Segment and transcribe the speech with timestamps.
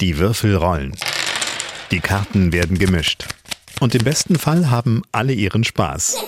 [0.00, 0.92] Die Würfel rollen.
[1.90, 3.26] Die Karten werden gemischt.
[3.80, 6.18] Und im besten Fall haben alle ihren Spaß.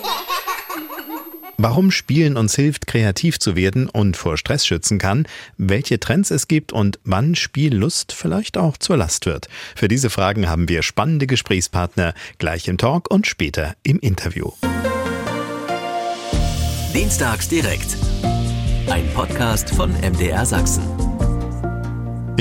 [1.57, 5.25] Warum Spielen uns hilft, kreativ zu werden und vor Stress schützen kann,
[5.57, 9.47] welche Trends es gibt und wann Spiellust vielleicht auch zur Last wird.
[9.75, 14.51] Für diese Fragen haben wir spannende Gesprächspartner gleich im Talk und später im Interview.
[16.93, 17.95] Dienstags direkt.
[18.89, 21.10] Ein Podcast von MDR Sachsen.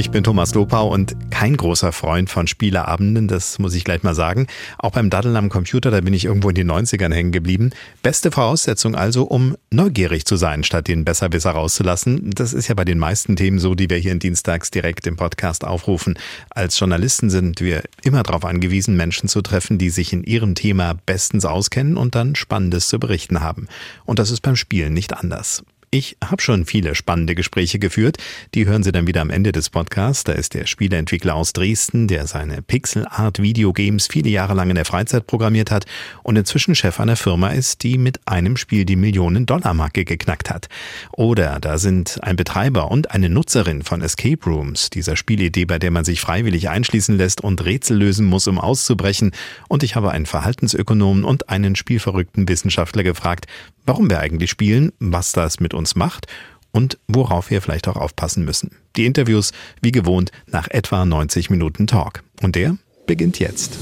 [0.01, 4.15] Ich bin Thomas Lopau und kein großer Freund von Spieleabenden, das muss ich gleich mal
[4.15, 4.47] sagen.
[4.79, 7.73] Auch beim Daddeln am Computer, da bin ich irgendwo in den 90ern hängen geblieben.
[8.03, 12.31] Beste Voraussetzung also, um neugierig zu sein, statt den Besserwisser rauszulassen.
[12.31, 15.17] Das ist ja bei den meisten Themen so, die wir hier in Dienstags direkt im
[15.17, 16.19] Podcast aufrufen.
[16.49, 20.95] Als Journalisten sind wir immer darauf angewiesen, Menschen zu treffen, die sich in ihrem Thema
[21.05, 23.69] bestens auskennen und dann Spannendes zu berichten haben.
[24.07, 25.63] Und das ist beim Spielen nicht anders.
[25.93, 28.17] Ich habe schon viele spannende Gespräche geführt.
[28.55, 30.23] Die hören Sie dann wieder am Ende des Podcasts.
[30.23, 34.77] Da ist der Spieleentwickler aus Dresden, der seine Pixel Art Videogames viele Jahre lang in
[34.77, 35.87] der Freizeit programmiert hat
[36.23, 40.69] und inzwischen Chef einer Firma ist, die mit einem Spiel die Millionen-Dollar-Marke geknackt hat.
[41.11, 45.91] Oder da sind ein Betreiber und eine Nutzerin von Escape Rooms, dieser Spielidee, bei der
[45.91, 49.33] man sich freiwillig einschließen lässt und Rätsel lösen muss, um auszubrechen.
[49.67, 53.49] Und ich habe einen Verhaltensökonomen und einen spielverrückten Wissenschaftler gefragt,
[53.87, 56.27] warum wir eigentlich spielen, was das mit uns macht
[56.73, 58.77] und worauf wir vielleicht auch aufpassen müssen.
[58.97, 62.23] Die Interviews, wie gewohnt, nach etwa 90 Minuten Talk.
[62.43, 63.79] Und der beginnt jetzt.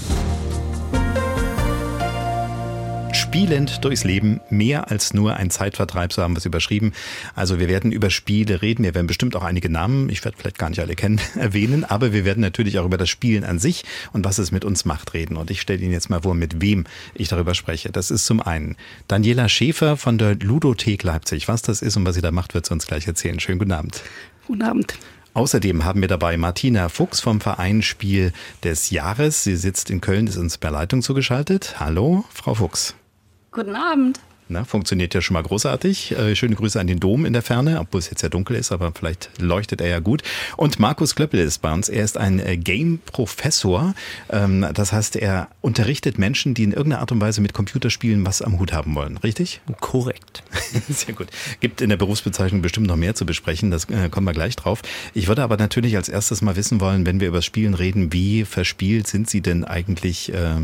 [3.28, 6.94] Spielend durchs Leben, mehr als nur ein Zeitvertreib, so haben wir es überschrieben.
[7.34, 10.56] Also wir werden über Spiele reden, wir werden bestimmt auch einige Namen, ich werde vielleicht
[10.56, 13.84] gar nicht alle kennen, erwähnen, aber wir werden natürlich auch über das Spielen an sich
[14.14, 15.36] und was es mit uns macht reden.
[15.36, 17.92] Und ich stelle Ihnen jetzt mal vor, mit wem ich darüber spreche.
[17.92, 18.76] Das ist zum einen
[19.08, 21.48] Daniela Schäfer von der Ludothek Leipzig.
[21.48, 23.38] Was das ist und was sie da macht, wird sie uns gleich erzählen.
[23.38, 24.02] Schönen guten Abend.
[24.46, 24.94] Guten Abend.
[25.34, 28.32] Außerdem haben wir dabei Martina Fuchs vom Verein Spiel
[28.64, 29.44] des Jahres.
[29.44, 31.76] Sie sitzt in Köln, ist uns per Leitung zugeschaltet.
[31.78, 32.94] Hallo, Frau Fuchs.
[33.50, 34.20] Guten Abend.
[34.50, 36.12] Na, funktioniert ja schon mal großartig.
[36.12, 38.72] Äh, schöne Grüße an den Dom in der Ferne, obwohl es jetzt ja dunkel ist,
[38.72, 40.22] aber vielleicht leuchtet er ja gut.
[40.56, 41.90] Und Markus Klöppel ist bei uns.
[41.90, 43.94] Er ist ein äh, Game-Professor.
[44.30, 48.40] Ähm, das heißt, er unterrichtet Menschen, die in irgendeiner Art und Weise mit Computerspielen was
[48.40, 49.18] am Hut haben wollen.
[49.18, 49.60] Richtig?
[49.80, 50.42] Korrekt.
[50.88, 51.28] Sehr gut.
[51.60, 53.70] Gibt in der Berufsbezeichnung bestimmt noch mehr zu besprechen.
[53.70, 54.80] Das äh, kommen wir gleich drauf.
[55.12, 58.46] Ich würde aber natürlich als erstes mal wissen wollen, wenn wir über Spielen reden, wie
[58.46, 60.56] verspielt sind Sie denn eigentlich äh,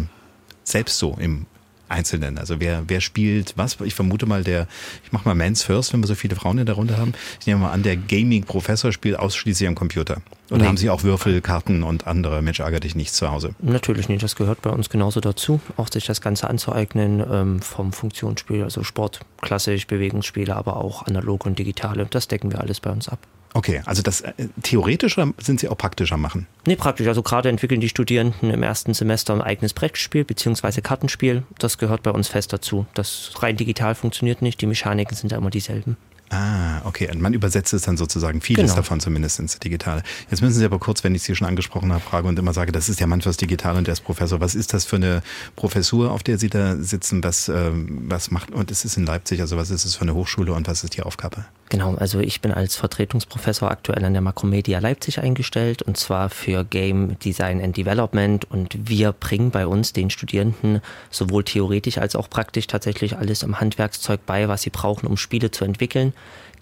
[0.65, 1.44] selbst so im
[1.89, 2.39] Einzelnen.
[2.39, 3.78] Also wer, wer spielt was?
[3.84, 4.67] Ich vermute mal, der,
[5.05, 7.12] ich mache mal Mans First, wenn wir so viele Frauen in der Runde haben.
[7.41, 10.23] Ich nehme mal an, der Gaming-Professor spielt ausschließlich am Computer.
[10.50, 10.67] Oder nee.
[10.67, 13.55] haben Sie auch Würfel, Karten und andere Mensch ärger dich nichts zu Hause?
[13.61, 15.61] Natürlich nicht, das gehört bei uns genauso dazu.
[15.77, 21.49] Auch sich das Ganze anzueignen ähm, vom Funktionsspiel, also Sport, klassisch, Bewegungsspiele, aber auch analoge
[21.49, 22.06] und digitale.
[22.11, 23.19] Das decken wir alles bei uns ab.
[23.57, 24.33] Okay, also das äh,
[24.63, 26.49] theoretisch oder sind Sie auch praktischer machen?
[26.67, 27.07] Nee, praktisch.
[27.07, 30.81] Also gerade entwickeln die Studierenden im ersten Semester ein eigenes Brettspiel bzw.
[30.81, 31.45] Kartenspiel.
[31.59, 32.87] Das gehört bei uns fest dazu.
[32.95, 35.97] Das rein digital funktioniert nicht, die Mechaniken sind ja immer dieselben.
[36.31, 37.09] Ah, okay.
[37.11, 38.77] Und man übersetzt es dann sozusagen, vieles genau.
[38.77, 40.03] davon zumindest ins Digitale.
[40.31, 42.73] Jetzt müssen Sie aber kurz, wenn ich Sie schon angesprochen habe, frage und immer sage,
[42.73, 44.41] das ist ja manchmal digital und der ist Professor.
[44.41, 45.23] Was ist das für eine
[45.55, 47.23] Professur, auf der Sie da sitzen?
[47.23, 50.15] Was, äh, was macht, und es ist in Leipzig, also was ist es für eine
[50.15, 51.45] Hochschule und was ist die Aufgabe?
[51.71, 56.65] Genau, also ich bin als Vertretungsprofessor aktuell an der Makromedia Leipzig eingestellt und zwar für
[56.65, 60.81] Game Design and Development und wir bringen bei uns den Studierenden
[61.11, 65.51] sowohl theoretisch als auch praktisch tatsächlich alles am Handwerkszeug bei, was sie brauchen, um Spiele
[65.51, 66.12] zu entwickeln.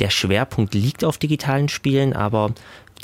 [0.00, 2.54] Der Schwerpunkt liegt auf digitalen Spielen, aber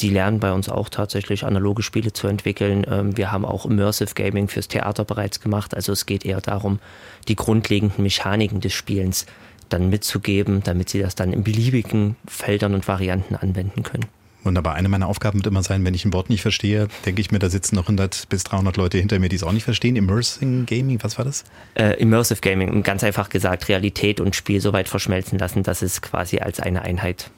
[0.01, 2.87] Sie lernen bei uns auch tatsächlich analoge Spiele zu entwickeln.
[2.89, 5.75] Ähm, wir haben auch Immersive Gaming fürs Theater bereits gemacht.
[5.75, 6.79] Also es geht eher darum,
[7.27, 9.27] die grundlegenden Mechaniken des Spielens
[9.69, 14.07] dann mitzugeben, damit sie das dann in beliebigen Feldern und Varianten anwenden können.
[14.45, 14.75] Wunderbar.
[14.75, 17.39] Eine meiner Aufgaben wird immer sein, wenn ich ein Wort nicht verstehe, denke ich mir,
[17.39, 19.97] da sitzen noch 100 bis 300 Leute hinter mir, die es auch nicht verstehen.
[19.97, 21.45] Immersive Gaming, was war das?
[21.75, 26.03] Äh, Immersive Gaming, ganz einfach gesagt, Realität und Spiel so weit verschmelzen lassen, dass es
[26.03, 27.31] quasi als eine Einheit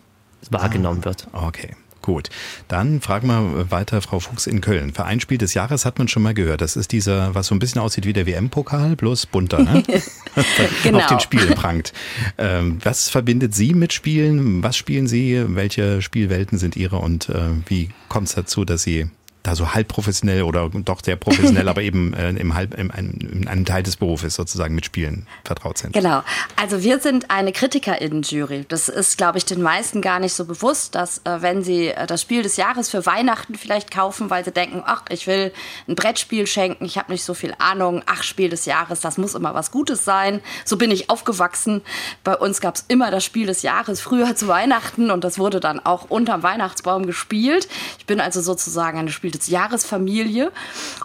[0.50, 1.26] wahrgenommen ah, wird.
[1.32, 1.74] Okay.
[2.10, 2.28] Gut,
[2.66, 4.92] dann fragen wir weiter Frau Fuchs in Köln.
[4.92, 6.60] Vereinspiel des Jahres hat man schon mal gehört.
[6.60, 9.84] Das ist dieser, was so ein bisschen aussieht wie der WM-Pokal, bloß bunter, ne?
[10.82, 10.98] genau.
[10.98, 11.92] Auf den Spielen prangt.
[12.36, 14.60] Ähm, was verbindet Sie mit Spielen?
[14.60, 15.40] Was spielen Sie?
[15.50, 19.08] Welche Spielwelten sind Ihre und äh, wie kommt es dazu, dass Sie
[19.42, 23.48] da so halb professionell oder doch sehr professionell, aber eben äh, im halb, im, in
[23.48, 25.92] einem Teil des Berufes sozusagen mit Spielen vertraut sind.
[25.92, 26.22] Genau.
[26.56, 28.66] Also wir sind eine KritikerInnen-Jury.
[28.68, 32.06] Das ist, glaube ich, den meisten gar nicht so bewusst, dass äh, wenn sie äh,
[32.06, 35.52] das Spiel des Jahres für Weihnachten vielleicht kaufen, weil sie denken, ach, ich will
[35.88, 39.34] ein Brettspiel schenken, ich habe nicht so viel Ahnung, ach, Spiel des Jahres, das muss
[39.34, 40.40] immer was Gutes sein.
[40.64, 41.82] So bin ich aufgewachsen.
[42.24, 45.60] Bei uns gab es immer das Spiel des Jahres früher zu Weihnachten und das wurde
[45.60, 47.68] dann auch unterm Weihnachtsbaum gespielt.
[47.98, 50.52] Ich bin also sozusagen eine Spiel Spiel des Jahres Familie.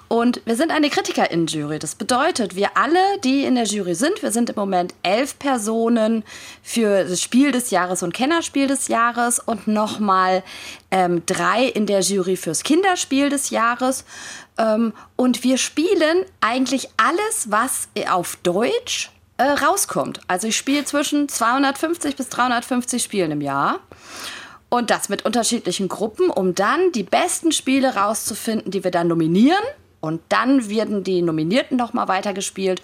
[0.07, 1.79] Und wir sind eine KritikerInnen-Jury.
[1.79, 6.23] Das bedeutet, wir alle, die in der Jury sind, wir sind im Moment elf Personen
[6.63, 10.43] für das Spiel des Jahres und Kennerspiel des Jahres und nochmal
[10.91, 14.05] ähm, drei in der Jury fürs Kinderspiel des Jahres.
[14.57, 20.21] Ähm, und wir spielen eigentlich alles, was auf Deutsch äh, rauskommt.
[20.27, 23.79] Also ich spiele zwischen 250 bis 350 Spielen im Jahr.
[24.75, 29.63] Und das mit unterschiedlichen Gruppen, um dann die besten Spiele rauszufinden, die wir dann nominieren.
[30.01, 32.81] Und dann werden die Nominierten nochmal weitergespielt.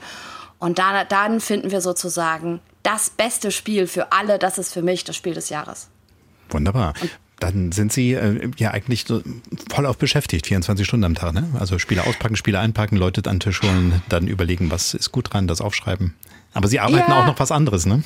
[0.58, 4.40] Und dann, dann finden wir sozusagen das beste Spiel für alle.
[4.40, 5.90] Das ist für mich das Spiel des Jahres.
[6.50, 6.94] Wunderbar.
[7.02, 7.12] Und
[7.42, 9.22] dann sind Sie äh, ja eigentlich so
[9.70, 11.34] voll auf beschäftigt, 24 Stunden am Tag.
[11.34, 11.50] Ne?
[11.60, 15.34] Also Spiele auspacken, Spiele einpacken, Leute an den Tisch holen, dann überlegen, was ist gut
[15.34, 16.16] dran, das aufschreiben.
[16.54, 17.22] Aber Sie arbeiten ja.
[17.22, 18.02] auch noch was anderes, ne?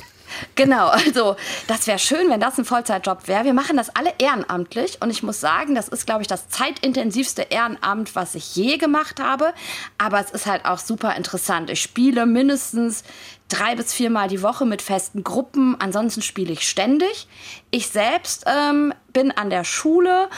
[0.54, 1.36] Genau, also
[1.66, 3.44] das wäre schön, wenn das ein Vollzeitjob wäre.
[3.44, 7.42] Wir machen das alle ehrenamtlich und ich muss sagen, das ist, glaube ich, das zeitintensivste
[7.42, 9.52] Ehrenamt, was ich je gemacht habe.
[9.98, 11.70] Aber es ist halt auch super interessant.
[11.70, 13.04] Ich spiele mindestens
[13.48, 15.76] drei bis viermal die Woche mit festen Gruppen.
[15.78, 17.28] Ansonsten spiele ich ständig.
[17.70, 20.28] Ich selbst ähm, bin an der Schule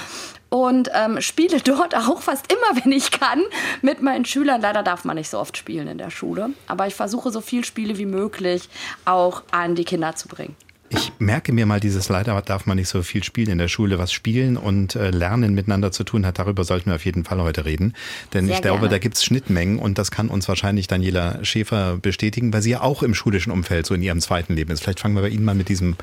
[0.48, 3.42] und ähm, spiele dort auch fast immer, wenn ich kann,
[3.82, 4.60] mit meinen Schülern.
[4.60, 7.64] Leider darf man nicht so oft spielen in der Schule, aber ich versuche so viel
[7.64, 8.68] Spiele wie möglich
[9.04, 10.56] auch an die Kinder zu bringen.
[10.90, 13.98] Ich merke mir mal dieses leider darf man nicht so viel spielen in der Schule.
[13.98, 17.42] Was Spielen und äh, Lernen miteinander zu tun hat, darüber sollten wir auf jeden Fall
[17.42, 17.94] heute reden.
[18.32, 18.90] Denn Sehr ich glaube, gerne.
[18.90, 23.02] da gibt's Schnittmengen und das kann uns wahrscheinlich Daniela Schäfer bestätigen, weil sie ja auch
[23.02, 24.82] im schulischen Umfeld so in ihrem zweiten Leben ist.
[24.82, 25.96] Vielleicht fangen wir bei Ihnen mal mit diesem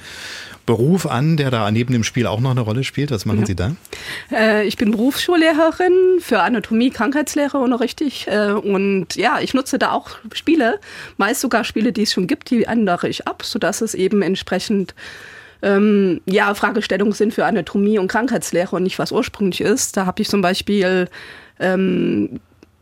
[0.65, 3.11] Beruf an, der da neben dem Spiel auch noch eine Rolle spielt.
[3.11, 3.45] Was machen ja.
[3.45, 3.75] Sie da?
[4.31, 8.27] Äh, ich bin Berufsschullehrerin für Anatomie, Krankheitslehre unterrichte ich.
[8.27, 10.79] Äh, und ja, ich nutze da auch Spiele,
[11.17, 14.95] meist sogar Spiele, die es schon gibt, die ändere ich ab, sodass es eben entsprechend
[15.61, 19.97] ähm, ja, Fragestellungen sind für Anatomie und Krankheitslehre und nicht was ursprünglich ist.
[19.97, 21.07] Da habe ich zum Beispiel
[21.59, 22.39] ähm,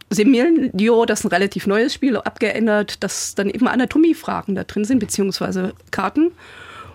[0.09, 4.99] Semilio, das ist ein relativ neues Spiel, abgeändert, dass dann eben Anatomiefragen da drin sind,
[4.99, 6.31] beziehungsweise Karten.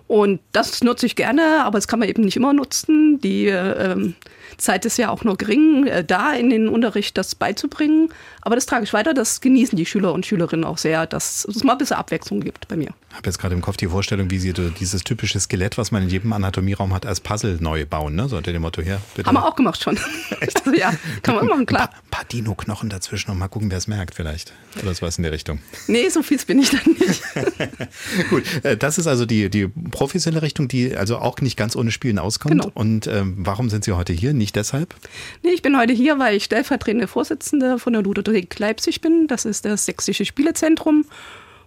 [0.08, 3.20] Und das nutze ich gerne, aber das kann man eben nicht immer nutzen.
[3.20, 4.14] Die ähm,
[4.56, 8.10] Zeit ist ja auch nur gering, äh, da in den Unterricht das beizubringen.
[8.40, 11.62] Aber das trage ich weiter, das genießen die Schüler und Schülerinnen auch sehr, dass es
[11.64, 12.90] mal ein bisschen Abwechslung gibt bei mir.
[13.10, 16.02] Ich habe jetzt gerade im Kopf die Vorstellung, wie Sie dieses typische Skelett, was man
[16.02, 18.28] in jedem Anatomiraum hat, als Puzzle neu bauen, ne?
[18.28, 19.00] so unter dem Motto her.
[19.14, 19.26] Bitte.
[19.26, 19.98] Haben wir auch gemacht schon.
[20.40, 20.64] Echt?
[20.64, 20.92] Also, ja,
[21.22, 21.82] kann man machen, klar.
[21.82, 24.52] Ein paar, paar Dino-Knochen dazwischen und mal gucken, wer es merkt vielleicht.
[24.82, 25.58] Oder was in der Richtung.
[25.86, 27.22] Nee, so fies bin ich dann nicht.
[28.30, 31.90] Gut, äh, das ist also die, die professionelle Richtung, die also auch nicht ganz ohne
[31.90, 32.60] Spielen auskommt.
[32.60, 32.70] Genau.
[32.74, 34.32] Und ähm, warum sind Sie heute hier?
[34.38, 34.94] Nicht deshalb?
[35.42, 39.26] Nee, ich bin heute hier, weil ich stellvertretende Vorsitzende von der Ludothek Leipzig bin.
[39.26, 41.04] Das ist das Sächsische Spielezentrum.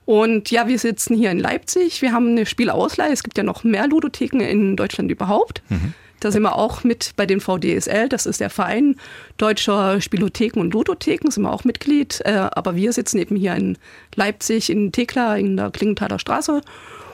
[0.06, 2.01] Und ja, wir sitzen hier in Leipzig.
[2.01, 3.12] Wir haben eine Spielausleihe.
[3.12, 5.62] Es gibt ja noch mehr Ludotheken in Deutschland überhaupt.
[5.69, 5.94] Mhm.
[6.21, 8.95] Da sind wir auch mit bei den VDSL, das ist der Verein
[9.38, 12.21] Deutscher Spielotheken und Ludotheken, sind wir auch Mitglied.
[12.24, 13.77] Äh, aber wir sitzen eben hier in
[14.15, 16.62] Leipzig, in Thekla, in der Klingenthaler Straße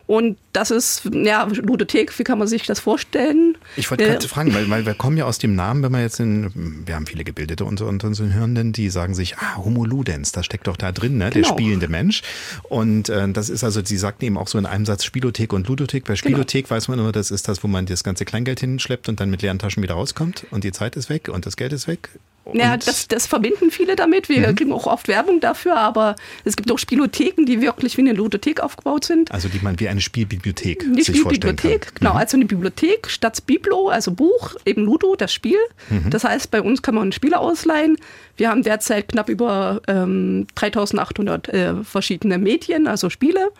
[0.08, 3.58] und das ist, ja, Ludothek, wie kann man sich das vorstellen?
[3.76, 6.02] Ich wollte gerade äh, fragen, weil, weil wir kommen ja aus dem Namen, wenn wir
[6.02, 9.84] jetzt in, wir haben viele Gebildete unter, unter unseren Hörenden, die sagen sich, ah, Homo
[9.84, 11.30] Ludens, das steckt doch da drin, ne?
[11.30, 11.46] Genau.
[11.50, 12.22] der spielende Mensch.
[12.70, 15.68] Und äh, das ist also, Sie sagten eben auch so in einem Satz Spielothek und
[15.68, 16.06] Ludothek.
[16.06, 16.18] Bei genau.
[16.18, 16.76] Spielothek genau.
[16.78, 19.42] weiß man immer, das ist das, wo man das ganze Kleingeld hinschleppt und dann mit
[19.42, 22.10] leeren Taschen wieder rauskommt und die Zeit ist weg und das Geld ist weg.
[22.54, 24.30] Ja, das, das, verbinden viele damit.
[24.30, 24.56] Wir mhm.
[24.56, 28.62] kriegen auch oft Werbung dafür, aber es gibt auch Spielotheken, die wirklich wie eine Ludothek
[28.62, 29.32] aufgebaut sind.
[29.32, 32.12] Also die man wie eine Spielbibliothek die sich Spielbibliothek, genau.
[32.14, 32.18] Mhm.
[32.18, 35.60] Also eine Bibliothek statt Biblo, also Buch, eben Ludo, das Spiel.
[35.90, 36.10] Mhm.
[36.10, 37.98] Das heißt, bei uns kann man Spiele ausleihen.
[38.38, 43.52] Wir haben derzeit knapp über ähm, 3800 äh, verschiedene Medien, also Spiele.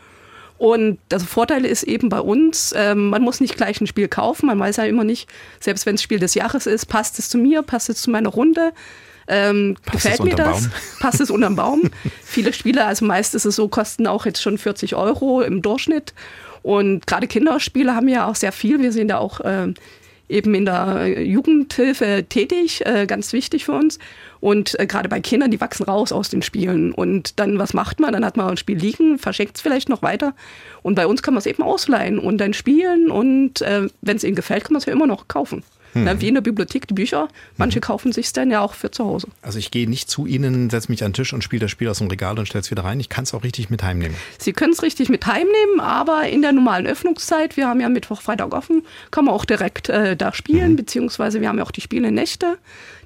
[0.58, 4.48] Und das Vorteil ist eben bei uns, ähm, man muss nicht gleich ein Spiel kaufen,
[4.48, 7.38] man weiß ja immer nicht, selbst wenn es Spiel des Jahres ist, passt es zu
[7.38, 8.74] mir, passt es zu meiner Runde.
[9.28, 10.64] Ähm, gefällt mir das?
[10.64, 10.72] Baum?
[11.02, 11.92] Passt es unterm Baum?
[12.24, 16.14] Viele Spiele, also meist ist es so, kosten auch jetzt schon 40 Euro im Durchschnitt.
[16.64, 18.82] Und gerade Kinderspiele haben ja auch sehr viel.
[18.82, 19.74] Wir sind da auch äh,
[20.30, 24.00] eben in der Jugendhilfe tätig, äh, ganz wichtig für uns.
[24.40, 26.92] Und äh, gerade bei Kindern, die wachsen raus aus den Spielen.
[26.92, 28.14] Und dann, was macht man?
[28.14, 30.34] Dann hat man ein Spiel liegen, verschenkt es vielleicht noch weiter.
[30.84, 33.12] Und bei uns kann man es eben ausleihen und dann spielen.
[33.12, 35.64] Und äh, wenn es ihnen gefällt, kann man es ja immer noch kaufen.
[35.94, 36.04] Mhm.
[36.04, 37.28] Na, wie in der Bibliothek die Bücher.
[37.58, 37.82] Manche mhm.
[37.82, 39.28] kaufen sich dann ja auch für zu Hause.
[39.42, 41.90] Also ich gehe nicht zu Ihnen, setze mich an den Tisch und spiele das Spiel
[41.90, 43.00] aus dem Regal und stelle es wieder rein.
[43.00, 44.16] Ich kann es auch richtig mit heimnehmen.
[44.38, 48.22] Sie können es richtig mit heimnehmen, aber in der normalen Öffnungszeit, wir haben ja Mittwoch,
[48.22, 50.78] Freitag offen, kann man auch direkt äh, da spielen, mhm.
[50.78, 52.58] beziehungsweise wir haben ja auch die Spiele-Nächte,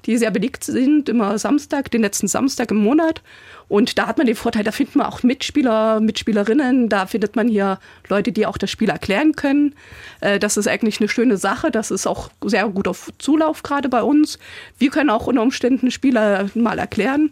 [0.04, 3.22] die sehr belegt sind, immer Samstag, den letzten Samstag im Monat.
[3.68, 7.48] Und da hat man den Vorteil, da findet man auch Mitspieler, Mitspielerinnen, da findet man
[7.48, 7.78] hier
[8.08, 9.74] Leute, die auch das Spiel erklären können.
[10.20, 13.88] Äh, das ist eigentlich eine schöne Sache, das ist auch sehr gut guter Zulauf gerade
[13.88, 14.38] bei uns.
[14.78, 17.30] Wir können auch unter Umständen Spieler mal erklären.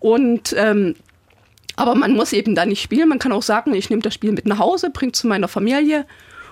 [0.00, 0.94] Und ähm,
[1.76, 3.08] aber man muss eben da nicht spielen.
[3.08, 5.46] Man kann auch sagen, ich nehme das Spiel mit nach Hause, bringe es zu meiner
[5.46, 6.06] Familie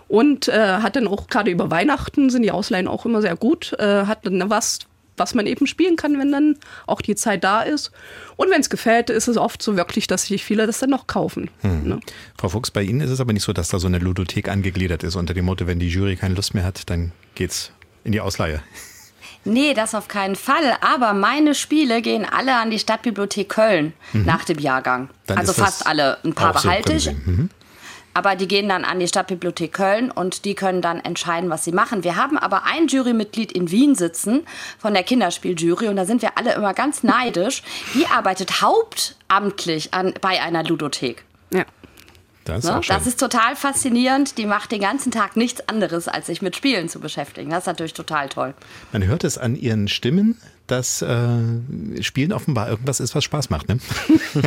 [0.06, 3.72] und äh, hat dann auch gerade über Weihnachten sind die Ausleihen auch immer sehr gut.
[3.78, 4.80] Äh, hat dann was,
[5.16, 6.56] was man eben spielen kann, wenn dann
[6.86, 7.90] auch die Zeit da ist.
[8.36, 11.06] Und wenn es gefällt, ist es oft so wirklich, dass sich viele das dann noch
[11.06, 11.50] kaufen.
[11.62, 11.88] Hm.
[11.88, 12.00] Ne?
[12.38, 15.02] Frau Fuchs, bei Ihnen ist es aber nicht so, dass da so eine Ludothek angegliedert
[15.02, 17.72] ist unter dem Motto, wenn die Jury keine Lust mehr hat, dann geht's
[18.04, 18.62] in die Ausleihe.
[19.46, 20.76] Nee, das auf keinen Fall.
[20.80, 24.24] Aber meine Spiele gehen alle an die Stadtbibliothek Köln mhm.
[24.24, 25.08] nach dem Jahrgang.
[25.26, 26.18] Dann also fast alle.
[26.24, 27.10] Ein paar behalte ich.
[27.12, 27.50] Mhm.
[28.16, 31.72] Aber die gehen dann an die Stadtbibliothek Köln und die können dann entscheiden, was sie
[31.72, 32.02] machen.
[32.02, 34.46] Wir haben aber ein Jurymitglied in Wien sitzen
[34.78, 37.62] von der Kinderspieljury und da sind wir alle immer ganz neidisch.
[37.92, 41.24] Die arbeitet hauptamtlich an, bei einer Ludothek.
[41.52, 41.66] Ja.
[42.44, 42.80] Das ist, ne?
[42.88, 44.38] das ist, total faszinierend.
[44.38, 47.50] Die macht den ganzen Tag nichts anderes, als sich mit Spielen zu beschäftigen.
[47.50, 48.54] Das ist natürlich total toll.
[48.92, 51.38] Man hört es an ihren Stimmen, dass äh,
[52.00, 53.68] Spielen offenbar irgendwas ist, was Spaß macht.
[53.68, 53.78] Ne?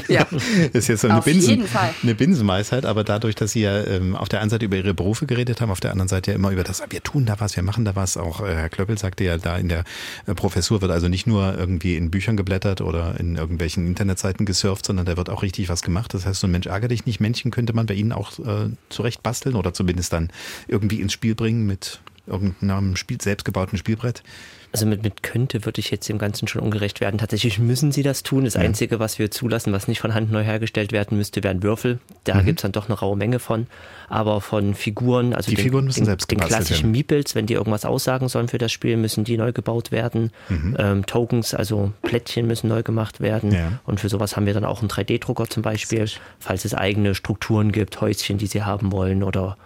[0.07, 0.27] Ja.
[0.73, 1.93] ist jetzt so eine, auf Binsen, jeden Fall.
[2.03, 5.25] eine Binsenweisheit, aber dadurch, dass Sie ja ähm, auf der einen Seite über Ihre Berufe
[5.25, 7.63] geredet haben, auf der anderen Seite ja immer über das, wir tun da was, wir
[7.63, 8.17] machen da was.
[8.17, 9.83] Auch äh, Herr Klöppel sagte ja, da in der
[10.27, 14.85] äh, Professur wird also nicht nur irgendwie in Büchern geblättert oder in irgendwelchen Internetseiten gesurft,
[14.85, 16.13] sondern da wird auch richtig was gemacht.
[16.13, 18.69] Das heißt, so ein Mensch ärger dich nicht, Männchen könnte man bei Ihnen auch äh,
[18.89, 20.29] zurecht basteln oder zumindest dann
[20.67, 24.23] irgendwie ins Spiel bringen mit irgendeinem Spiel, selbstgebauten Spielbrett.
[24.71, 27.17] Also mit, mit könnte würde ich jetzt dem Ganzen schon ungerecht werden.
[27.17, 28.45] Tatsächlich müssen sie das tun.
[28.45, 28.61] Das ja.
[28.61, 31.99] Einzige, was wir zulassen, was nicht von Hand neu hergestellt werden müsste, wären Würfel.
[32.23, 32.45] Da mhm.
[32.45, 33.65] gibt es dann doch eine raue Menge von.
[34.09, 37.55] Aber von Figuren, also die den, Figuren müssen den, selbst den klassischen Meeples, wenn die
[37.55, 40.31] irgendwas aussagen sollen für das Spiel, müssen die neu gebaut werden.
[40.49, 40.77] Mhm.
[40.77, 43.51] Ähm, Tokens, also Plättchen müssen neu gemacht werden.
[43.51, 43.79] Ja.
[43.85, 46.05] Und für sowas haben wir dann auch einen 3D-Drucker zum Beispiel,
[46.39, 49.57] falls es eigene Strukturen gibt, Häuschen, die sie haben wollen oder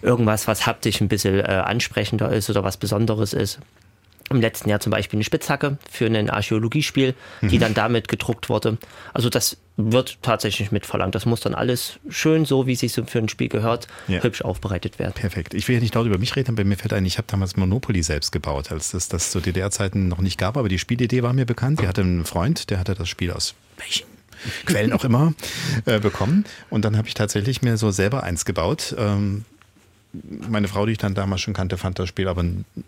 [0.00, 3.60] irgendwas, was haptisch ein bisschen äh, ansprechender ist oder was Besonderes ist
[4.30, 7.48] im letzten Jahr zum Beispiel eine Spitzhacke für ein Archäologiespiel, mhm.
[7.48, 8.78] die dann damit gedruckt wurde.
[9.14, 11.14] Also das wird tatsächlich mitverlangt.
[11.14, 14.22] Das muss dann alles schön, so wie es sich so für ein Spiel gehört, ja.
[14.22, 15.12] hübsch aufbereitet werden.
[15.12, 15.54] Perfekt.
[15.54, 17.56] Ich will ja nicht laut über mich reden, aber mir fällt ein, ich habe damals
[17.56, 21.32] Monopoly selbst gebaut, als es das zu DDR-Zeiten noch nicht gab, aber die Spielidee war
[21.32, 21.80] mir bekannt.
[21.80, 24.06] Ich hatte einen Freund, der hatte das Spiel aus welchen
[24.64, 25.34] Quellen auch immer
[25.84, 26.44] äh, bekommen.
[26.70, 28.94] Und dann habe ich tatsächlich mir so selber eins gebaut.
[28.98, 29.44] Ähm,
[30.48, 32.44] meine Frau, die ich dann damals schon kannte, fand das Spiel aber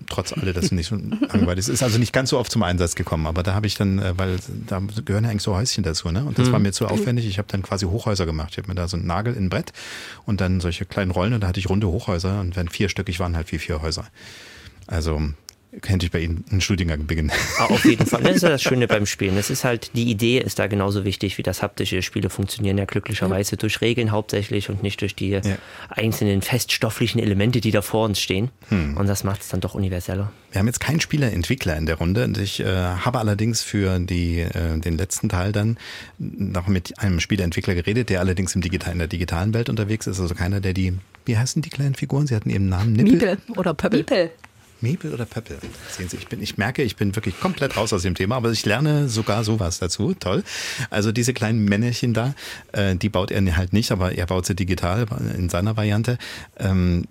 [0.09, 1.61] trotz alledessen nicht so langweilig.
[1.61, 3.99] Es ist also nicht ganz so oft zum Einsatz gekommen, aber da habe ich dann,
[3.99, 6.25] äh, weil da gehören ja eigentlich so Häuschen dazu, ne?
[6.25, 6.53] Und das mhm.
[6.53, 7.27] war mir zu aufwendig.
[7.27, 8.51] Ich habe dann quasi Hochhäuser gemacht.
[8.53, 9.73] Ich habe mir da so einen Nagel in ein Brett
[10.27, 13.37] und dann solche kleinen Rollen und da hatte ich runde Hochhäuser und wenn vierstöckig waren,
[13.37, 14.07] halt wie vier Häuser.
[14.87, 15.21] Also
[15.83, 17.31] könnte ich bei Ihnen einen Studiengang beginnen.
[17.59, 18.23] Ah, auf jeden Fall.
[18.23, 19.37] Das ist ja das Schöne beim Spielen.
[19.37, 22.01] Das ist halt, die Idee ist da genauso wichtig wie das haptische.
[22.01, 23.59] Spiele funktionieren ja glücklicherweise mhm.
[23.59, 25.43] durch Regeln hauptsächlich und nicht durch die ja.
[25.91, 28.51] einzelnen feststofflichen Elemente, die da vor uns stehen.
[28.71, 28.97] Hm.
[28.97, 30.33] Und das macht es dann doch universeller.
[30.51, 32.25] Wir haben jetzt keinen Spielerentwickler in der Runde.
[32.25, 35.77] Und ich äh, habe allerdings für die, äh, den letzten Teil dann
[36.19, 40.19] noch mit einem Spielerentwickler geredet, der allerdings im Digital, in der digitalen Welt unterwegs ist.
[40.19, 40.95] Also keiner, der die,
[41.27, 42.27] wie heißen die kleinen Figuren?
[42.27, 42.95] Sie hatten eben Namen.
[42.95, 43.13] Nippel?
[43.13, 44.01] Miepel oder Pöppel.
[44.01, 44.31] Miepel.
[44.81, 45.59] Mabel oder Peppel?
[45.91, 48.51] Sehen Sie, ich, bin, ich merke, ich bin wirklich komplett raus aus dem Thema, aber
[48.51, 50.15] ich lerne sogar sowas dazu.
[50.15, 50.45] Toll.
[50.91, 52.35] Also diese kleinen Männerchen da,
[52.73, 55.07] äh, die baut er halt nicht, aber er baut sie digital
[55.37, 56.19] in seiner Variante.
[56.59, 57.07] Ähm,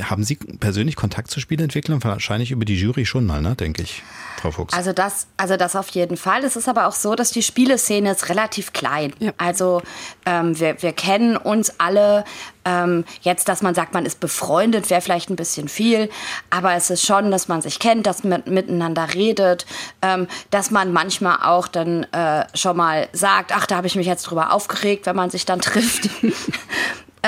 [0.00, 2.02] haben Sie persönlich Kontakt zu Spieleentwicklern?
[2.02, 4.02] Wahrscheinlich über die Jury schon mal, ne, denke ich,
[4.40, 4.72] Frau Fuchs.
[4.72, 6.42] Also das, also das auf jeden Fall.
[6.44, 9.12] Es ist aber auch so, dass die Spieleszene ist relativ klein.
[9.18, 9.32] Ja.
[9.36, 9.82] Also
[10.24, 12.24] ähm, wir, wir kennen uns alle.
[12.64, 16.08] Ähm, jetzt, dass man sagt, man ist befreundet, wäre vielleicht ein bisschen viel.
[16.48, 19.66] Aber es ist schon, dass man sich kennt, dass man miteinander redet,
[20.00, 24.06] ähm, dass man manchmal auch dann äh, schon mal sagt, ach, da habe ich mich
[24.06, 26.08] jetzt drüber aufgeregt, wenn man sich dann trifft.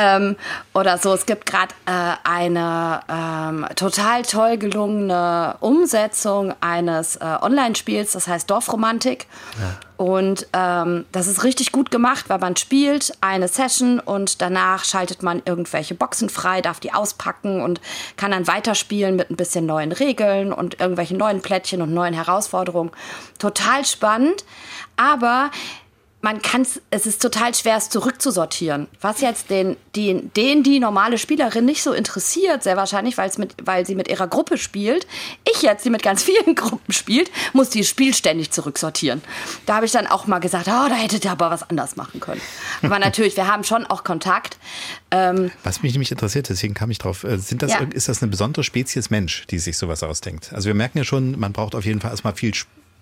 [0.00, 0.36] Ähm,
[0.72, 1.12] oder so.
[1.12, 8.50] Es gibt gerade äh, eine ähm, total toll gelungene Umsetzung eines äh, Online-Spiels, das heißt
[8.50, 9.26] Dorfromantik.
[9.60, 9.76] Ja.
[10.00, 15.22] Und ähm, das ist richtig gut gemacht, weil man spielt eine Session und danach schaltet
[15.22, 17.82] man irgendwelche Boxen frei, darf die auspacken und
[18.16, 22.92] kann dann weiterspielen mit ein bisschen neuen Regeln und irgendwelchen neuen Plättchen und neuen Herausforderungen.
[23.38, 24.46] Total spannend.
[24.96, 25.50] Aber
[26.22, 28.88] man kann es ist total schwer, es zurückzusortieren.
[29.00, 33.54] Was jetzt den, die, den die normale Spielerin nicht so interessiert, sehr wahrscheinlich, weil's mit,
[33.62, 35.06] weil sie mit ihrer Gruppe spielt.
[35.50, 39.22] Ich jetzt, die mit ganz vielen Gruppen spielt, muss die Spiel ständig zurücksortieren.
[39.64, 42.20] Da habe ich dann auch mal gesagt, oh, da hättet ihr aber was anders machen
[42.20, 42.40] können.
[42.82, 44.58] Aber natürlich, wir haben schon auch Kontakt.
[45.10, 47.80] Ähm, was mich nämlich interessiert, deswegen kam ich drauf, äh, sind das, ja.
[47.94, 50.52] ist das eine besondere Spezies Mensch, die sich sowas ausdenkt?
[50.52, 52.52] Also wir merken ja schon, man braucht auf jeden Fall erstmal viel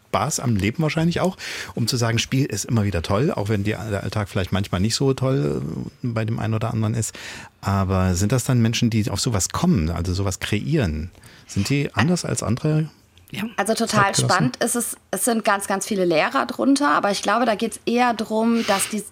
[0.09, 1.37] Spaß am Leben wahrscheinlich auch,
[1.75, 4.95] um zu sagen, Spiel ist immer wieder toll, auch wenn der Alltag vielleicht manchmal nicht
[4.95, 7.15] so toll äh, bei dem einen oder anderen ist.
[7.61, 11.11] Aber sind das dann Menschen, die auf sowas kommen, also sowas kreieren?
[11.47, 12.89] Sind die anders als andere
[13.31, 13.43] ja.
[13.59, 17.45] Also total spannend ist es, es sind ganz, ganz viele Lehrer drunter, aber ich glaube,
[17.45, 19.05] da geht es eher darum, dass, die,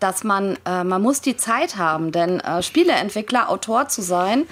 [0.00, 4.46] dass man, äh, man muss die Zeit haben, denn äh, Spieleentwickler, Autor zu sein,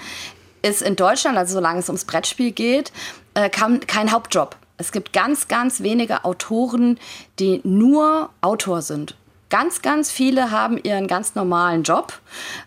[0.61, 2.91] ist in Deutschland, also solange es ums Brettspiel geht,
[3.33, 4.55] äh, kein, kein Hauptjob.
[4.77, 6.99] Es gibt ganz, ganz wenige Autoren,
[7.39, 9.15] die nur Autor sind.
[9.49, 12.19] Ganz, ganz viele haben ihren ganz normalen Job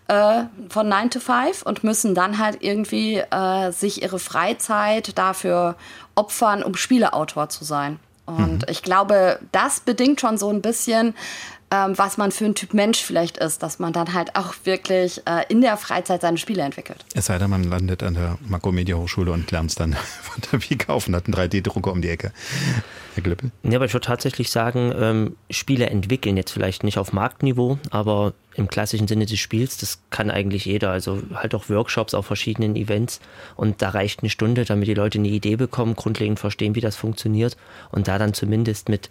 [0.07, 5.75] äh, von 9 to 5 und müssen dann halt irgendwie äh, sich ihre Freizeit dafür
[6.15, 7.99] opfern, um Spieleautor zu sein.
[8.25, 8.65] Und mhm.
[8.67, 11.13] ich glaube, das bedingt schon so ein bisschen,
[11.71, 15.21] ähm, was man für ein Typ Mensch vielleicht ist, dass man dann halt auch wirklich
[15.25, 17.05] äh, in der Freizeit seine Spiele entwickelt.
[17.13, 20.57] Es sei denn, man landet an der Makromedia Hochschule und lernt es dann von der
[20.57, 22.33] Pike auf und hat einen 3D-Drucker um die Ecke.
[23.13, 23.51] Herr Glippel?
[23.63, 28.33] Ja, aber ich würde tatsächlich sagen, ähm, Spiele entwickeln jetzt vielleicht nicht auf Marktniveau, aber
[28.55, 30.91] im klassischen Sinne des Spiels, das kann eigentlich jeder.
[30.91, 33.19] Also halt auch Workshops auf verschiedenen Events
[33.55, 36.95] und da reicht eine Stunde, damit die Leute eine Idee bekommen, grundlegend verstehen, wie das
[36.95, 37.55] funktioniert
[37.91, 39.09] und da dann zumindest mit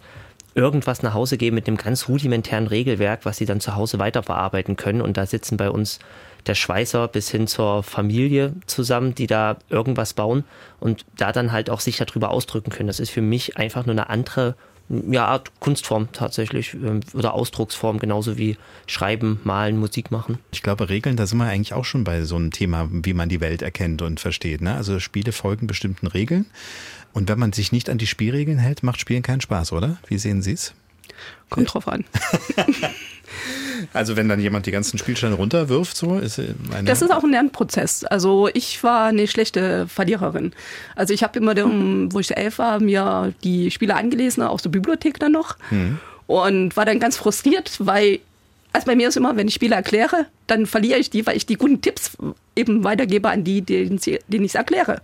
[0.55, 4.75] irgendwas nach Hause geben mit einem ganz rudimentären Regelwerk, was sie dann zu Hause weiterverarbeiten
[4.75, 5.01] können.
[5.01, 5.99] Und da sitzen bei uns
[6.47, 10.43] der Schweißer bis hin zur Familie zusammen, die da irgendwas bauen
[10.79, 12.87] und da dann halt auch sich darüber ausdrücken können.
[12.87, 14.55] Das ist für mich einfach nur eine andere
[15.09, 20.37] ja, Art Kunstform tatsächlich ähm, oder Ausdrucksform, genauso wie Schreiben, Malen, Musik machen.
[20.51, 23.29] Ich glaube, Regeln, da sind wir eigentlich auch schon bei so einem Thema, wie man
[23.29, 24.61] die Welt erkennt und versteht.
[24.61, 24.75] Ne?
[24.75, 26.45] Also Spiele folgen bestimmten Regeln.
[27.13, 29.97] Und wenn man sich nicht an die Spielregeln hält, macht Spielen keinen Spaß, oder?
[30.07, 30.73] Wie sehen Sie es?
[31.49, 32.05] Kommt drauf an.
[33.93, 37.31] also wenn dann jemand die ganzen Spielsteine runterwirft, so ist eine Das ist auch ein
[37.31, 38.05] Lernprozess.
[38.05, 40.53] Also ich war eine schlechte Verliererin.
[40.95, 45.19] Also ich habe immer, wo ich elf war, mir die Spiele angelesen aus der Bibliothek
[45.19, 45.99] dann noch mhm.
[46.27, 48.19] und war dann ganz frustriert, weil
[48.73, 51.45] also bei mir ist immer, wenn ich Spiele erkläre, dann verliere ich die, weil ich
[51.45, 52.11] die guten Tipps
[52.55, 55.01] eben weitergebe an die, denen ich es erkläre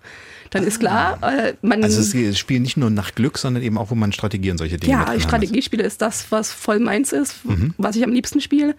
[0.52, 1.84] dann ist klar, äh, man.
[1.84, 4.78] Also es spielt nicht nur nach Glück, sondern eben auch, wo man Strategie und solche
[4.78, 7.74] Dinge Ja, Strategiespiele ist das, was voll meins ist, mhm.
[7.78, 8.76] was ich am liebsten spiele.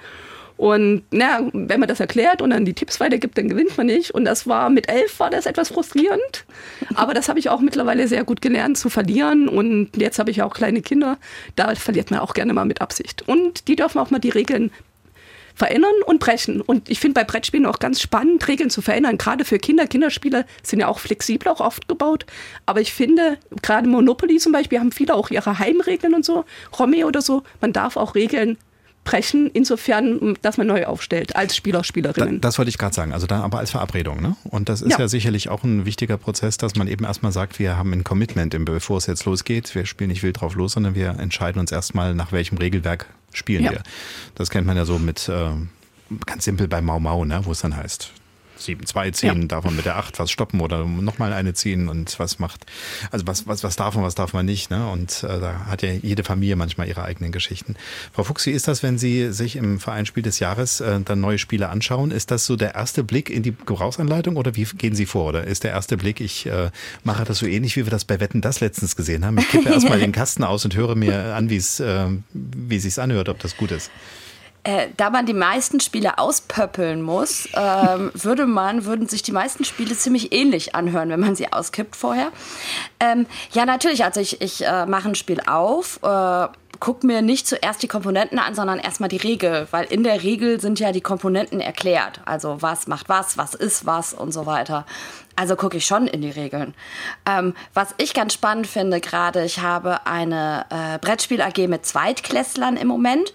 [0.59, 4.11] Und na, wenn man das erklärt und dann die Tipps weitergibt, dann gewinnt man nicht.
[4.11, 6.45] Und das war mit elf war das etwas frustrierend.
[6.97, 9.49] Aber das habe ich auch mittlerweile sehr gut gelernt zu verlieren.
[9.49, 11.17] Und jetzt habe ich auch kleine Kinder.
[11.55, 13.23] Da verliert man auch gerne mal mit Absicht.
[13.29, 14.73] Und die dürfen auch mal die Regeln
[15.59, 16.61] verändern und brechen.
[16.61, 19.19] Und ich finde bei Brettspielen auch ganz spannend, Regeln zu verändern.
[19.19, 19.89] Gerade für Kinder.
[19.89, 22.27] Kinderspiele sind ja auch flexibel auch oft gebaut.
[22.65, 26.45] Aber ich finde, gerade Monopoly zum Beispiel haben viele auch ihre Heimregeln und so.
[26.79, 27.43] Romeo oder so.
[27.61, 28.57] Man darf auch Regeln
[29.03, 32.41] brechen, insofern, dass man neu aufstellt als Spieler, Spielerinnen.
[32.41, 34.21] Da, das wollte ich gerade sagen, also da aber als Verabredung.
[34.21, 34.37] Ne?
[34.45, 34.99] Und das ist ja.
[35.01, 35.09] ja.
[35.09, 38.99] sicherlich auch ein wichtiger Prozess, dass man eben erstmal sagt, wir haben ein Commitment, bevor
[38.99, 39.75] es jetzt losgeht.
[39.75, 43.65] Wir spielen nicht wild drauf los, sondern wir entscheiden uns erstmal, nach welchem Regelwerk spielen
[43.65, 43.73] ja.
[43.73, 43.83] wir.
[44.35, 45.51] Das kennt man ja so mit äh,
[46.27, 47.41] ganz simpel bei Mau Mau, ne?
[47.45, 48.13] wo es dann heißt,
[48.61, 49.49] 7-2 ziehen, ja.
[49.49, 52.67] darf man mit der 8 was stoppen oder nochmal eine ziehen und was macht,
[53.11, 54.71] also was, was, was darf man, was darf man nicht.
[54.71, 54.89] Ne?
[54.89, 57.77] Und äh, da hat ja jede Familie manchmal ihre eigenen Geschichten.
[58.13, 61.39] Frau Fuchs, wie ist das, wenn Sie sich im Vereinsspiel des Jahres äh, dann neue
[61.39, 62.11] Spiele anschauen?
[62.11, 65.29] Ist das so der erste Blick in die Gebrauchsanleitung oder wie gehen Sie vor?
[65.29, 66.71] Oder ist der erste Blick, ich äh,
[67.05, 69.39] mache das so ähnlich, wie wir das bei Wetten das letztens gesehen haben?
[69.39, 72.99] Ich kippe erstmal den Kasten aus und höre mir an, wie es äh, wie sich's
[72.99, 73.91] anhört, ob das gut ist.
[74.65, 79.65] Äh, da man die meisten Spiele auspöppeln muss, ähm, würde man, würden sich die meisten
[79.65, 82.31] Spiele ziemlich ähnlich anhören, wenn man sie auskippt vorher.
[83.01, 86.49] Ähm, ja, natürlich, also ich, ich äh, mache ein Spiel auf, äh,
[86.81, 90.61] guck mir nicht zuerst die Komponenten an, sondern erstmal die Regel, weil in der Regel
[90.61, 92.21] sind ja die Komponenten erklärt.
[92.25, 94.87] Also was macht was, was ist was und so weiter.
[95.37, 96.75] Also gucke ich schon in die Regeln.
[97.27, 102.77] Ähm, was ich ganz spannend finde gerade, ich habe eine äh, Brettspiel AG mit Zweitklässlern
[102.77, 103.33] im Moment.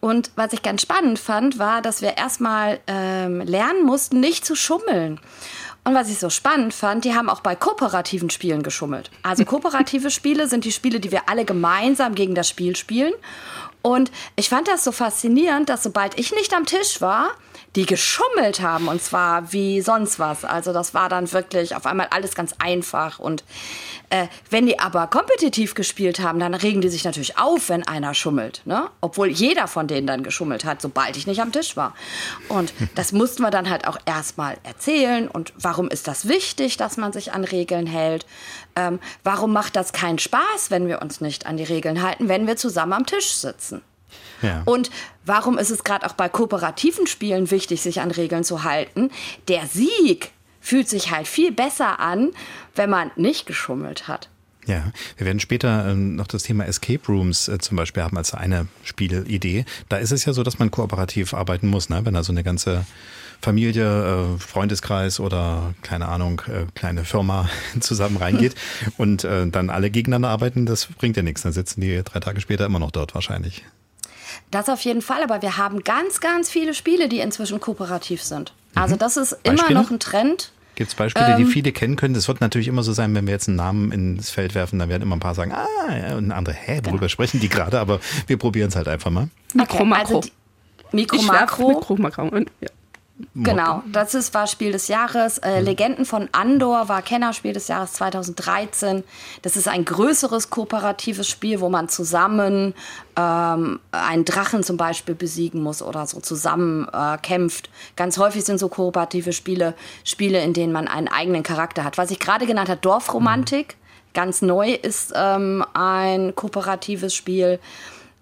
[0.00, 4.54] Und was ich ganz spannend fand, war, dass wir erstmal ähm, lernen mussten, nicht zu
[4.54, 5.20] schummeln.
[5.84, 9.10] Und was ich so spannend fand, die haben auch bei kooperativen Spielen geschummelt.
[9.22, 13.12] Also kooperative Spiele sind die Spiele, die wir alle gemeinsam gegen das Spiel spielen.
[13.82, 17.30] Und ich fand das so faszinierend, dass sobald ich nicht am Tisch war,
[17.78, 20.44] die geschummelt haben und zwar wie sonst was.
[20.44, 23.44] Also das war dann wirklich auf einmal alles ganz einfach und
[24.10, 28.14] äh, wenn die aber kompetitiv gespielt haben, dann regen die sich natürlich auf, wenn einer
[28.14, 28.62] schummelt.
[28.64, 28.90] Ne?
[29.00, 31.94] Obwohl jeder von denen dann geschummelt hat, sobald ich nicht am Tisch war.
[32.48, 35.28] Und das mussten wir dann halt auch erstmal erzählen.
[35.28, 38.26] Und warum ist das wichtig, dass man sich an Regeln hält?
[38.74, 42.48] Ähm, warum macht das keinen Spaß, wenn wir uns nicht an die Regeln halten, wenn
[42.48, 43.82] wir zusammen am Tisch sitzen?
[44.42, 44.62] Ja.
[44.64, 44.90] Und
[45.24, 49.10] warum ist es gerade auch bei kooperativen Spielen wichtig, sich an Regeln zu halten?
[49.48, 52.30] Der Sieg fühlt sich halt viel besser an,
[52.74, 54.28] wenn man nicht geschummelt hat.
[54.68, 58.34] Ja, wir werden später ähm, noch das Thema Escape Rooms äh, zum Beispiel haben als
[58.34, 59.64] eine Spielidee.
[59.88, 62.04] Da ist es ja so, dass man kooperativ arbeiten muss, ne?
[62.04, 62.84] wenn da so eine ganze
[63.40, 67.48] Familie, äh, Freundeskreis oder keine Ahnung, äh, kleine Firma
[67.80, 68.56] zusammen reingeht
[68.98, 71.42] und dann alle gegeneinander arbeiten, das bringt ja nichts.
[71.42, 73.64] Dann sitzen die drei Tage später immer noch dort wahrscheinlich.
[74.50, 78.52] Das auf jeden Fall, aber wir haben ganz, ganz viele Spiele, die inzwischen kooperativ sind.
[78.74, 78.98] Also mhm.
[78.98, 80.52] das ist immer noch ein Trend.
[80.74, 82.14] Gibt es Beispiele, ähm, die viele kennen können?
[82.14, 84.88] Das wird natürlich immer so sein, wenn wir jetzt einen Namen ins Feld werfen, dann
[84.88, 87.08] werden immer ein paar sagen, ah, und andere, hä, worüber genau.
[87.08, 87.80] sprechen die gerade?
[87.80, 87.98] Aber
[88.28, 89.28] wir probieren es halt einfach mal.
[89.54, 90.18] Mikro, Makro.
[90.18, 90.30] Also
[90.92, 91.68] Mikro, Makro.
[91.68, 92.30] Mikro, Makro.
[92.60, 92.68] Ja.
[93.34, 95.38] Genau, das ist, war Spiel des Jahres.
[95.38, 95.60] Äh.
[95.60, 99.02] Legenden von Andor war Kennerspiel des Jahres 2013.
[99.42, 102.74] Das ist ein größeres kooperatives Spiel, wo man zusammen
[103.16, 107.70] ähm, einen Drachen zum Beispiel besiegen muss oder so zusammen äh, kämpft.
[107.96, 111.98] Ganz häufig sind so kooperative Spiele Spiele, in denen man einen eigenen Charakter hat.
[111.98, 113.74] Was ich gerade genannt habe, Dorfromantik.
[113.74, 113.88] Mhm.
[114.14, 117.58] Ganz neu ist ähm, ein kooperatives Spiel.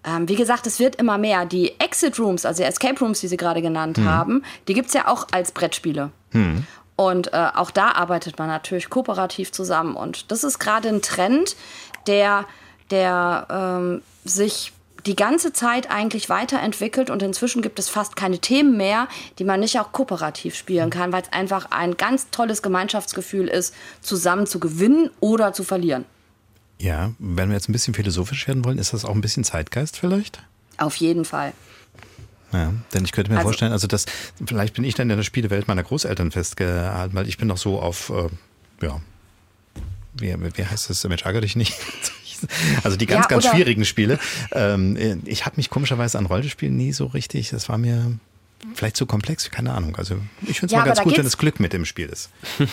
[0.07, 1.45] Ähm, wie gesagt, es wird immer mehr.
[1.45, 4.05] Die Exit Rooms, also die Escape Rooms, die Sie gerade genannt hm.
[4.05, 6.11] haben, die gibt es ja auch als Brettspiele.
[6.31, 6.65] Hm.
[6.95, 9.95] Und äh, auch da arbeitet man natürlich kooperativ zusammen.
[9.95, 11.55] Und das ist gerade ein Trend,
[12.07, 12.45] der,
[12.89, 14.71] der ähm, sich
[15.05, 19.07] die ganze Zeit eigentlich weiterentwickelt und inzwischen gibt es fast keine Themen mehr,
[19.39, 23.73] die man nicht auch kooperativ spielen kann, weil es einfach ein ganz tolles Gemeinschaftsgefühl ist,
[24.01, 26.05] zusammen zu gewinnen oder zu verlieren.
[26.79, 29.97] Ja, wenn wir jetzt ein bisschen philosophisch werden wollen, ist das auch ein bisschen Zeitgeist
[29.97, 30.43] vielleicht?
[30.77, 31.53] Auf jeden Fall.
[32.53, 34.05] Ja, denn ich könnte mir also, vorstellen, also das,
[34.45, 37.79] vielleicht bin ich dann in der Spielewelt meiner Großeltern festgehalten, weil ich bin noch so
[37.81, 38.29] auf, äh,
[38.85, 39.01] ja,
[40.13, 41.73] wie, wie heißt das, Mensch, ärgere dich nicht.
[42.83, 44.19] Also die ganz, ja, ganz schwierigen Spiele.
[44.51, 48.19] Ähm, ich habe mich komischerweise an Rollenspielen nie so richtig, das war mir
[48.75, 49.95] vielleicht zu komplex, keine Ahnung.
[49.95, 52.29] Also ich finde es ja, mal ganz gut, wenn das Glück mit im Spiel ist.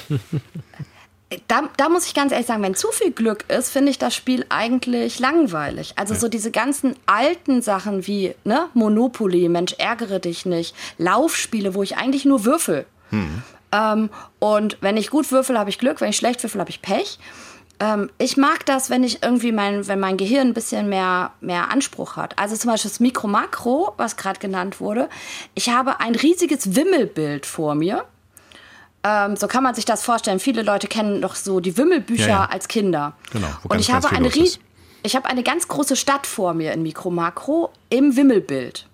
[1.49, 4.14] da, da muss ich ganz ehrlich sagen, wenn zu viel Glück ist, finde ich das
[4.14, 5.94] Spiel eigentlich langweilig.
[5.97, 6.20] Also ja.
[6.20, 11.97] so diese ganzen alten Sachen wie ne, Monopoly, Mensch, ärgere dich nicht, Laufspiele, wo ich
[11.97, 12.87] eigentlich nur würfel.
[13.11, 13.42] Hm.
[13.73, 16.83] Ähm, und wenn ich gut würfel, habe ich Glück, wenn ich schlecht würfel, habe ich
[16.83, 17.18] Pech.
[17.81, 21.70] Ähm, ich mag das, wenn ich irgendwie mein, wenn mein Gehirn ein bisschen mehr, mehr
[21.70, 22.38] Anspruch hat.
[22.38, 25.09] Also zum Beispiel das Mikro-Makro, was gerade genannt wurde.
[25.55, 28.05] Ich habe ein riesiges Wimmelbild vor mir
[29.05, 30.40] ähm, so kann man sich das vorstellen.
[30.40, 32.45] Viele Leute kennen doch so die Wimmelbücher ja, ja.
[32.47, 33.12] als Kinder.
[33.33, 33.49] Genau.
[33.69, 34.31] Und ich habe eine
[35.07, 38.87] ich habe eine ganz große Stadt vor mir in Mikro Makro im Wimmelbild.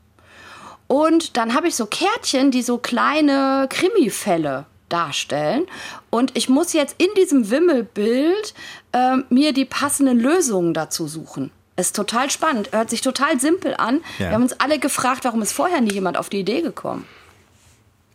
[0.89, 5.67] Und dann habe ich so Kärtchen, die so kleine Krimifälle darstellen.
[6.11, 8.55] Und ich muss jetzt in diesem Wimmelbild
[8.91, 11.53] äh, mir die passenden Lösungen dazu suchen.
[11.77, 14.01] Ist total spannend, hört sich total simpel an.
[14.19, 14.27] Ja.
[14.27, 17.07] Wir haben uns alle gefragt, warum ist vorher nie jemand auf die Idee gekommen?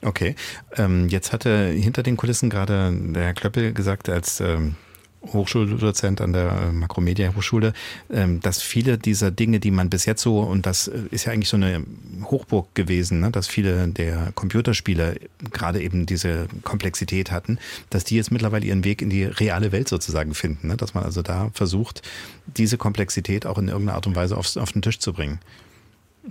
[0.06, 0.36] Okay.
[0.78, 4.76] Ähm, jetzt hatte hinter den Kulissen gerade der Herr Klöppel gesagt, als ähm,
[5.34, 7.74] Hochschuldozent an der äh, Makromedia Hochschule,
[8.12, 11.34] ähm, dass viele dieser Dinge, die man bis jetzt so, und das äh, ist ja
[11.34, 11.84] eigentlich so eine
[12.26, 15.16] Hochburg gewesen, ne, dass viele der Computerspiele
[15.52, 17.58] gerade eben diese Komplexität hatten,
[17.90, 21.04] dass die jetzt mittlerweile ihren Weg in die reale Welt sozusagen finden, ne, dass man
[21.04, 22.04] also da versucht,
[22.46, 25.40] diese Komplexität auch in irgendeiner Art und Weise auf den Tisch zu bringen.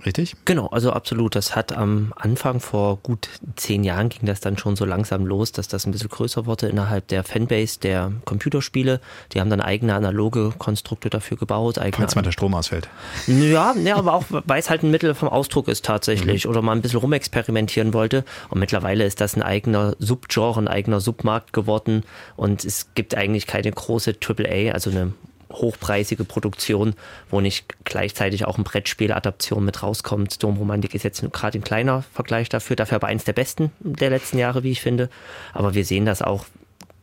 [0.03, 0.35] Richtig?
[0.45, 1.35] Genau, also absolut.
[1.35, 5.51] Das hat am Anfang vor gut zehn Jahren ging das dann schon so langsam los,
[5.51, 8.99] dass das ein bisschen größer wurde innerhalb der Fanbase der Computerspiele.
[9.31, 11.79] Die haben dann eigene analoge Konstrukte dafür gebaut.
[11.91, 12.89] Falls mal der Strom ausfällt.
[13.27, 16.51] Ja, ja aber auch, weil es halt ein Mittel vom Ausdruck ist tatsächlich mhm.
[16.51, 18.25] oder mal ein bisschen rumexperimentieren wollte.
[18.49, 22.03] Und mittlerweile ist das ein eigener Subgenre, ein eigener Submarkt geworden
[22.35, 25.13] und es gibt eigentlich keine große AAA, also eine
[25.55, 26.95] hochpreisige Produktion,
[27.29, 30.43] wo nicht gleichzeitig auch ein Brettspiel-Adaption mit rauskommt.
[30.43, 34.37] Domromantik ist jetzt gerade ein kleiner Vergleich dafür, dafür aber eins der besten der letzten
[34.37, 35.09] Jahre, wie ich finde.
[35.53, 36.45] Aber wir sehen das auch.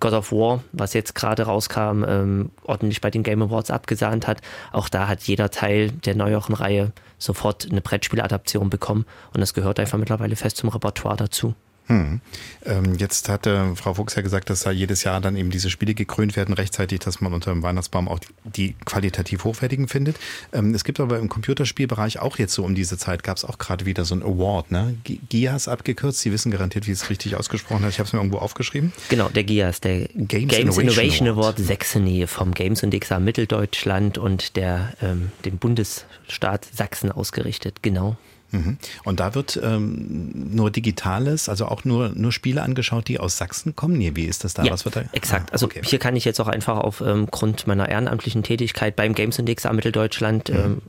[0.01, 4.41] God of War, was jetzt gerade rauskam, ähm, ordentlich bei den Game Awards abgesahnt hat.
[4.73, 9.79] Auch da hat jeder Teil der neueren Reihe sofort eine Brettspieladaption bekommen und das gehört
[9.79, 11.55] einfach mittlerweile fest zum Repertoire dazu.
[11.93, 12.21] Hm.
[12.65, 15.95] Ähm, jetzt hatte Frau Fuchs ja gesagt, dass da jedes Jahr dann eben diese Spiele
[15.95, 20.17] gekrönt werden, rechtzeitig, dass man unter dem Weihnachtsbaum auch die qualitativ hochwertigen findet.
[20.53, 23.59] Ähm, es gibt aber im Computerspielbereich auch jetzt so um diese Zeit, gab es auch
[23.59, 24.97] gerade wieder so ein Award, ne?
[25.05, 26.21] GIAS abgekürzt.
[26.21, 27.91] Sie wissen garantiert, wie es richtig ausgesprochen hat.
[27.91, 28.93] Ich habe es mir irgendwo aufgeschrieben.
[29.09, 31.43] Genau, der GIAS, der Games, Games Innovation, Innovation Award.
[31.43, 38.17] Award Saxony vom Games und Exam Mitteldeutschland und der, ähm, dem Bundesstaat Sachsen ausgerichtet, genau.
[38.53, 38.77] Mhm.
[39.05, 43.75] Und da wird ähm, nur Digitales, also auch nur, nur Spiele angeschaut, die aus Sachsen
[43.75, 43.97] kommen?
[43.99, 44.63] Nee, wie ist das da?
[44.63, 45.05] Ja, Was wird da?
[45.13, 45.51] Exakt.
[45.51, 45.81] Ah, also okay.
[45.85, 50.51] hier kann ich jetzt auch einfach aufgrund ähm, meiner ehrenamtlichen Tätigkeit beim Games Index Mitteldeutschland
[50.51, 50.57] mhm.
[50.57, 50.83] ähm,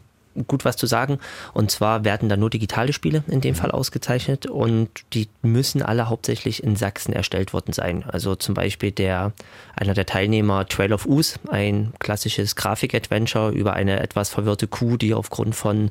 [0.48, 1.20] gut was zu sagen.
[1.54, 6.10] Und zwar werden da nur digitale Spiele in dem Fall ausgezeichnet und die müssen alle
[6.10, 8.04] hauptsächlich in Sachsen erstellt worden sein.
[8.08, 9.34] Also zum Beispiel der,
[9.76, 15.14] einer der Teilnehmer Trail of Us, ein klassisches Grafik-Adventure über eine etwas verwirrte Kuh, die
[15.14, 15.90] aufgrund von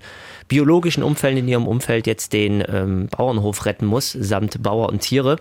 [0.49, 5.37] biologischen Umfällen in ihrem Umfeld jetzt den ähm, Bauernhof retten muss, samt Bauer und Tiere.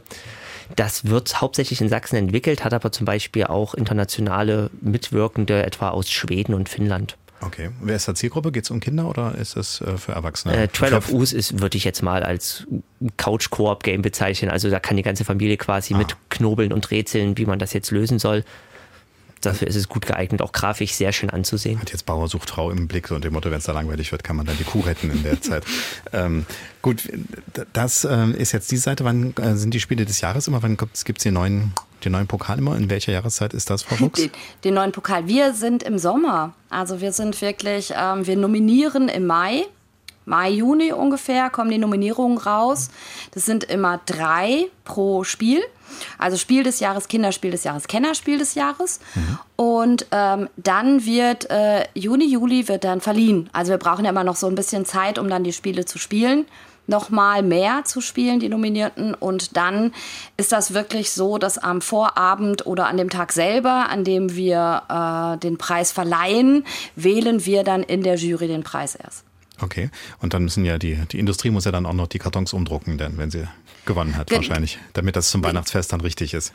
[0.75, 6.09] Das wird hauptsächlich in Sachsen entwickelt, hat aber zum Beispiel auch internationale Mitwirkende, etwa aus
[6.09, 7.17] Schweden und Finnland.
[7.41, 7.71] Okay.
[7.81, 8.51] Wer ist da Zielgruppe?
[8.51, 10.55] Geht es um Kinder oder ist es äh, für Erwachsene?
[10.55, 12.67] Äh, Trail of Us ist, würde ich jetzt mal als
[13.17, 14.51] Couch-Koop-Game bezeichnen.
[14.51, 15.97] Also da kann die ganze Familie quasi ah.
[15.97, 18.43] mit knobeln und rätseln, wie man das jetzt lösen soll.
[19.41, 21.79] Dafür ist es gut geeignet, auch grafisch sehr schön anzusehen.
[21.79, 24.11] Hat jetzt Bauer sucht Frau im Blick, so und dem Motto, wenn es da langweilig
[24.11, 25.63] wird, kann man dann die Kuh retten in der Zeit.
[26.13, 26.45] Ähm,
[26.81, 27.09] gut,
[27.73, 29.03] das äh, ist jetzt die Seite.
[29.03, 30.61] Wann äh, sind die Spiele des Jahres immer?
[30.63, 31.73] Wann gibt es den neuen,
[32.05, 32.77] den neuen Pokal immer?
[32.77, 34.21] In welcher Jahreszeit ist das, Frau Fuchs?
[34.21, 34.31] Den,
[34.63, 35.27] den neuen Pokal.
[35.27, 36.53] Wir sind im Sommer.
[36.69, 39.65] Also wir sind wirklich, ähm, wir nominieren im Mai.
[40.25, 42.89] Mai, Juni ungefähr kommen die Nominierungen raus.
[43.31, 45.61] Das sind immer drei pro Spiel.
[46.17, 48.99] Also Spiel des Jahres, Kinderspiel des Jahres, Kennerspiel des Jahres.
[49.15, 49.39] Mhm.
[49.55, 53.49] Und ähm, dann wird äh, Juni, Juli wird dann verliehen.
[53.51, 55.97] Also wir brauchen ja immer noch so ein bisschen Zeit, um dann die Spiele zu
[55.97, 56.45] spielen
[56.87, 59.15] nochmal mehr zu spielen, die Nominierten.
[59.15, 59.93] Und dann
[60.37, 64.83] ist das wirklich so, dass am Vorabend oder an dem Tag selber, an dem wir
[64.89, 69.25] äh, den Preis verleihen, wählen wir dann in der Jury den Preis erst.
[69.61, 69.89] Okay.
[70.19, 72.97] Und dann müssen ja die, die Industrie muss ja dann auch noch die Kartons umdrucken,
[72.97, 73.47] denn wenn sie
[73.85, 76.53] gewonnen hat, Ge wahrscheinlich, damit das zum Weihnachtsfest dann richtig ist.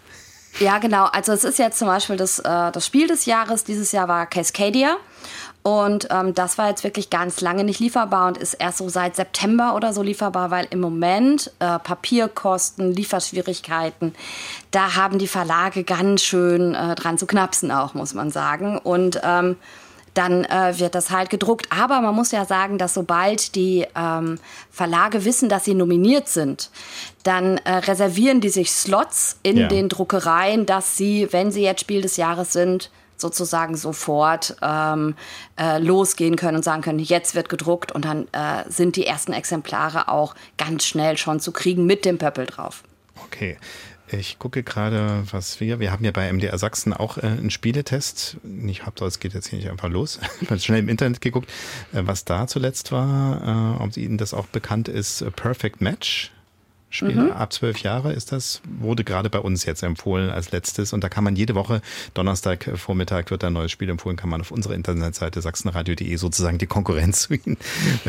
[0.58, 1.04] Ja, genau.
[1.06, 3.64] Also es ist jetzt zum Beispiel das, äh, das Spiel des Jahres.
[3.64, 4.96] Dieses Jahr war Cascadia.
[5.62, 9.16] Und ähm, das war jetzt wirklich ganz lange nicht lieferbar und ist erst so seit
[9.16, 14.14] September oder so lieferbar, weil im Moment äh, Papierkosten, Lieferschwierigkeiten,
[14.70, 18.78] da haben die Verlage ganz schön äh, dran zu knapsen auch, muss man sagen.
[18.78, 19.56] Und ähm,
[20.16, 21.66] dann äh, wird das halt gedruckt.
[21.70, 24.38] Aber man muss ja sagen, dass sobald die ähm,
[24.70, 26.70] Verlage wissen, dass sie nominiert sind,
[27.22, 29.68] dann äh, reservieren die sich Slots in ja.
[29.68, 35.14] den Druckereien, dass sie, wenn sie jetzt Spiel des Jahres sind, sozusagen sofort ähm,
[35.58, 39.32] äh, losgehen können und sagen können, jetzt wird gedruckt und dann äh, sind die ersten
[39.32, 42.82] Exemplare auch ganz schnell schon zu kriegen mit dem Pöppel drauf.
[43.24, 43.56] Okay.
[44.08, 48.36] Ich gucke gerade, was wir, wir haben ja bei MDR Sachsen auch äh, einen Spieletest.
[48.66, 50.20] Ich habe das geht jetzt hier nicht einfach los.
[50.40, 51.50] Ich habe schnell im Internet geguckt,
[51.92, 55.24] äh, was da zuletzt war, äh, ob Ihnen das auch bekannt ist.
[55.34, 56.30] Perfect Match
[56.96, 57.32] Spiele mhm.
[57.32, 60.92] ab zwölf Jahre ist das, wurde gerade bei uns jetzt empfohlen als letztes.
[60.92, 61.80] Und da kann man jede Woche,
[62.14, 66.66] Donnerstag Vormittag wird ein neues Spiel empfohlen, kann man auf unserer Internetseite sachsenradio.de sozusagen die
[66.66, 67.56] Konkurrenz zu ihnen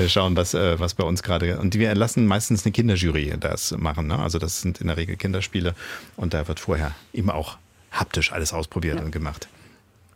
[0.08, 1.60] schauen, was, äh, was bei uns gerade.
[1.60, 4.08] Und wir lassen meistens eine Kinderjury das machen.
[4.08, 4.18] Ne?
[4.18, 5.76] Also das sind in der Regel Kinderspiele
[6.16, 7.58] und da wird vorher eben auch
[7.92, 9.04] haptisch alles ausprobiert ja.
[9.04, 9.48] und gemacht.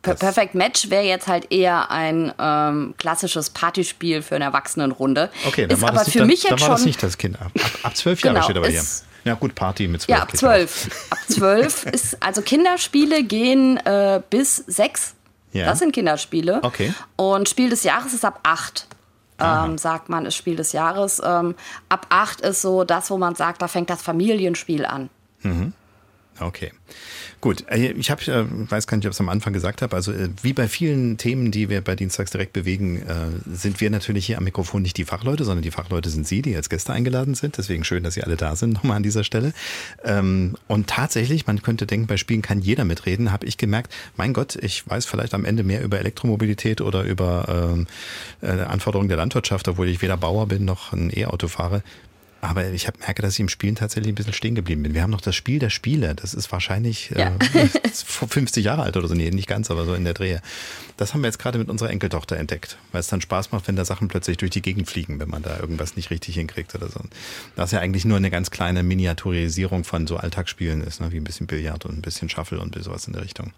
[0.01, 5.29] Perfect Match wäre jetzt halt eher ein ähm, klassisches Partyspiel für eine Erwachsenenrunde.
[5.45, 7.03] Okay, dann ist war aber das nicht, für mich dann, jetzt dann war das nicht
[7.03, 7.39] das Kind.
[7.39, 7.51] Ab,
[7.83, 8.83] ab zwölf Jahre genau, steht aber hier.
[9.23, 10.17] Ja, gut, Party mit zwölf.
[10.17, 10.89] Ja, ab zwölf.
[11.11, 15.13] ab zwölf ist, also Kinderspiele gehen äh, bis sechs.
[15.53, 15.65] Ja.
[15.65, 16.59] Das sind Kinderspiele.
[16.63, 16.93] Okay.
[17.17, 18.87] Und Spiel des Jahres ist ab acht.
[19.39, 21.21] Ähm, sagt man, ist Spiel des Jahres.
[21.23, 21.55] Ähm,
[21.89, 25.09] ab acht ist so das, wo man sagt, da fängt das Familienspiel an.
[25.41, 25.73] Mhm.
[26.41, 26.71] Okay.
[27.39, 29.95] Gut, äh, ich habe, äh, weiß gar nicht, ob ich es am Anfang gesagt habe,
[29.95, 33.04] also äh, wie bei vielen Themen, die wir bei Dienstags direkt bewegen,
[33.51, 36.56] sind wir natürlich hier am Mikrofon nicht die Fachleute, sondern die Fachleute sind Sie, die
[36.56, 37.58] als Gäste eingeladen sind.
[37.58, 39.54] Deswegen schön, dass Sie alle da sind, nochmal an dieser Stelle.
[40.04, 44.34] Ähm, und tatsächlich, man könnte denken, bei Spielen kann jeder mitreden, habe ich gemerkt, mein
[44.34, 47.77] Gott, ich weiß vielleicht am Ende mehr über Elektromobilität oder über
[48.41, 51.84] Anforderungen der Landwirtschaft, obwohl ich weder Bauer bin noch ein E-Auto fahre.
[52.41, 54.95] Aber ich hab, merke, dass ich im Spielen tatsächlich ein bisschen stehen geblieben bin.
[54.95, 56.15] Wir haben noch das Spiel der Spiele.
[56.15, 57.36] Das ist wahrscheinlich ja.
[57.54, 59.13] äh, 50 Jahre alt oder so.
[59.13, 60.41] Nee, nicht ganz, aber so in der Drehe.
[60.97, 63.75] Das haben wir jetzt gerade mit unserer Enkeltochter entdeckt, weil es dann Spaß macht, wenn
[63.75, 66.89] da Sachen plötzlich durch die Gegend fliegen, wenn man da irgendwas nicht richtig hinkriegt oder
[66.89, 66.99] so.
[67.56, 71.12] Das ist ja eigentlich nur eine ganz kleine Miniaturisierung von so Alltagsspielen ist, ne?
[71.12, 73.54] wie ein bisschen Billard und ein bisschen Shuffle und sowas in der Richtung.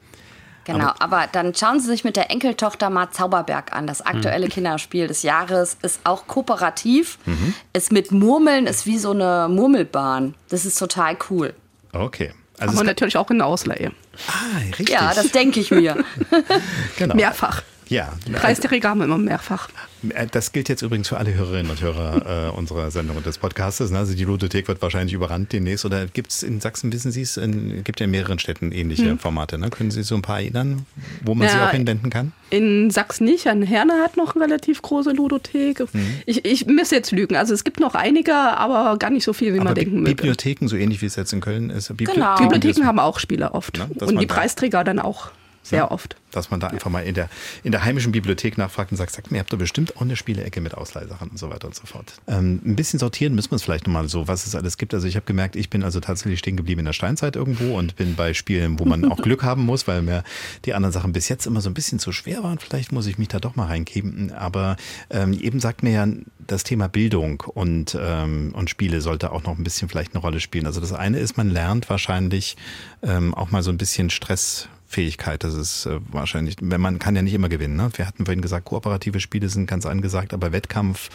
[0.66, 3.88] Genau, aber, aber, dann schauen Sie sich mit der Enkeltochter mal Zauberberg an.
[3.88, 4.52] Das aktuelle mhm.
[4.52, 7.54] Kinderspiel des Jahres ist auch kooperativ, mhm.
[7.74, 10.36] ist mit Murmeln, ist wie so eine Murmelbahn.
[10.50, 11.54] Das ist total cool.
[11.92, 12.34] Okay.
[12.60, 13.92] Also aber natürlich auch in der Ausleihe.
[14.28, 14.90] Ah, richtig.
[14.90, 16.04] Ja, das denke ich mir.
[16.98, 17.16] genau.
[17.16, 17.64] Mehrfach.
[17.90, 18.14] Ja.
[18.34, 19.70] Preis der Regame immer mehrfach.
[20.10, 23.38] Äh, das gilt jetzt übrigens für alle Hörerinnen und Hörer äh, unserer Sendung und des
[23.38, 23.92] Podcastes.
[23.92, 24.00] Ne?
[24.00, 25.86] Also die Ludothek wird wahrscheinlich überrannt demnächst.
[25.86, 27.40] Oder gibt es in Sachsen, wissen Sie es,
[27.84, 29.20] gibt ja in mehreren Städten ähnliche hm.
[29.20, 29.58] Formate.
[29.58, 29.70] Ne?
[29.70, 30.86] Können Sie so ein paar erinnern,
[31.24, 32.32] wo man ja, sie auch hinwenden kann?
[32.50, 33.48] In Sachsen nicht.
[33.48, 35.80] An Herne hat noch eine relativ große Ludothek.
[35.80, 35.88] Hm.
[36.26, 37.36] Ich, ich müsste jetzt lügen.
[37.36, 40.16] Also es gibt noch einige, aber gar nicht so viel, wie aber man denken würde.
[40.16, 41.90] Bibliotheken, so ähnlich wie es jetzt in Köln ist.
[41.90, 42.38] Bibli genau.
[42.38, 43.78] Bibliotheken haben auch Spiele oft.
[43.78, 43.88] Ne?
[44.06, 45.32] Und die Preisträger dann auch.
[45.64, 46.16] Sehr ja, oft.
[46.32, 47.30] Dass man da einfach mal in der,
[47.64, 50.16] in der heimischen Bibliothek nachfragt und sagt, sagt mir, ihr habt da bestimmt auch eine
[50.16, 52.14] Spielecke mit Ausleihsachen und so weiter und so fort.
[52.28, 54.94] Ähm, ein bisschen sortieren müssen wir es vielleicht nochmal so, was es alles gibt.
[54.94, 57.96] Also ich habe gemerkt, ich bin also tatsächlich stehen geblieben in der Steinzeit irgendwo und
[57.96, 60.24] bin bei Spielen, wo man auch Glück haben muss, weil mir
[60.66, 62.60] die anderen Sachen bis jetzt immer so ein bisschen zu schwer waren.
[62.60, 64.32] Vielleicht muss ich mich da doch mal reingeben.
[64.34, 64.76] Aber
[65.10, 66.08] ähm, eben sagt mir ja,
[66.46, 70.40] das Thema Bildung und, ähm, und Spiele sollte auch noch ein bisschen vielleicht eine Rolle
[70.40, 70.66] spielen.
[70.66, 72.58] Also das eine ist, man lernt wahrscheinlich
[73.02, 75.44] ähm, auch mal so ein bisschen Stress Fähigkeit.
[75.44, 77.76] Das ist äh, wahrscheinlich, wenn man kann ja nicht immer gewinnen.
[77.76, 77.90] Ne?
[77.96, 81.10] Wir hatten vorhin gesagt, kooperative Spiele sind ganz angesagt, aber Wettkampf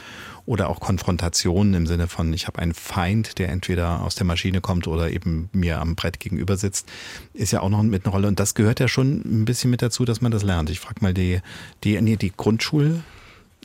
[0.45, 4.61] oder auch Konfrontation im Sinne von, ich habe einen Feind, der entweder aus der Maschine
[4.61, 6.89] kommt oder eben mir am Brett gegenüber sitzt,
[7.35, 8.29] ist ja auch noch mit einer Rolle.
[8.29, 10.71] Und das gehört ja schon ein bisschen mit dazu, dass man das lernt.
[10.71, 11.41] Ich frage mal die,
[11.85, 13.01] die, nee, die Grundschul-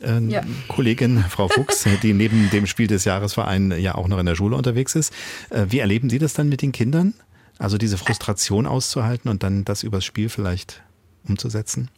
[0.02, 0.42] äh, ja.
[0.68, 4.56] Kollegin Frau Fuchs, die neben dem Spiel des Jahresverein ja auch noch in der Schule
[4.56, 5.12] unterwegs ist.
[5.50, 7.14] Äh, wie erleben Sie das dann mit den Kindern?
[7.58, 10.82] Also diese Frustration auszuhalten und dann das übers Spiel vielleicht
[11.28, 11.90] umzusetzen?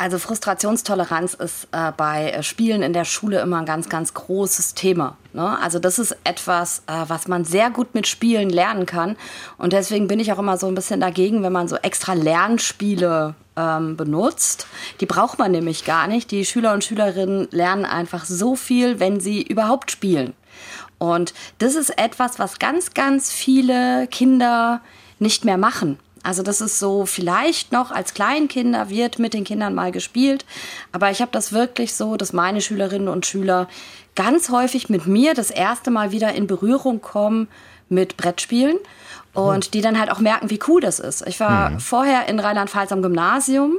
[0.00, 4.74] Also Frustrationstoleranz ist äh, bei äh, Spielen in der Schule immer ein ganz, ganz großes
[4.74, 5.16] Thema.
[5.32, 5.58] Ne?
[5.60, 9.16] Also das ist etwas, äh, was man sehr gut mit Spielen lernen kann.
[9.58, 13.34] Und deswegen bin ich auch immer so ein bisschen dagegen, wenn man so extra Lernspiele
[13.56, 14.68] ähm, benutzt.
[15.00, 16.30] Die braucht man nämlich gar nicht.
[16.30, 20.32] Die Schüler und Schülerinnen lernen einfach so viel, wenn sie überhaupt spielen.
[20.98, 24.80] Und das ist etwas, was ganz, ganz viele Kinder
[25.18, 25.98] nicht mehr machen.
[26.22, 30.44] Also das ist so, vielleicht noch als Kleinkinder wird mit den Kindern mal gespielt,
[30.92, 33.68] aber ich habe das wirklich so, dass meine Schülerinnen und Schüler
[34.16, 37.48] ganz häufig mit mir das erste Mal wieder in Berührung kommen
[37.88, 38.76] mit Brettspielen
[39.32, 41.26] und die dann halt auch merken, wie cool das ist.
[41.26, 41.80] Ich war mhm.
[41.80, 43.76] vorher in Rheinland-Pfalz am Gymnasium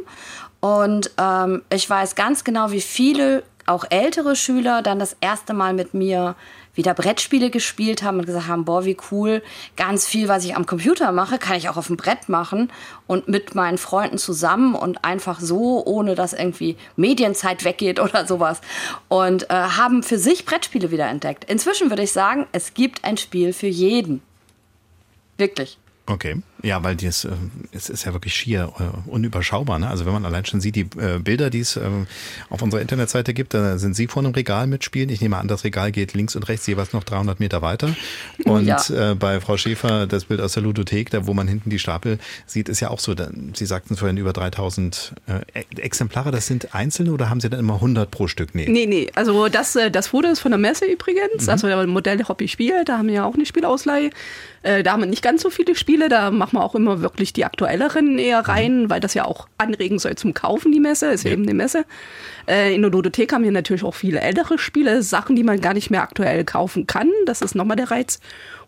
[0.62, 5.73] und ähm, ich weiß ganz genau, wie viele auch ältere Schüler dann das erste Mal
[5.73, 6.36] mit mir
[6.75, 9.41] wieder Brettspiele gespielt haben und gesagt haben, boah, wie cool,
[9.75, 12.71] ganz viel, was ich am Computer mache, kann ich auch auf dem Brett machen
[13.08, 18.62] und mit meinen Freunden zusammen und einfach so, ohne dass irgendwie Medienzeit weggeht oder sowas.
[19.08, 21.45] Und äh, haben für sich Brettspiele wieder entdeckt.
[21.45, 24.21] Inzwischen würde ich sagen, es gibt ein Spiel für jeden.
[25.38, 25.77] Wirklich.
[26.10, 26.38] Okay.
[26.63, 27.30] Ja, weil das, äh,
[27.72, 29.80] es ist ja wirklich schier äh, unüberschaubar.
[29.80, 29.88] Ne?
[29.88, 31.82] Also wenn man allein schon sieht, die äh, Bilder, die es äh,
[32.50, 35.10] auf unserer Internetseite gibt, da sind Sie vor einem Regal mitspielen.
[35.10, 37.95] Ich nehme an, das Regal geht links und rechts jeweils noch 300 Meter weiter.
[38.43, 38.82] Und ja.
[38.89, 42.17] äh, bei Frau Schäfer, das Bild aus der Ludothek, da wo man hinten die Stapel
[42.48, 43.15] sieht, ist ja auch so.
[43.54, 46.32] Sie sagten vorhin über 3000 äh, Exemplare.
[46.32, 48.56] Das sind einzelne oder haben Sie dann immer 100 pro Stück?
[48.56, 49.12] Nee, nee, nee.
[49.15, 51.43] Also das, äh, das Foto ist von der Messe übrigens.
[51.43, 51.50] Mhm.
[51.50, 54.10] Also der Modell Hobby Spiel, da haben wir ja auch eine Spielausleihe.
[54.62, 57.33] Äh, da haben wir nicht ganz so viele Spiele, da machen wir auch immer wirklich
[57.33, 58.89] die aktuelleren eher rein, mhm.
[58.89, 61.85] weil das ja auch anregen soll zum Kaufen, die Messe, ist ja, eben eine Messe.
[62.47, 65.73] Äh, in der Ludothek haben wir natürlich auch viele ältere Spiele, Sachen, die man gar
[65.73, 67.09] nicht mehr aktuell kaufen kann.
[67.25, 68.19] Das ist nochmal der Reiz.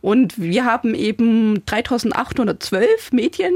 [0.02, 3.54] Und wir haben eben 3812 Medien,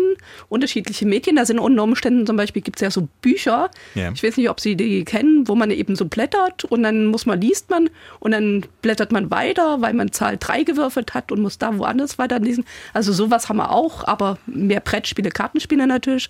[0.47, 1.35] unterschiedliche Medien.
[1.35, 3.71] Da sind unter Umständen zum Beispiel gibt es ja so Bücher.
[3.95, 4.11] Yeah.
[4.13, 7.25] Ich weiß nicht, ob Sie die kennen, wo man eben so blättert und dann muss
[7.25, 11.41] man, liest man und dann blättert man weiter, weil man Zahl 3 gewürfelt hat und
[11.41, 12.65] muss da woanders weiter lesen.
[12.93, 16.29] Also sowas haben wir auch, aber mehr Brettspiele, Kartenspiele natürlich.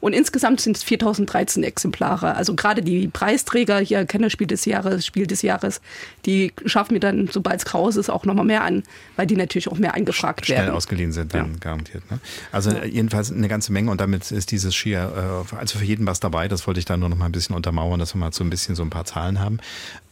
[0.00, 2.34] Und insgesamt sind es 4013 Exemplare.
[2.34, 5.80] Also gerade die Preisträger hier, Kennerspiel des Jahres, Spiel des Jahres,
[6.24, 8.82] die schaffen mir dann, sobald es raus ist, auch nochmal mehr an,
[9.16, 10.66] weil die natürlich auch mehr eingefragt Schnell werden.
[10.66, 11.58] Schnell ausgeliehen sind dann ja.
[11.58, 12.10] garantiert.
[12.10, 12.18] Ne?
[12.52, 12.84] Also ja.
[12.84, 16.48] jedenfalls eine ganze Menge und damit ist dieses Skier, äh, also für jeden was dabei.
[16.48, 18.50] Das wollte ich da nur noch mal ein bisschen untermauern, dass wir mal so ein
[18.50, 19.58] bisschen so ein paar Zahlen haben.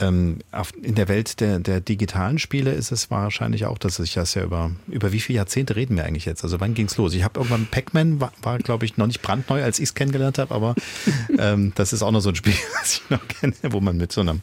[0.01, 0.39] Ähm,
[0.83, 4.45] in der Welt der, der digitalen Spiele ist es wahrscheinlich auch, dass sich das ja
[4.45, 6.45] über, über wie viele Jahrzehnte reden wir eigentlich jetzt?
[6.45, 7.15] Also wann ging es los?
[7.15, 10.39] Ich habe irgendwann Pac-Man, war, war glaube ich noch nicht brandneu, als ich es kennengelernt
[10.39, 10.75] habe, aber
[11.39, 14.13] ähm, das ist auch noch so ein Spiel, was ich noch kenne, wo man mit
[14.13, 14.43] so einem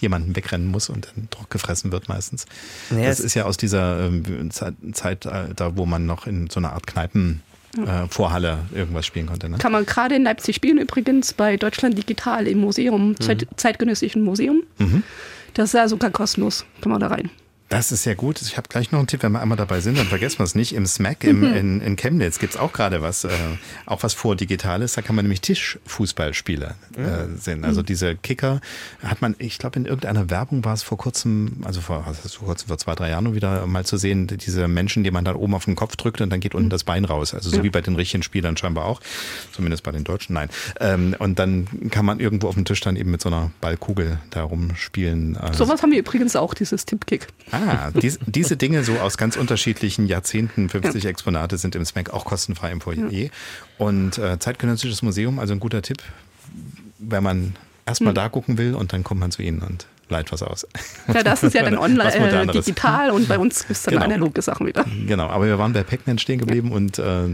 [0.00, 2.46] jemanden wegrennen muss und dann Druck gefressen wird meistens.
[2.90, 6.72] Ja, das ist ja aus dieser ähm, Zeit, da wo man noch in so einer
[6.72, 7.42] Art Kneipen
[7.78, 9.48] äh, Vorhalle irgendwas spielen konnte.
[9.48, 9.58] Ne?
[9.58, 13.20] Kann man gerade in Leipzig spielen, übrigens bei Deutschland Digital im Museum, mhm.
[13.20, 14.62] Zeit, zeitgenössischen Museum.
[14.78, 15.02] Mhm.
[15.54, 17.30] Das ist ja sogar kostenlos, kann man da rein.
[17.70, 18.40] Das ist sehr gut.
[18.42, 20.54] Ich habe gleich noch einen Tipp, wenn wir einmal dabei sind, dann vergessen wir es
[20.54, 20.74] nicht.
[20.74, 21.54] Im SMAC im, mhm.
[21.54, 23.30] in, in Chemnitz gibt es auch gerade was, äh,
[23.86, 24.92] auch was vor Digitales.
[24.92, 27.38] Da kann man nämlich Tischfußballspiele äh, mhm.
[27.38, 27.64] sehen.
[27.64, 28.60] Also diese Kicker
[29.02, 32.48] hat man, ich glaube, in irgendeiner Werbung war es vor kurzem, also vor, also vor
[32.48, 35.54] kurzem, vor zwei, drei Jahren wieder mal zu sehen, diese Menschen, die man dann oben
[35.54, 36.70] auf den Kopf drückt und dann geht unten mhm.
[36.70, 37.32] das Bein raus.
[37.34, 37.62] Also so ja.
[37.62, 39.00] wie bei den richtigen Spielern scheinbar auch.
[39.52, 40.50] Zumindest bei den Deutschen, nein.
[40.80, 44.18] Ähm, und dann kann man irgendwo auf dem Tisch dann eben mit so einer Ballkugel
[44.30, 45.36] da rumspielen.
[45.38, 47.28] Also Sowas haben wir übrigens auch, dieses Tippkick.
[47.54, 51.10] Ah, dies, diese Dinge so aus ganz unterschiedlichen Jahrzehnten, 50 ja.
[51.10, 53.10] Exponate sind im SMAC auch kostenfrei im Foyer.
[53.10, 53.28] Ja.
[53.78, 56.02] Und äh, Zeitgenössisches Museum, also ein guter Tipp,
[56.98, 57.56] wenn man
[57.86, 58.16] erstmal mhm.
[58.16, 60.66] da gucken will und dann kommt man zu Ihnen und bleibt was aus.
[61.12, 64.04] Ja, das ist ja dann online, äh, digital und bei uns ist dann genau.
[64.06, 64.84] analoge Sachen wieder.
[65.06, 67.24] Genau, aber wir waren bei Pac-Man stehen geblieben und äh,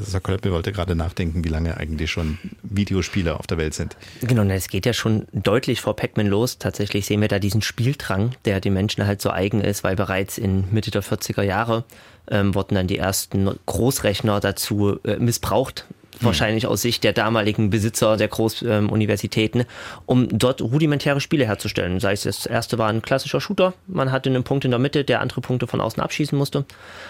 [0.00, 3.96] Sakolpe wollte gerade nachdenken, wie lange eigentlich schon Videospiele auf der Welt sind.
[4.20, 6.58] Genau, es geht ja schon deutlich vor Pac-Man los.
[6.58, 10.38] Tatsächlich sehen wir da diesen Spieldrang, der den Menschen halt so eigen ist, weil bereits
[10.38, 11.84] in Mitte der 40er Jahre
[12.30, 15.86] ähm, wurden dann die ersten Großrechner dazu äh, missbraucht.
[16.24, 19.64] Wahrscheinlich aus Sicht der damaligen Besitzer der Großuniversitäten,
[20.06, 22.00] um dort rudimentäre Spiele herzustellen.
[22.00, 25.04] Sei es das erste war ein klassischer Shooter, man hatte einen Punkt in der Mitte,
[25.04, 26.64] der andere Punkte von außen abschießen musste.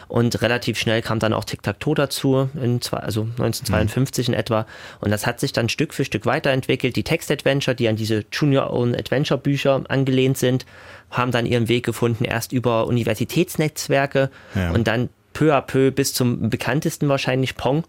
[0.08, 4.34] Und relativ schnell kam dann auch Tic-Tac-Toe dazu, in zwei, also 1952 mhm.
[4.34, 4.66] in etwa.
[5.00, 6.96] Und das hat sich dann Stück für Stück weiterentwickelt.
[6.96, 10.66] Die Text-Adventure, die an diese Junior-Own-Adventure-Bücher angelehnt sind,
[11.10, 14.72] haben dann ihren Weg gefunden, erst über Universitätsnetzwerke ja.
[14.72, 17.84] und dann peu à peu bis zum bekanntesten wahrscheinlich Pong,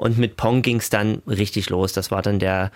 [0.00, 1.92] und mit Pong ging es dann richtig los.
[1.92, 2.70] Das war dann der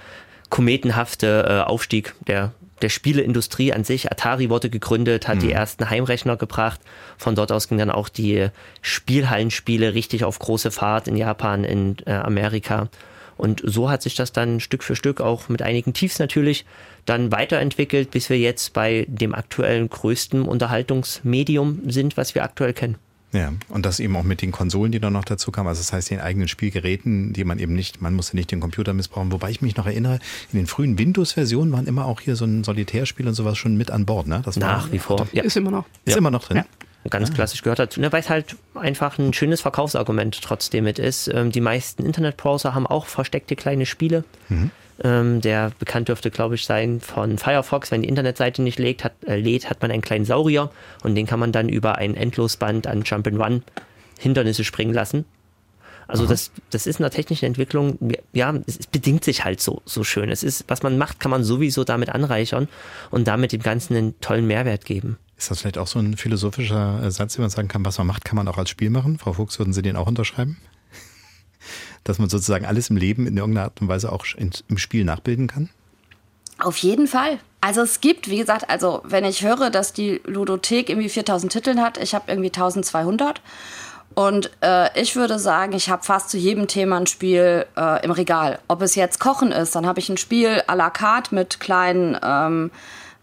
[0.51, 2.53] kometenhafte äh, Aufstieg der,
[2.83, 4.13] der Spieleindustrie an sich.
[4.13, 5.41] Atari wurde gegründet, hat mhm.
[5.41, 6.83] die ersten Heimrechner gebracht.
[7.17, 8.49] Von dort aus ging dann auch die
[8.83, 12.91] Spielhallenspiele richtig auf große Fahrt in Japan, in äh, Amerika.
[13.39, 16.67] Und so hat sich das dann Stück für Stück auch mit einigen Tiefs natürlich
[17.07, 22.99] dann weiterentwickelt, bis wir jetzt bei dem aktuellen größten Unterhaltungsmedium sind, was wir aktuell kennen.
[23.35, 25.93] Ja, und das eben auch mit den Konsolen, die dann noch dazu kamen, also das
[25.93, 29.51] heißt den eigenen Spielgeräten, die man eben nicht, man musste nicht den Computer missbrauchen, wobei
[29.51, 30.21] ich mich noch erinnere,
[30.53, 33.91] in den frühen Windows-Versionen waren immer auch hier so ein Solitärspiel und sowas schon mit
[33.91, 34.41] an Bord, ne?
[34.45, 35.27] Das Nach wie vor.
[35.33, 35.43] Ja.
[35.43, 35.85] Ist immer noch.
[36.05, 36.19] Ist ja.
[36.19, 36.59] immer noch drin.
[36.59, 36.65] Ja.
[37.11, 37.35] Ganz ah.
[37.35, 41.29] klassisch gehört dazu, ne, weil es halt einfach ein schönes Verkaufsargument trotzdem mit ist.
[41.29, 44.25] Ähm, die meisten Internetbrowser haben auch versteckte kleine Spiele.
[44.49, 44.71] Mhm.
[45.03, 47.91] Ähm, der bekannt dürfte, glaube ich, sein von Firefox.
[47.91, 50.71] Wenn die Internetseite nicht lädt hat, äh, lädt, hat man einen kleinen Saurier
[51.03, 53.63] und den kann man dann über ein Endlosband an Jump'n'Run
[54.19, 55.25] Hindernisse springen lassen.
[56.07, 57.99] Also das, das ist in der technischen Entwicklung,
[58.33, 60.29] ja, es bedingt sich halt so, so schön.
[60.29, 62.69] Es ist, was man macht, kann man sowieso damit anreichern
[63.11, 65.17] und damit dem Ganzen einen tollen Mehrwert geben.
[65.39, 68.25] Ist das vielleicht auch so ein philosophischer Satz, wie man sagen kann, was man macht,
[68.25, 69.19] kann man auch als Spiel machen?
[69.19, 70.59] Frau Fuchs, würden Sie den auch unterschreiben?
[72.05, 75.47] Dass man sozusagen alles im Leben in irgendeiner Art und Weise auch im Spiel nachbilden
[75.47, 75.71] kann?
[76.59, 77.39] Auf jeden Fall.
[77.61, 81.81] Also es gibt, wie gesagt, also wenn ich höre, dass die Ludothek irgendwie 4000 Titeln
[81.81, 83.41] hat, ich habe irgendwie 1200
[84.15, 88.13] und äh, ich würde sagen, ich habe fast zu jedem Thema ein Spiel äh, im
[88.13, 88.61] Regal.
[88.69, 92.17] Ob es jetzt Kochen ist, dann habe ich ein Spiel à la carte mit kleinen
[92.23, 92.71] ähm,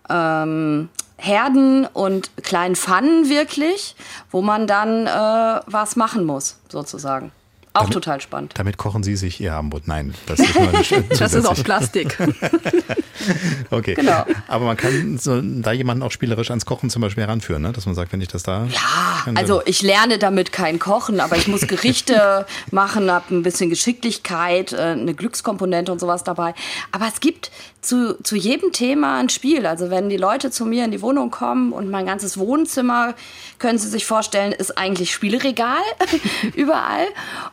[0.10, 3.96] ähm, Herden und kleinen Pfannen wirklich,
[4.32, 7.32] wo man dann äh, was machen muss, sozusagen.
[7.74, 8.54] Auch damit, total spannend.
[8.56, 9.88] Damit kochen Sie sich Ihr Abendbrot.
[9.88, 10.74] Nein, das ist mal
[11.18, 12.18] Das ist aus Plastik.
[13.72, 13.94] okay.
[13.94, 14.26] Genau.
[14.50, 17.72] Aber man kann so, da jemanden auch spielerisch ans Kochen zum Beispiel heranführen, ne?
[17.72, 18.66] dass man sagt, wenn ich das da.
[18.66, 23.44] Ja, kann, also ich lerne damit kein Kochen, aber ich muss Gerichte machen, habe ein
[23.44, 26.54] bisschen Geschicklichkeit, äh, eine Glückskomponente und sowas dabei.
[26.92, 27.52] Aber es gibt
[27.82, 29.66] zu, zu jedem Thema ein Spiel.
[29.66, 33.16] Also wenn die Leute zu mir in die Wohnung kommen und mein ganzes Wohnzimmer,
[33.60, 35.82] können Sie sich vorstellen, ist eigentlich Spielregal
[36.56, 37.08] überall.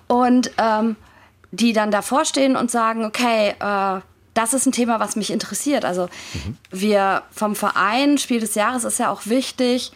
[0.07, 0.97] Und ähm,
[1.51, 4.01] die dann davor stehen und sagen, okay, äh,
[4.35, 5.85] das ist ein Thema, was mich interessiert.
[5.85, 6.57] Also mhm.
[6.71, 9.93] wir vom Verein Spiel des Jahres ist ja auch wichtig,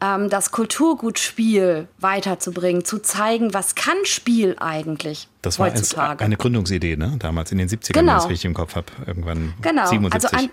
[0.00, 6.24] ähm, das Kulturgutspiel weiterzubringen, zu zeigen, was kann Spiel eigentlich das war heutzutage.
[6.24, 7.16] eine Gründungsidee, ne?
[7.18, 8.12] damals in den 70ern, genau.
[8.12, 9.86] wenn ich es richtig im Kopf habe, irgendwann genau.
[9.86, 10.32] 77.
[10.32, 10.50] Also ein,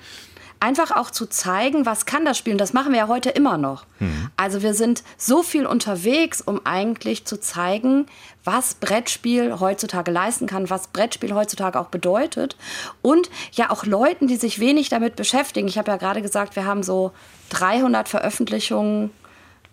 [0.59, 2.53] einfach auch zu zeigen, was kann das Spiel.
[2.53, 3.85] Und das machen wir ja heute immer noch.
[3.99, 4.29] Mhm.
[4.37, 8.07] Also wir sind so viel unterwegs, um eigentlich zu zeigen,
[8.43, 12.55] was Brettspiel heutzutage leisten kann, was Brettspiel heutzutage auch bedeutet.
[13.01, 15.67] Und ja auch Leuten, die sich wenig damit beschäftigen.
[15.67, 17.11] Ich habe ja gerade gesagt, wir haben so
[17.49, 19.11] 300 Veröffentlichungen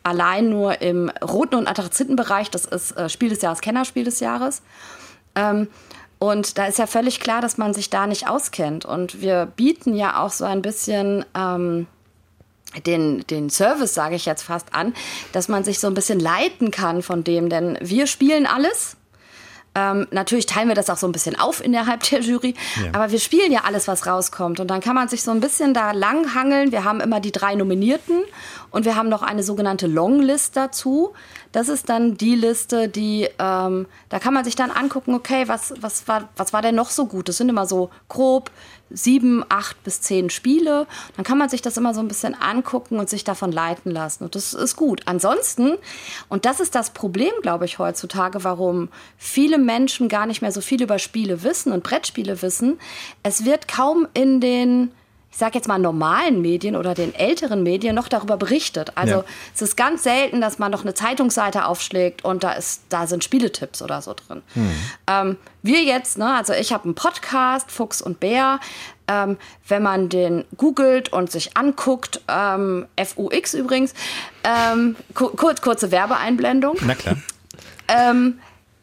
[0.02, 2.50] allein nur im roten und Anthrazitenbereich.
[2.50, 4.62] Das ist äh, Spiel des Jahres, Kennerspiel des Jahres.
[5.34, 5.68] Ähm,
[6.18, 8.84] und da ist ja völlig klar, dass man sich da nicht auskennt.
[8.84, 11.86] Und wir bieten ja auch so ein bisschen ähm,
[12.86, 14.94] den, den Service, sage ich jetzt fast an,
[15.32, 17.48] dass man sich so ein bisschen leiten kann von dem.
[17.48, 18.96] Denn wir spielen alles.
[19.74, 22.90] Ähm, natürlich teilen wir das auch so ein bisschen auf innerhalb der Jury, ja.
[22.92, 24.60] aber wir spielen ja alles, was rauskommt.
[24.60, 26.72] Und dann kann man sich so ein bisschen da langhangeln.
[26.72, 28.22] Wir haben immer die drei Nominierten
[28.70, 31.14] und wir haben noch eine sogenannte Longlist dazu.
[31.52, 35.72] Das ist dann die Liste, die, ähm, da kann man sich dann angucken, okay, was,
[35.80, 37.28] was, war, was war denn noch so gut?
[37.28, 38.50] Das sind immer so grob
[38.94, 40.86] sieben, acht bis zehn Spiele.
[41.16, 44.24] Dann kann man sich das immer so ein bisschen angucken und sich davon leiten lassen.
[44.24, 45.02] Und das ist gut.
[45.06, 45.76] Ansonsten,
[46.28, 50.60] und das ist das Problem, glaube ich, heutzutage, warum viele Menschen gar nicht mehr so
[50.60, 52.78] viel über Spiele wissen und Brettspiele wissen,
[53.22, 54.92] es wird kaum in den
[55.32, 58.92] ich sage jetzt mal, normalen Medien oder den älteren Medien noch darüber berichtet.
[58.96, 59.24] Also ja.
[59.54, 63.24] es ist ganz selten, dass man noch eine Zeitungsseite aufschlägt und da, ist, da sind
[63.24, 64.42] Spieletipps oder so drin.
[64.52, 64.70] Hm.
[65.06, 68.60] Ähm, wir jetzt, ne, also ich habe einen Podcast, Fuchs und Bär,
[69.08, 73.94] ähm, wenn man den googelt und sich anguckt, ähm, FUX übrigens,
[74.44, 76.76] ähm, kur kurze Werbeeinblendung.
[76.82, 77.16] Na klar.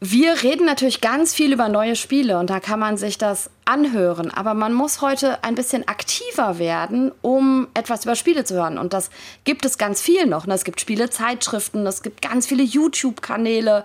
[0.02, 4.32] Wir reden natürlich ganz viel über neue Spiele und da kann man sich das anhören.
[4.32, 8.78] Aber man muss heute ein bisschen aktiver werden, um etwas über Spiele zu hören.
[8.78, 9.10] Und das
[9.44, 10.48] gibt es ganz viel noch.
[10.48, 13.84] Es gibt Spielezeitschriften, es gibt ganz viele YouTube-Kanäle.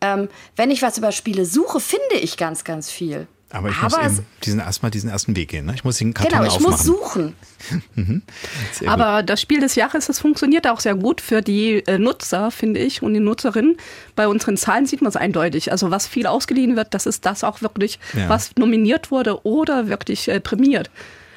[0.00, 3.28] Ähm, wenn ich was über Spiele suche, finde ich ganz, ganz viel.
[3.54, 5.66] Aber ich Aber muss diesen erstmal diesen ersten Weg gehen.
[5.66, 5.74] Ne?
[5.76, 6.70] Ich muss den Karton Genau, ich aufmachen.
[6.72, 7.34] muss suchen.
[7.94, 8.20] Mhm.
[8.84, 12.80] Aber das Spiel des Jahres, das funktioniert auch sehr gut für die äh, Nutzer, finde
[12.80, 13.78] ich, und die Nutzerinnen.
[14.14, 15.72] Bei unseren Zahlen sieht man es eindeutig.
[15.72, 18.28] Also was viel ausgeliehen wird, das ist das auch wirklich, ja.
[18.28, 20.90] was nominiert wurde oder wirklich äh, prämiert.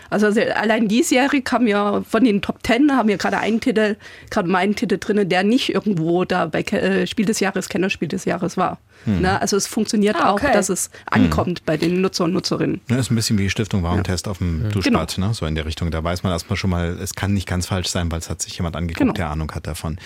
[0.09, 3.95] Also allein diesjährig haben wir von den Top Ten haben wir gerade einen Titel,
[4.30, 8.26] gerade meinen Titel drin, der nicht irgendwo da bei äh, Spiel des Jahres, Kennerspiel des
[8.26, 8.80] Jahres war.
[9.06, 9.22] Hm.
[9.22, 10.48] Na, also es funktioniert ah, okay.
[10.48, 11.66] auch, dass es ankommt hm.
[11.66, 12.82] bei den Nutzer und Nutzerinnen.
[12.89, 14.32] Ja, ist ein bisschen wie Stiftung Warentest ja.
[14.32, 14.70] auf dem ja.
[14.70, 15.28] Duschbad, genau.
[15.28, 15.34] ne?
[15.34, 15.91] so in der Richtung.
[15.91, 18.41] Da weiß man erstmal schon mal, es kann nicht ganz falsch sein, weil es hat
[18.41, 19.14] sich jemand angeguckt, genau.
[19.14, 19.98] der Ahnung hat davon.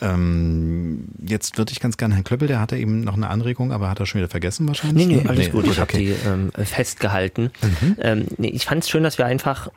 [0.00, 3.88] Ähm, jetzt würde ich ganz gerne Herrn Klöppel, der hatte eben noch eine Anregung, aber
[3.88, 5.06] hat er schon wieder vergessen wahrscheinlich?
[5.06, 5.80] Nee, nee, alles nee, gut, ich okay.
[5.80, 7.50] habe die ähm, festgehalten.
[7.62, 7.96] Mhm.
[8.00, 9.68] Ähm, nee, ich fand es schön, dass wir einfach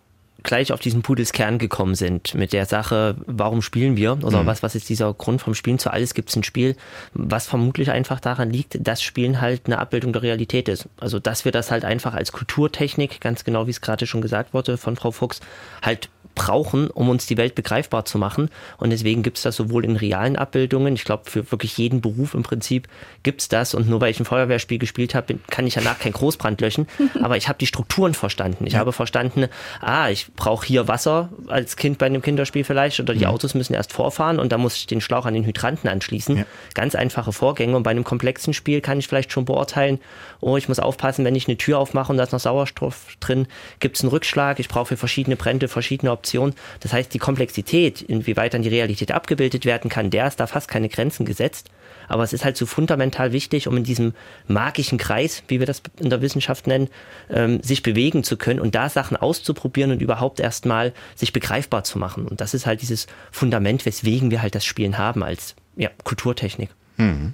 [0.43, 4.45] gleich auf diesen Pudels Kern gekommen sind mit der Sache, warum spielen wir oder mhm.
[4.47, 5.79] was, was ist dieser Grund vom Spielen?
[5.79, 6.75] Zu alles gibt es ein Spiel,
[7.13, 10.89] was vermutlich einfach daran liegt, dass Spielen halt eine Abbildung der Realität ist.
[10.99, 14.53] Also dass wir das halt einfach als Kulturtechnik, ganz genau wie es gerade schon gesagt
[14.53, 15.41] wurde von Frau Fuchs,
[15.81, 18.49] halt brauchen, um uns die Welt begreifbar zu machen.
[18.77, 22.33] Und deswegen gibt es das sowohl in realen Abbildungen, ich glaube für wirklich jeden Beruf
[22.33, 22.87] im Prinzip
[23.23, 23.73] gibt es das.
[23.73, 26.87] Und nur weil ich ein Feuerwehrspiel gespielt habe, kann ich danach kein Großbrand löschen.
[27.21, 28.65] Aber ich habe die Strukturen verstanden.
[28.65, 28.79] Ich ja.
[28.79, 29.47] habe verstanden,
[29.81, 33.29] ah, ich brauche hier Wasser als Kind bei einem Kinderspiel vielleicht oder die ja.
[33.29, 36.37] Autos müssen erst vorfahren und da muss ich den Schlauch an den Hydranten anschließen.
[36.37, 36.45] Ja.
[36.73, 37.75] Ganz einfache Vorgänge.
[37.75, 39.99] Und bei einem komplexen Spiel kann ich vielleicht schon beurteilen,
[40.39, 43.47] oh, ich muss aufpassen, wenn ich eine Tür aufmache und da ist noch Sauerstoff drin,
[43.79, 46.30] gibt es einen Rückschlag, ich brauche für verschiedene Brände verschiedene Optionen.
[46.79, 50.67] Das heißt, die Komplexität, inwieweit dann die Realität abgebildet werden kann, der ist da fast
[50.67, 51.69] keine Grenzen gesetzt.
[52.07, 54.13] Aber es ist halt so fundamental wichtig, um in diesem
[54.47, 56.89] magischen Kreis, wie wir das in der Wissenschaft nennen,
[57.29, 61.97] ähm, sich bewegen zu können und da Sachen auszuprobieren und überhaupt erstmal sich begreifbar zu
[61.99, 62.27] machen.
[62.27, 66.69] Und das ist halt dieses Fundament, weswegen wir halt das Spielen haben als ja, Kulturtechnik.
[66.97, 67.33] Mhm.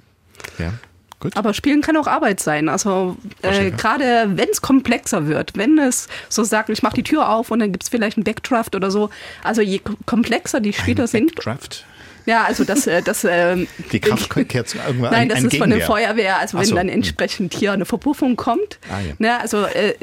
[0.58, 0.72] Ja.
[1.20, 1.36] Gut.
[1.36, 2.68] Aber Spielen kann auch Arbeit sein.
[2.68, 7.28] Also äh, gerade wenn es komplexer wird, wenn es so sagt, ich mache die Tür
[7.28, 9.10] auf und dann gibt es vielleicht einen Backdraft oder so.
[9.42, 11.34] Also je komplexer die Spieler ein sind.
[11.34, 11.86] Backdraft?
[12.26, 15.70] Ja, also das, äh, das ähm, die Kraft kehrt zu irgendwann Nein, das ist von
[15.70, 16.74] der Feuerwehr, also wenn so.
[16.74, 18.78] dann entsprechend hier eine Verpuffung kommt.
[18.90, 19.14] Ah, ja.
[19.18, 19.94] ne, also äh,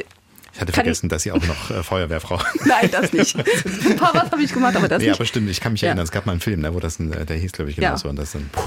[0.55, 2.39] ich hatte vergessen, dass Sie auch noch äh, Feuerwehrfrau.
[2.66, 3.36] Nein, das nicht.
[3.36, 5.16] Ein paar was habe ich gemacht, aber das nee, nicht.
[5.16, 5.89] Ja, aber stimmt, ich kann mich ja.
[5.89, 7.76] erinnern, es gab mal einen Film, ne, wo das, ein, äh, der hieß, glaube ich,
[7.76, 8.05] genauso.
[8.05, 8.09] Ja.
[8.09, 8.61] Und das dann, puh.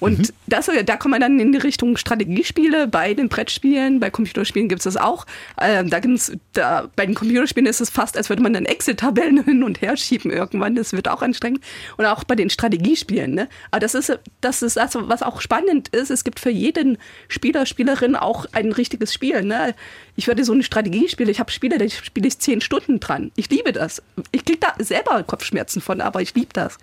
[0.00, 0.28] Und mhm.
[0.46, 2.88] das, da kommt man dann in die Richtung Strategiespiele.
[2.88, 5.26] Bei den Brettspielen, bei Computerspielen gibt es das auch.
[5.60, 9.44] Ähm, da gibt's, da, bei den Computerspielen ist es fast, als würde man dann Excel-Tabellen
[9.44, 10.74] hin und her schieben irgendwann.
[10.74, 11.62] Das wird auch anstrengend.
[11.96, 13.34] Und auch bei den Strategiespielen.
[13.34, 13.48] Ne?
[13.70, 16.10] Aber das ist, das ist das, was auch spannend ist.
[16.10, 16.98] Es gibt für jeden
[17.28, 19.42] Spieler, Spielerin auch ein richtiges Spiel.
[19.42, 19.74] Ne?
[20.18, 23.30] Ich würde so ein Strategiespiel, ich habe Spiele, da spiele ich zehn Stunden dran.
[23.36, 24.02] Ich liebe das.
[24.32, 26.76] Ich kriege da selber Kopfschmerzen von, aber ich liebe das.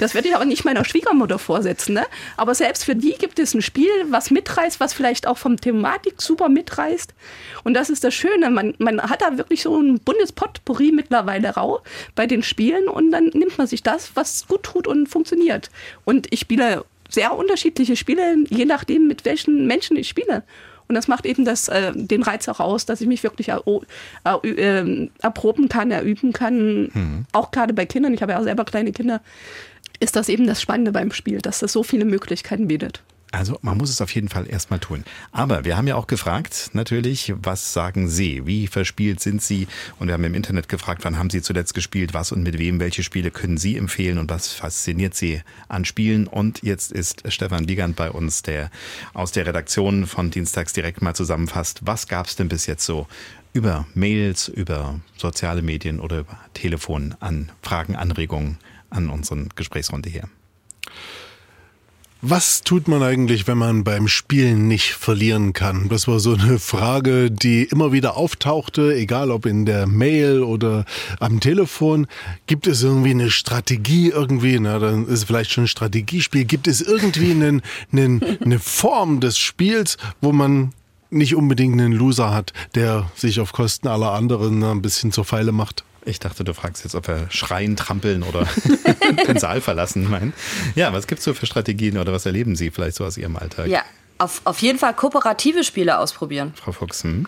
[0.00, 1.94] Das werde ich aber nicht meiner Schwiegermutter vorsetzen.
[1.94, 2.04] Ne?
[2.36, 6.20] Aber selbst für die gibt es ein Spiel, was mitreißt, was vielleicht auch vom Thematik
[6.20, 7.14] super mitreißt.
[7.62, 8.50] Und das ist das Schöne.
[8.50, 11.82] Man, man hat da wirklich so ein Bundespotpourri mittlerweile rau
[12.16, 15.70] bei den Spielen und dann nimmt man sich das, was gut tut und funktioniert.
[16.04, 20.42] Und ich spiele sehr unterschiedliche Spiele, je nachdem, mit welchen Menschen ich spiele.
[20.90, 23.58] Und das macht eben das, äh, den Reiz auch aus, dass ich mich wirklich äh,
[24.42, 26.90] äh, erproben kann, erüben kann.
[26.92, 27.26] Mhm.
[27.30, 29.20] Auch gerade bei Kindern, ich habe ja auch selber kleine Kinder,
[30.00, 33.04] ist das eben das Spannende beim Spiel, dass es so viele Möglichkeiten bietet.
[33.32, 35.04] Also man muss es auf jeden Fall erstmal tun.
[35.30, 38.44] Aber wir haben ja auch gefragt, natürlich, was sagen Sie?
[38.44, 39.68] Wie verspielt sind Sie?
[39.98, 42.80] Und wir haben im Internet gefragt, wann haben Sie zuletzt gespielt, was und mit wem,
[42.80, 46.26] welche Spiele können Sie empfehlen und was fasziniert Sie an Spielen?
[46.26, 48.70] Und jetzt ist Stefan Wiegand bei uns, der
[49.14, 51.80] aus der Redaktion von Dienstags direkt mal zusammenfasst.
[51.82, 53.06] Was gab es denn bis jetzt so
[53.52, 58.58] über Mails, über soziale Medien oder über Telefon an Fragen, Anregungen
[58.90, 60.28] an unseren Gesprächsrunde hier?
[62.22, 65.88] Was tut man eigentlich, wenn man beim Spielen nicht verlieren kann?
[65.88, 70.84] Das war so eine Frage, die immer wieder auftauchte, egal ob in der Mail oder
[71.18, 72.06] am Telefon.
[72.46, 74.60] Gibt es irgendwie eine Strategie irgendwie?
[74.60, 76.44] Na, dann ist es vielleicht schon ein Strategiespiel.
[76.44, 80.74] Gibt es irgendwie einen, einen, eine Form des Spiels, wo man
[81.08, 85.52] nicht unbedingt einen Loser hat, der sich auf Kosten aller anderen ein bisschen zur Pfeile
[85.52, 85.84] macht?
[86.04, 88.46] Ich dachte, du fragst jetzt, ob wir schreien, trampeln oder
[89.26, 90.32] den Saal verlassen meinen.
[90.74, 93.36] Ja, was gibt es so für Strategien oder was erleben Sie vielleicht so aus Ihrem
[93.36, 93.66] Alltag?
[93.68, 93.82] Ja,
[94.18, 96.52] auf, auf jeden Fall kooperative Spiele ausprobieren.
[96.56, 97.26] Frau Fuchs, hm?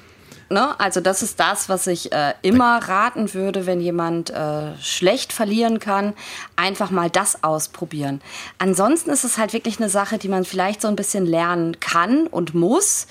[0.52, 0.78] Ne?
[0.78, 5.78] Also das ist das, was ich äh, immer raten würde, wenn jemand äh, schlecht verlieren
[5.78, 6.14] kann,
[6.56, 8.20] einfach mal das ausprobieren.
[8.58, 12.26] Ansonsten ist es halt wirklich eine Sache, die man vielleicht so ein bisschen lernen kann
[12.26, 13.06] und muss.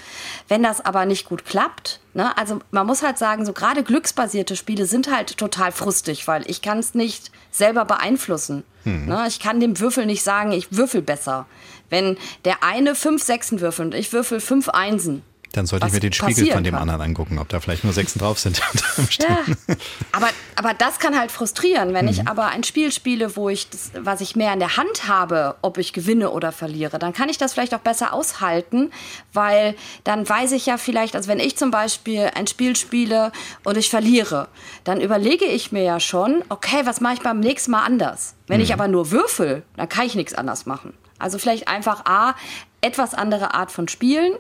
[0.47, 2.37] Wenn das aber nicht gut klappt, ne?
[2.37, 6.61] also man muss halt sagen, so gerade glücksbasierte Spiele sind halt total frustig, weil ich
[6.61, 8.63] kann es nicht selber beeinflussen.
[8.83, 9.07] Hm.
[9.07, 9.25] Ne?
[9.27, 11.45] Ich kann dem Würfel nicht sagen, ich würfel besser.
[11.89, 15.99] Wenn der eine fünf Sechsen würfelt und ich würfel fünf Einsen, dann sollte ich mir
[15.99, 16.82] den Spiegel von dem kann.
[16.84, 18.60] anderen angucken, ob da vielleicht nur Sechsen drauf sind.
[19.20, 19.39] ja,
[20.12, 21.93] aber, aber das kann halt frustrieren.
[21.93, 22.12] Wenn mhm.
[22.12, 25.56] ich aber ein Spiel spiele, wo ich das, was ich mehr in der Hand habe,
[25.62, 28.91] ob ich gewinne oder verliere, dann kann ich das vielleicht auch besser aushalten,
[29.34, 33.32] weil dann weiß ich ja vielleicht, also wenn ich zum Beispiel ein Spiel spiele
[33.64, 34.47] und ich verliere,
[34.84, 38.36] dann überlege ich mir ja schon, okay, was mache ich beim nächsten Mal anders?
[38.47, 38.64] Wenn mhm.
[38.64, 40.93] ich aber nur würfel, dann kann ich nichts anders machen.
[41.22, 42.36] Also vielleicht einfach A,
[42.82, 44.34] etwas andere Art von Spielen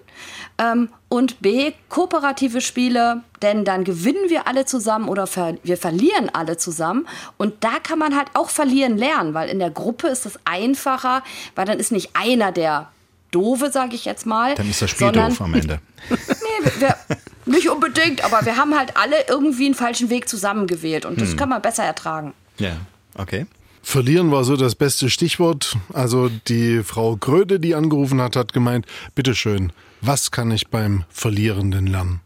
[0.57, 6.29] ähm, und B, kooperative Spiele, denn dann gewinnen wir alle zusammen oder ver wir verlieren
[6.33, 7.07] alle zusammen
[7.37, 11.23] und da kann man halt auch verlieren lernen, weil in der Gruppe ist es einfacher,
[11.55, 12.89] weil dann ist nicht einer der
[13.29, 14.55] Doofe, sage ich jetzt mal.
[14.55, 15.79] Dann ist das Spiel sondern, doof am Ende.
[16.09, 16.97] nee, wir,
[17.45, 21.37] nicht unbedingt, aber wir haben halt alle irgendwie einen falschen Weg zusammengewählt und das hm.
[21.37, 22.33] kann man besser ertragen.
[22.57, 22.77] Ja,
[23.15, 23.45] okay.
[23.83, 25.77] Verlieren war so das beste Stichwort.
[25.93, 31.87] Also die Frau Gröde, die angerufen hat, hat gemeint, bitteschön, was kann ich beim Verlierenden
[31.87, 32.21] lernen?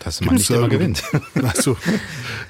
[0.00, 1.02] Dass man Gibt's nicht immer gewinnt.
[1.42, 1.76] Also,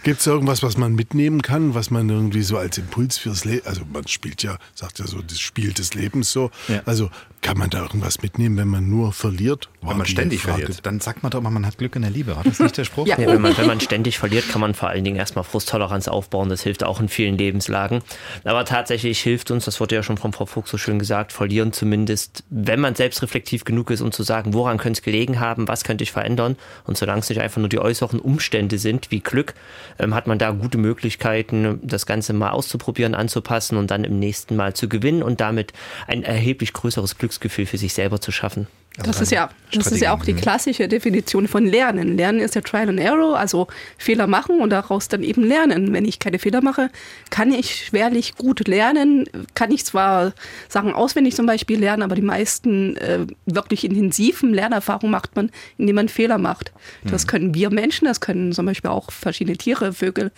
[0.03, 3.67] Gibt es irgendwas, was man mitnehmen kann, was man irgendwie so als Impuls fürs Leben,
[3.67, 6.51] also man spielt ja, sagt ja so, das Spiel des Lebens so.
[6.69, 6.83] Ja.
[6.85, 7.11] Also
[7.41, 9.69] kann man da irgendwas mitnehmen, wenn man nur verliert?
[9.81, 10.59] War wenn man ständig Frage.
[10.59, 12.37] verliert, dann sagt man doch mal, man hat Glück in der Liebe.
[12.37, 13.07] War das nicht der Spruch?
[13.07, 16.09] ja, ja wenn, man, wenn man ständig verliert, kann man vor allen Dingen erstmal Frusttoleranz
[16.09, 16.49] aufbauen.
[16.49, 18.03] Das hilft auch in vielen Lebenslagen.
[18.45, 21.73] Aber tatsächlich hilft uns, das wurde ja schon von Frau Fuchs so schön gesagt, verlieren
[21.73, 25.85] zumindest, wenn man selbstreflektiv genug ist, um zu sagen, woran könnte es gelegen haben, was
[25.85, 26.57] könnte ich verändern.
[26.85, 29.55] Und solange es nicht einfach nur die äußeren Umstände sind, wie Glück,
[29.99, 34.57] ähm, hat man da gute Möglichkeiten, das Ganze mal auszuprobieren, anzupassen und dann im nächsten
[34.57, 35.73] Mal zu gewinnen und damit
[36.07, 38.67] ein erheblich größeres Glück Glücksgefühl für sich selber zu schaffen.
[38.97, 42.17] Also das ist ja, das ist ja auch die klassische Definition von Lernen.
[42.17, 45.93] Lernen ist ja Trial and Error, also Fehler machen und daraus dann eben lernen.
[45.93, 46.91] Wenn ich keine Fehler mache,
[47.31, 49.27] kann ich schwerlich gut lernen.
[49.55, 50.33] Kann ich zwar
[50.69, 55.95] Sachen auswendig zum Beispiel lernen, aber die meisten äh, wirklich intensiven Lernerfahrungen macht man, indem
[55.95, 56.73] man Fehler macht.
[57.05, 57.29] Das mhm.
[57.29, 60.33] können wir Menschen, das können zum Beispiel auch verschiedene Tiere, Vögel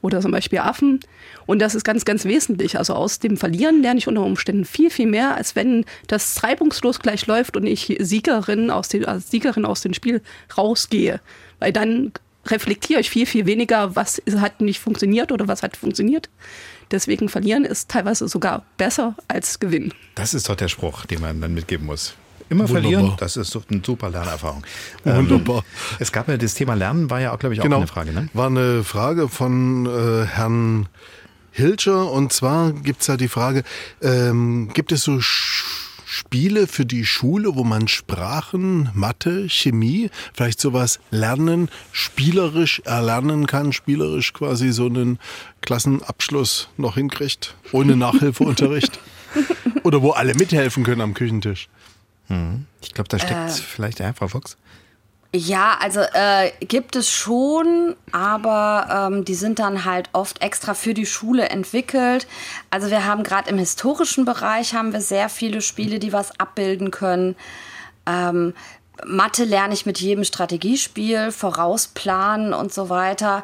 [0.00, 1.00] oder zum Beispiel Affen.
[1.48, 2.76] Und das ist ganz, ganz wesentlich.
[2.76, 6.98] Also aus dem Verlieren lerne ich unter Umständen viel, viel mehr, als wenn das reibungslos
[6.98, 10.20] gleich läuft und ich Siegerin aus dem, als Siegerin aus dem Spiel
[10.58, 11.20] rausgehe.
[11.58, 12.12] Weil dann
[12.44, 16.28] reflektiere ich viel, viel weniger, was hat nicht funktioniert oder was hat funktioniert.
[16.90, 19.94] Deswegen verlieren ist teilweise sogar besser als gewinnen.
[20.16, 22.14] Das ist doch der Spruch, den man dann mitgeben muss.
[22.50, 22.82] Immer Wunderbar.
[22.82, 24.64] verlieren, das ist eine super Lernerfahrung.
[25.04, 25.58] Wunderbar.
[25.58, 27.78] Ähm, es gab ja das Thema Lernen, war ja auch, glaube ich, auch genau.
[27.78, 28.12] eine Frage.
[28.12, 28.28] Ne?
[28.34, 30.88] War eine Frage von äh, Herrn
[31.58, 33.64] Hilscher und zwar gibt es ja die Frage,
[34.00, 41.00] ähm, gibt es so Spiele für die Schule, wo man Sprachen, Mathe, Chemie, vielleicht sowas
[41.10, 45.18] lernen, spielerisch erlernen kann, spielerisch quasi so einen
[45.60, 48.98] Klassenabschluss noch hinkriegt, ohne Nachhilfeunterricht?
[49.82, 51.68] Oder wo alle mithelfen können am Küchentisch?
[52.28, 52.66] Hm.
[52.80, 54.56] Ich glaube, da steckt äh, vielleicht ja, Frau Fuchs.
[55.34, 60.94] Ja, also äh, gibt es schon, aber ähm, die sind dann halt oft extra für
[60.94, 62.26] die Schule entwickelt.
[62.70, 66.90] Also wir haben gerade im historischen Bereich haben wir sehr viele Spiele, die was abbilden
[66.90, 67.36] können.
[68.06, 68.54] Ähm,
[69.04, 73.42] Mathe lerne ich mit jedem Strategiespiel, vorausplanen und so weiter.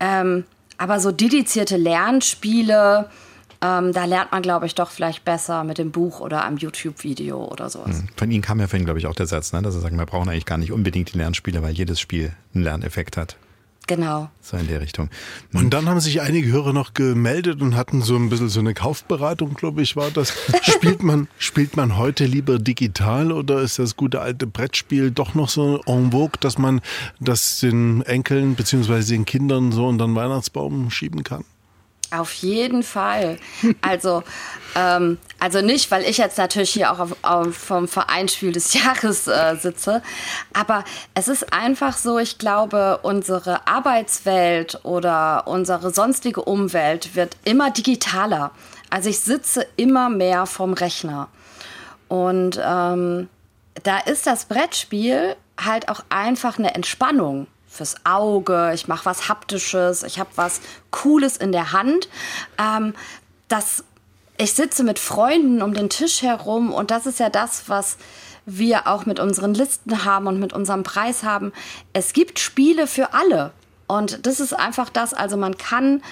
[0.00, 0.44] Ähm,
[0.78, 3.10] aber so dedizierte Lernspiele,
[3.60, 7.44] ähm, da lernt man, glaube ich, doch vielleicht besser mit dem Buch oder einem YouTube-Video
[7.44, 7.98] oder sowas.
[7.98, 8.08] Hm.
[8.16, 9.62] Von Ihnen kam ja vorhin, glaube ich, auch der Satz, ne?
[9.62, 12.64] dass Sie sagen, wir brauchen eigentlich gar nicht unbedingt die Lernspiele, weil jedes Spiel einen
[12.64, 13.36] Lerneffekt hat.
[13.88, 14.28] Genau.
[14.42, 15.08] So in der Richtung.
[15.54, 18.74] Und dann haben sich einige Hörer noch gemeldet und hatten so ein bisschen so eine
[18.74, 20.34] Kaufberatung, glaube ich, war das.
[20.62, 25.48] spielt man, spielt man heute lieber digital oder ist das gute alte Brettspiel doch noch
[25.48, 26.82] so en vogue, dass man
[27.18, 31.44] das den Enkeln beziehungsweise den Kindern so unter den Weihnachtsbaum schieben kann?
[32.10, 33.38] Auf jeden Fall.
[33.82, 34.22] Also,
[34.74, 39.26] ähm, also nicht, weil ich jetzt natürlich hier auch auf, auf vom Vereinsspiel des Jahres
[39.26, 40.02] äh, sitze,
[40.54, 40.84] aber
[41.14, 48.52] es ist einfach so, ich glaube, unsere Arbeitswelt oder unsere sonstige Umwelt wird immer digitaler.
[48.90, 51.28] Also ich sitze immer mehr vom Rechner.
[52.08, 53.28] Und ähm,
[53.82, 57.48] da ist das Brettspiel halt auch einfach eine Entspannung
[57.78, 60.60] fürs Auge, ich mache was Haptisches, ich habe was
[60.90, 62.08] Cooles in der Hand.
[62.58, 62.94] Ähm,
[63.48, 63.84] das,
[64.36, 67.96] ich sitze mit Freunden um den Tisch herum und das ist ja das, was,
[68.48, 71.52] wir auch mit unseren Listen haben und mit unserem Preis haben.
[71.92, 73.52] Es gibt Spiele für alle.
[73.86, 75.14] Und das ist einfach das.
[75.14, 76.02] Also man kann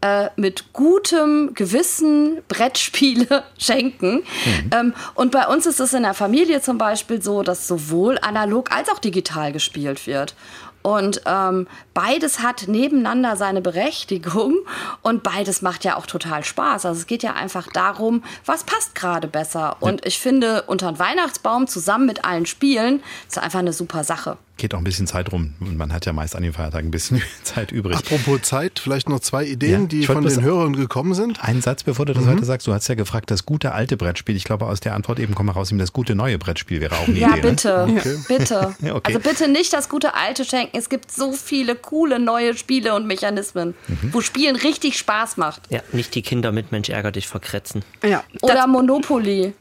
[0.00, 4.22] äh, mit gutem Gewissen Brettspiele schenken.
[4.44, 4.70] Mhm.
[4.72, 8.72] Ähm, und bei uns ist es in der Familie zum Beispiel so, dass sowohl analog
[8.72, 10.34] als auch digital gespielt wird.
[10.82, 14.56] Und ähm, beides hat nebeneinander seine Berechtigung
[15.02, 16.86] und beides macht ja auch total Spaß.
[16.86, 19.76] Also es geht ja einfach darum, was passt gerade besser.
[19.80, 20.06] Und ja.
[20.06, 24.74] ich finde, unter einen Weihnachtsbaum zusammen mit allen Spielen ist einfach eine super Sache geht
[24.74, 25.54] auch ein bisschen Zeit rum.
[25.58, 27.96] Und man hat ja meist an den Feiertagen ein bisschen Zeit übrig.
[27.96, 31.42] Apropos Zeit, vielleicht noch zwei Ideen, ja, die von den Hörern gekommen sind.
[31.42, 32.30] Ein Satz, bevor du das mhm.
[32.30, 32.66] heute sagst.
[32.66, 34.36] Du hast ja gefragt, das gute alte Brettspiel.
[34.36, 37.08] Ich glaube, aus der Antwort eben kommen wir raus, das gute neue Brettspiel wäre auch
[37.08, 37.48] eine ja, Idee.
[37.48, 37.86] Bitte.
[37.88, 38.00] Ne?
[38.00, 38.16] Okay.
[38.28, 38.74] Bitte.
[38.82, 39.14] ja, okay.
[39.14, 40.69] Also bitte nicht das gute alte schenken.
[40.72, 44.12] Es gibt so viele coole neue Spiele und Mechanismen, mhm.
[44.12, 45.62] wo Spielen richtig Spaß macht.
[45.70, 47.84] Ja, nicht die Kinder mit Mensch ärger dich verkretzen.
[48.02, 48.24] Ja.
[48.42, 49.52] Oder Monopoly.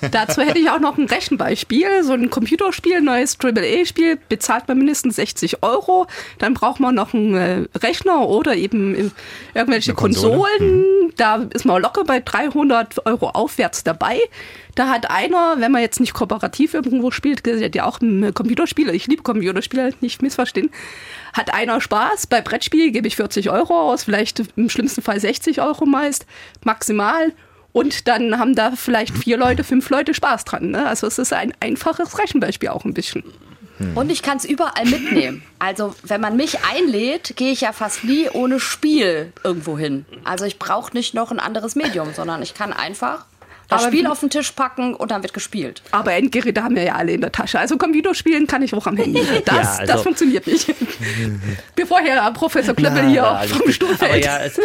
[0.10, 2.02] Dazu hätte ich auch noch ein Rechenbeispiel.
[2.02, 6.06] So ein Computerspiel, neues AAA-Spiel, bezahlt man mindestens 60 Euro.
[6.38, 9.12] Dann braucht man noch einen äh, Rechner oder eben
[9.54, 10.78] irgendwelche Konsolen.
[10.78, 11.12] Mhm.
[11.16, 14.18] Da ist man locker bei 300 Euro aufwärts dabei.
[14.74, 18.90] Da hat einer, wenn man jetzt nicht kooperativ irgendwo spielt, hat ja auch ein Computerspiel,
[18.90, 20.70] ich liebe Computerspiele, nicht missverstehen,
[21.32, 22.26] hat einer Spaß.
[22.26, 26.26] Bei Brettspiel gebe ich 40 Euro aus, vielleicht im schlimmsten Fall 60 Euro meist,
[26.64, 27.32] maximal.
[27.72, 30.70] Und dann haben da vielleicht vier Leute, fünf Leute Spaß dran.
[30.70, 30.86] Ne?
[30.86, 33.24] Also es ist ein einfaches Rechenbeispiel auch ein bisschen.
[33.78, 33.96] Hm.
[33.96, 35.42] Und ich kann es überall mitnehmen.
[35.58, 40.04] Also wenn man mich einlädt, gehe ich ja fast nie ohne Spiel irgendwo hin.
[40.22, 43.26] Also ich brauche nicht noch ein anderes Medium, sondern ich kann einfach
[43.74, 45.82] das aber Spiel auf den Tisch packen und dann wird gespielt.
[45.90, 47.58] Aber Endgeräte haben wir ja alle in der Tasche.
[47.58, 49.22] Also Computerspielen kann ich auch am Handy.
[49.44, 50.72] Das, ja, also das funktioniert nicht.
[51.76, 54.12] Bevor Herr Professor Klöppel hier na, vom Stuhl fällt.
[54.12, 54.60] Aber ja, es,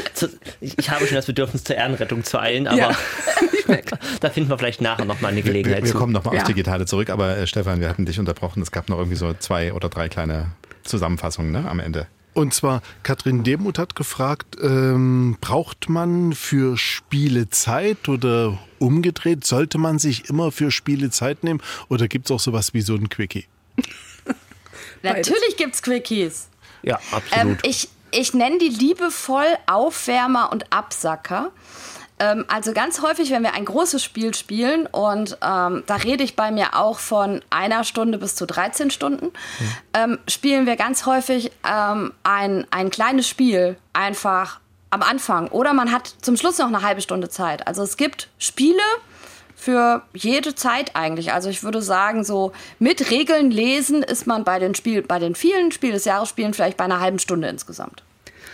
[0.62, 2.78] ich habe schon das Bedürfnis zur Ehrenrettung zu eilen, aber
[3.68, 3.78] ja.
[4.20, 5.84] da finden wir vielleicht nachher nochmal eine Gelegenheit.
[5.84, 6.42] Wir, wir kommen nochmal ja.
[6.42, 8.62] aufs Digitale zurück, aber äh, Stefan, wir hatten dich unterbrochen.
[8.62, 10.52] Es gab noch irgendwie so zwei oder drei kleine
[10.84, 12.08] Zusammenfassungen ne, am Ende.
[12.34, 19.78] Und zwar, Katrin Demuth hat gefragt, ähm, braucht man für Spiele Zeit oder umgedreht, sollte
[19.78, 23.10] man sich immer für Spiele Zeit nehmen oder gibt es auch sowas wie so ein
[23.10, 23.46] Quickie?
[25.04, 26.50] Natürlich gibt es Quickies.
[26.84, 27.32] Ja, absolut.
[27.34, 31.52] Ähm, ich ich nenne die liebevoll Aufwärmer und Absacker.
[32.20, 36.36] Ähm, also ganz häufig, wenn wir ein großes Spiel spielen, und ähm, da rede ich
[36.36, 39.76] bei mir auch von einer Stunde bis zu 13 Stunden, mhm.
[39.94, 44.60] ähm, spielen wir ganz häufig ähm, ein, ein kleines Spiel einfach
[44.90, 45.48] am Anfang.
[45.50, 47.68] Oder man hat zum Schluss noch eine halbe Stunde Zeit.
[47.68, 48.82] Also es gibt Spiele,
[49.60, 51.34] für jede Zeit eigentlich.
[51.34, 55.36] Also ich würde sagen, so mit Regeln lesen ist man bei den Spiel, bei den
[55.36, 58.02] vielen Spiel des Jahres Spielen vielleicht bei einer halben Stunde insgesamt.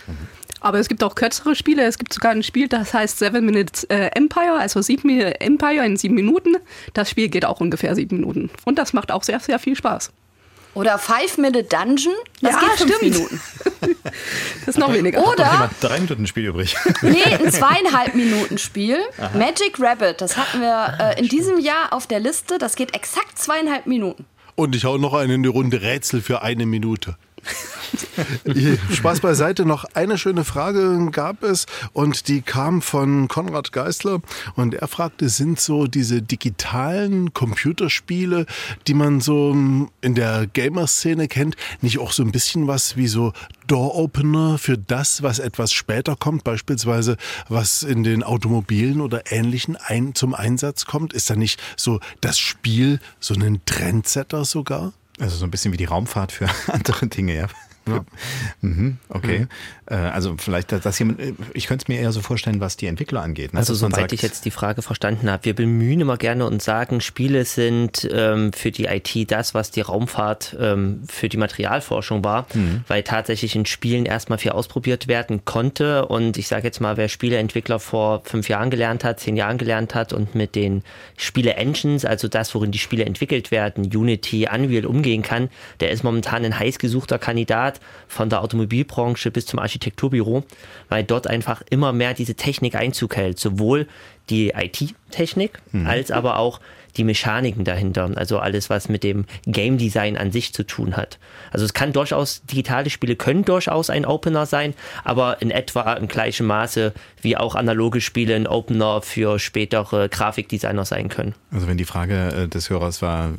[0.08, 0.35] Mhm.
[0.60, 1.84] Aber es gibt auch kürzere Spiele.
[1.84, 5.96] Es gibt sogar ein Spiel, das heißt Seven Minutes äh, Empire, also sieben Empire in
[5.96, 6.56] sieben Minuten.
[6.94, 8.50] Das Spiel geht auch ungefähr sieben Minuten.
[8.64, 10.10] Und das macht auch sehr, sehr viel Spaß.
[10.76, 13.14] Oder Five Minute Dungeon, das ja, geht fünf stimmt.
[13.14, 13.40] Minuten.
[14.66, 15.26] das ist noch weniger.
[15.26, 16.76] Oder drei Minuten Spiel übrig.
[17.00, 18.98] nee, ein zweieinhalb Minuten Spiel.
[19.16, 19.38] Aha.
[19.38, 22.58] Magic Rabbit, das hatten wir äh, in diesem Jahr auf der Liste.
[22.58, 24.26] Das geht exakt zweieinhalb Minuten.
[24.54, 27.16] Und ich hau noch eine in die Runde Rätsel für eine Minute.
[28.92, 34.20] Spaß beiseite, noch eine schöne Frage gab es und die kam von Konrad Geisler
[34.54, 38.46] und er fragte, sind so diese digitalen Computerspiele,
[38.86, 39.52] die man so
[40.00, 43.32] in der Gamer-Szene kennt, nicht auch so ein bisschen was wie so
[43.66, 47.16] Door-Opener für das, was etwas später kommt, beispielsweise
[47.48, 51.12] was in den Automobilen oder Ähnlichen ein, zum Einsatz kommt?
[51.12, 54.92] Ist da nicht so das Spiel so ein Trendsetter sogar?
[55.18, 57.46] Also so ein bisschen wie die Raumfahrt für andere Dinge, ja.
[57.88, 58.04] Ja.
[58.62, 59.40] Mhm, okay.
[59.40, 59.48] Mhm.
[59.86, 62.86] Äh, also vielleicht, dass jemand, äh, ich könnte es mir eher so vorstellen, was die
[62.86, 63.52] Entwickler angeht.
[63.52, 63.58] Ne?
[63.58, 67.00] Also soweit sagt, ich jetzt die Frage verstanden habe, wir bemühen immer gerne und sagen,
[67.00, 72.46] Spiele sind ähm, für die IT das, was die Raumfahrt ähm, für die Materialforschung war,
[72.54, 72.84] mhm.
[72.88, 77.08] weil tatsächlich in Spielen erstmal viel ausprobiert werden konnte und ich sage jetzt mal, wer
[77.08, 80.82] Spieleentwickler vor fünf Jahren gelernt hat, zehn Jahren gelernt hat und mit den
[81.16, 85.48] Spiele-Engines, also das, worin die Spiele entwickelt werden, Unity, Unreal umgehen kann,
[85.80, 87.75] der ist momentan ein heiß gesuchter Kandidat
[88.08, 90.44] von der Automobilbranche bis zum Architektur Architekturbüro,
[90.88, 93.38] weil dort einfach immer mehr diese Technik Einzug hält.
[93.38, 93.86] Sowohl
[94.30, 95.86] die IT-Technik mhm.
[95.86, 96.60] als aber auch
[96.96, 101.18] die Mechaniken dahinter, also alles, was mit dem Game Design an sich zu tun hat.
[101.50, 104.72] Also es kann durchaus, digitale Spiele können durchaus ein Opener sein,
[105.04, 106.94] aber in etwa im gleichen Maße
[107.26, 111.34] wie auch analoge Spiele ein Opener für spätere Grafikdesigner sein können.
[111.52, 113.32] Also wenn die Frage äh, des Hörers war, äh,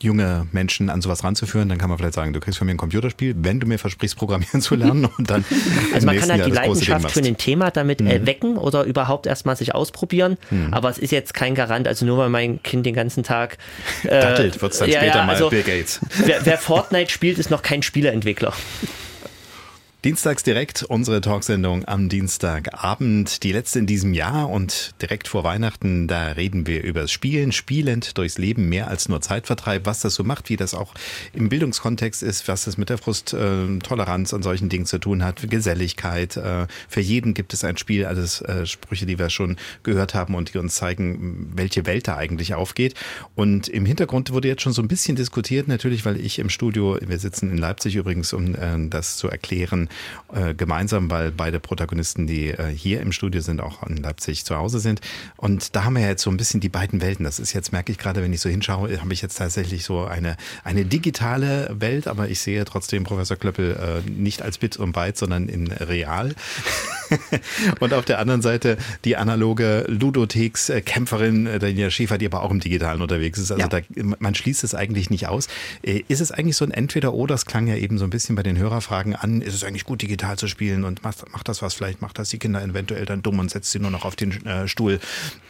[0.00, 2.78] junge Menschen an sowas ranzuführen, dann kann man vielleicht sagen, du kriegst von mir ein
[2.78, 5.44] Computerspiel, wenn du mir versprichst, programmieren zu lernen und dann.
[5.94, 8.26] Also man kann halt die Leidenschaft für ein Thema damit mhm.
[8.26, 10.72] wecken oder überhaupt erstmal sich ausprobieren ausprobieren, hm.
[10.72, 13.58] aber es ist jetzt kein Garant, also nur weil mein Kind den ganzen Tag
[14.04, 16.00] äh, dattelt, wird es dann ja, später ja, also, mal Bill Gates.
[16.24, 18.52] Wer, wer Fortnite spielt, ist noch kein Spieleentwickler.
[20.04, 26.08] Dienstags direkt unsere Talksendung am Dienstagabend, die letzte in diesem Jahr und direkt vor Weihnachten,
[26.08, 30.14] da reden wir über das Spielen, spielend durchs Leben, mehr als nur Zeitvertreib, was das
[30.14, 30.92] so macht, wie das auch
[31.32, 36.36] im Bildungskontext ist, was es mit der Frusttoleranz an solchen Dingen zu tun hat, Geselligkeit.
[36.36, 40.34] Äh, für jeden gibt es ein Spiel, alles äh, Sprüche, die wir schon gehört haben
[40.34, 42.92] und die uns zeigen, welche Welt da eigentlich aufgeht.
[43.36, 46.98] Und im Hintergrund wurde jetzt schon so ein bisschen diskutiert, natürlich, weil ich im Studio,
[47.00, 49.88] wir sitzen in Leipzig übrigens, um äh, das zu erklären,
[50.32, 54.56] äh, gemeinsam, weil beide Protagonisten, die äh, hier im Studio sind, auch in Leipzig zu
[54.56, 55.00] Hause sind.
[55.36, 57.24] Und da haben wir jetzt so ein bisschen die beiden Welten.
[57.24, 60.04] Das ist jetzt, merke ich gerade, wenn ich so hinschaue, habe ich jetzt tatsächlich so
[60.04, 64.92] eine, eine digitale Welt, aber ich sehe trotzdem Professor Klöppel äh, nicht als Bit und
[64.92, 66.34] Byte, sondern in real.
[67.80, 72.60] und auf der anderen Seite die analoge Ludotheks-Kämpferin äh, Daniela Schäfer, die aber auch im
[72.60, 73.50] Digitalen unterwegs ist.
[73.50, 73.68] Also ja.
[73.68, 73.80] da,
[74.18, 75.48] man schließt es eigentlich nicht aus.
[75.82, 77.34] Äh, ist es eigentlich so ein Entweder-Oder?
[77.34, 79.40] Das klang ja eben so ein bisschen bei den Hörerfragen an.
[79.40, 82.28] Ist es eigentlich gut, digital zu spielen und macht, macht das was, vielleicht macht das
[82.28, 85.00] die Kinder eventuell dann dumm und setzt sie nur noch auf den äh, Stuhl.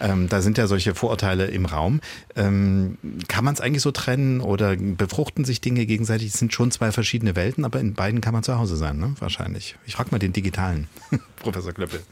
[0.01, 2.01] Ähm, da sind ja solche Vorurteile im Raum.
[2.37, 2.97] Ähm,
[3.29, 6.29] kann man es eigentlich so trennen oder befruchten sich Dinge gegenseitig?
[6.29, 9.15] Es sind schon zwei verschiedene Welten, aber in beiden kann man zu Hause sein, ne?
[9.19, 9.77] wahrscheinlich.
[9.87, 10.89] Ich frage mal den Digitalen,
[11.55, 12.03] Professor Klöppel.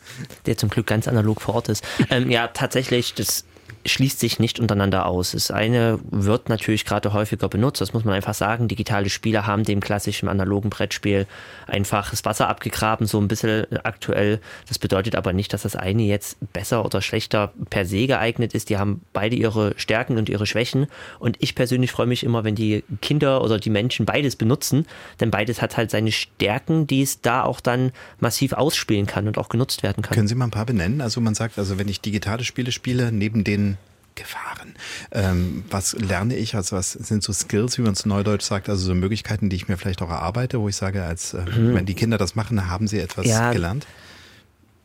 [0.47, 1.85] Der zum Glück ganz analog vor Ort ist.
[2.11, 3.45] Ähm, ja, tatsächlich, das
[3.87, 5.33] schließt sich nicht untereinander aus.
[5.33, 8.69] Das eine wird natürlich gerade häufiger benutzt, das muss man einfach sagen.
[8.69, 11.27] Digitale Spiele haben dem klassischen analogen Brettspiel
[11.67, 14.41] einfach das Wasser abgegraben, so ein bisschen aktuell.
[14.69, 18.71] Das bedeutet aber nicht, dass das eine jetzt besser oder schlechter per se geeignet ist.
[18.71, 20.87] Die haben beide ihre Stärken und ihre Schwächen.
[21.19, 24.87] Und ich persönlich freue mich immer, wenn die Kinder oder die Menschen beides benutzen,
[25.21, 29.39] denn beides hat halt seine Stärken, die es da auch dann massiv ausspielen kann und
[29.39, 30.15] auch genutzt werden kann.
[30.15, 31.01] Können Sie mal ein paar benennen?
[31.01, 33.72] Also man sagt, also wenn ich digitale Spiele spiele, neben den
[34.15, 34.75] Gefahren.
[35.11, 36.55] Ähm, was lerne ich?
[36.55, 39.69] Also was sind so Skills, wie man es neudeutsch sagt, also so Möglichkeiten, die ich
[39.69, 41.75] mir vielleicht auch erarbeite, wo ich sage, als äh, mhm.
[41.75, 43.87] wenn die Kinder das machen, haben sie etwas ja, gelernt?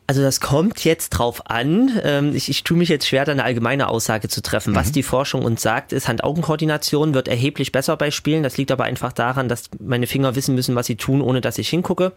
[0.08, 2.00] Also das kommt jetzt drauf an.
[2.02, 4.70] Ähm, ich, ich tue mich jetzt schwer, da eine allgemeine Aussage zu treffen.
[4.70, 4.76] Mhm.
[4.76, 8.42] Was die Forschung uns sagt, ist, Hand-Augen-Koordination wird erheblich besser bei Spielen.
[8.42, 11.58] Das liegt aber einfach daran, dass meine Finger wissen müssen, was sie tun, ohne dass
[11.58, 12.12] ich hingucke.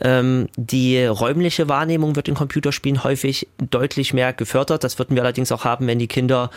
[0.00, 4.84] Ähm, die räumliche Wahrnehmung wird in Computerspielen häufig deutlich mehr gefördert.
[4.84, 6.48] Das würden wir allerdings auch haben, wenn die Kinder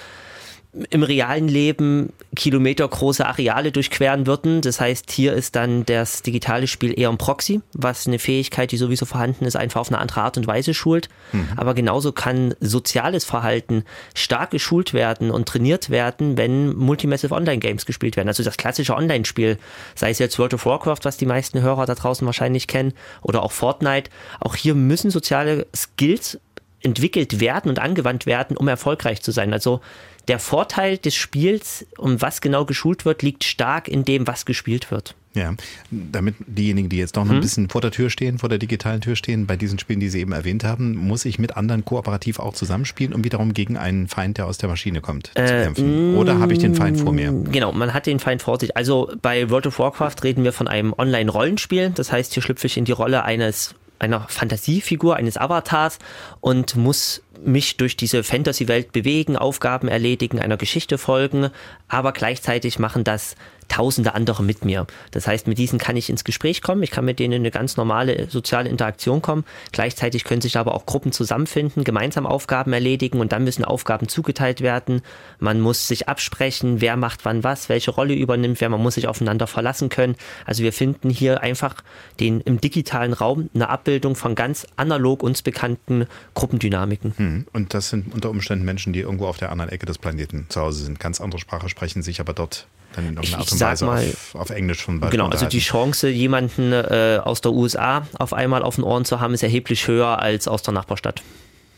[0.89, 4.61] im realen Leben kilometergroße Areale durchqueren würden.
[4.61, 8.77] Das heißt, hier ist dann das digitale Spiel eher ein Proxy, was eine Fähigkeit, die
[8.77, 11.09] sowieso vorhanden ist, einfach auf eine andere Art und Weise schult.
[11.31, 11.49] Mhm.
[11.55, 17.85] Aber genauso kann soziales Verhalten stark geschult werden und trainiert werden, wenn Multimassive Online Games
[17.85, 18.27] gespielt werden.
[18.27, 19.57] Also das klassische Online-Spiel,
[19.95, 23.43] sei es jetzt World of Warcraft, was die meisten Hörer da draußen wahrscheinlich kennen, oder
[23.43, 24.09] auch Fortnite.
[24.39, 26.39] Auch hier müssen soziale Skills
[26.85, 29.53] entwickelt werden und angewandt werden, um erfolgreich zu sein.
[29.53, 29.81] Also
[30.27, 34.91] der Vorteil des Spiels, um was genau geschult wird, liegt stark in dem, was gespielt
[34.91, 35.15] wird.
[35.35, 35.53] Ja,
[35.91, 37.31] damit diejenigen, die jetzt noch hm.
[37.31, 40.07] ein bisschen vor der Tür stehen, vor der digitalen Tür stehen, bei diesen Spielen, die
[40.07, 44.07] Sie eben erwähnt haben, muss ich mit anderen kooperativ auch zusammenspielen, um wiederum gegen einen
[44.07, 46.15] Feind, der aus der Maschine kommt, äh, zu kämpfen.
[46.15, 47.33] Oder habe ich den Feind vor mir?
[47.51, 48.77] Genau, man hat den Feind vor sich.
[48.77, 51.89] Also bei World of Warcraft reden wir von einem Online-Rollenspiel.
[51.89, 55.99] Das heißt, hier schlüpfe ich in die Rolle eines einer Fantasiefigur, eines Avatars
[56.41, 61.49] und muss mich durch diese Fantasy-Welt bewegen, Aufgaben erledigen, einer Geschichte folgen,
[61.87, 63.35] aber gleichzeitig machen das
[63.67, 64.85] tausende andere mit mir.
[65.11, 67.51] Das heißt, mit diesen kann ich ins Gespräch kommen, ich kann mit denen in eine
[67.51, 69.43] ganz normale soziale Interaktion kommen.
[69.71, 74.61] Gleichzeitig können sich aber auch Gruppen zusammenfinden, gemeinsam Aufgaben erledigen und dann müssen Aufgaben zugeteilt
[74.61, 75.01] werden.
[75.39, 79.07] Man muss sich absprechen, wer macht wann was, welche Rolle übernimmt wer, man muss sich
[79.07, 80.15] aufeinander verlassen können.
[80.45, 81.83] Also wir finden hier einfach
[82.19, 87.13] den im digitalen Raum eine Abbildung von ganz analog uns bekannten Gruppendynamiken.
[87.17, 87.47] Hm.
[87.53, 90.61] Und das sind unter Umständen Menschen, die irgendwo auf der anderen Ecke des Planeten zu
[90.61, 93.85] Hause sind, ganz andere Sprache sprechen, sich aber dort dann in irgendeiner Art und Weise
[93.85, 98.33] mal, auf, auf, Englisch von Genau, also die Chance, jemanden äh, aus der USA auf
[98.33, 101.21] einmal auf den Ohren zu haben, ist erheblich höher als aus der Nachbarstadt.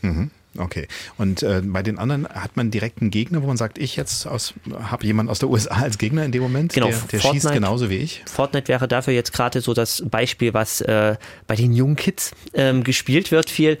[0.02, 0.30] Mhm.
[0.56, 0.88] Okay.
[1.18, 4.26] Und äh, bei den anderen hat man direkt einen Gegner, wo man sagt, ich jetzt
[4.26, 7.90] habe jemanden aus der USA als Gegner in dem Moment, genau, der, der schießt genauso
[7.90, 8.22] wie ich.
[8.26, 11.16] Fortnite wäre dafür jetzt gerade so das Beispiel, was äh,
[11.46, 13.78] bei den jungen Kids ähm, gespielt wird viel.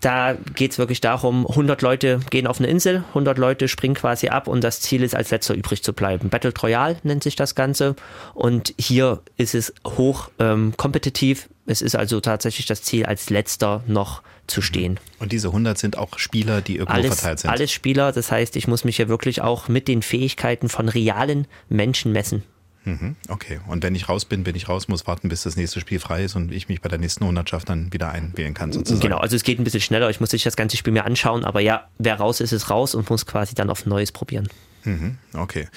[0.00, 4.28] Da geht es wirklich darum, 100 Leute gehen auf eine Insel, 100 Leute springen quasi
[4.28, 6.30] ab und das Ziel ist, als letzter übrig zu bleiben.
[6.30, 7.96] Battle Royale nennt sich das Ganze
[8.32, 11.48] und hier ist es hoch ähm, kompetitiv.
[11.66, 14.98] Es ist also tatsächlich das Ziel, als letzter noch zu stehen.
[15.18, 17.50] Und diese 100 sind auch Spieler, die irgendwo alles, verteilt sind?
[17.50, 21.46] Alles Spieler, das heißt, ich muss mich ja wirklich auch mit den Fähigkeiten von realen
[21.68, 22.42] Menschen messen.
[22.84, 23.60] Mhm, okay.
[23.66, 26.24] Und wenn ich raus bin, bin ich raus, muss warten, bis das nächste Spiel frei
[26.24, 29.00] ist und ich mich bei der nächsten Hundertschaft dann wieder einwählen kann, sozusagen.
[29.00, 30.08] Genau, also es geht ein bisschen schneller.
[30.10, 32.94] Ich muss sich das ganze Spiel mir anschauen, aber ja, wer raus ist, ist raus
[32.94, 34.48] und muss quasi dann auf Neues probieren.
[34.84, 35.68] Mhm, okay.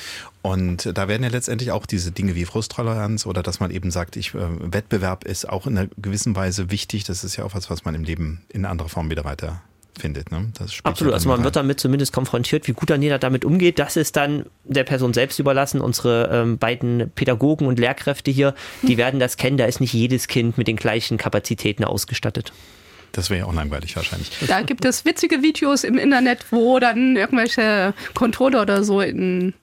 [0.42, 4.16] Und da werden ja letztendlich auch diese Dinge wie Frusttoleranz oder dass man eben sagt,
[4.16, 4.40] ich, äh,
[4.74, 7.04] Wettbewerb ist auch in einer gewissen Weise wichtig.
[7.04, 9.62] Das ist ja auch was, was man im Leben in anderer Form wieder weiter
[10.00, 10.32] findet.
[10.32, 10.52] Ne?
[10.84, 13.80] Absolut, ja also man wird damit zumindest konfrontiert, wie gut dann jeder damit umgeht.
[13.80, 15.82] Das ist dann der Person selbst überlassen.
[15.82, 19.58] Unsere ähm, beiden Pädagogen und Lehrkräfte hier, die werden das kennen.
[19.58, 22.54] Da ist nicht jedes Kind mit den gleichen Kapazitäten ausgestattet.
[23.14, 24.32] Das wäre ja auch langweilig wahrscheinlich.
[24.48, 29.54] Da gibt es witzige Videos im Internet, wo dann irgendwelche Controller oder so in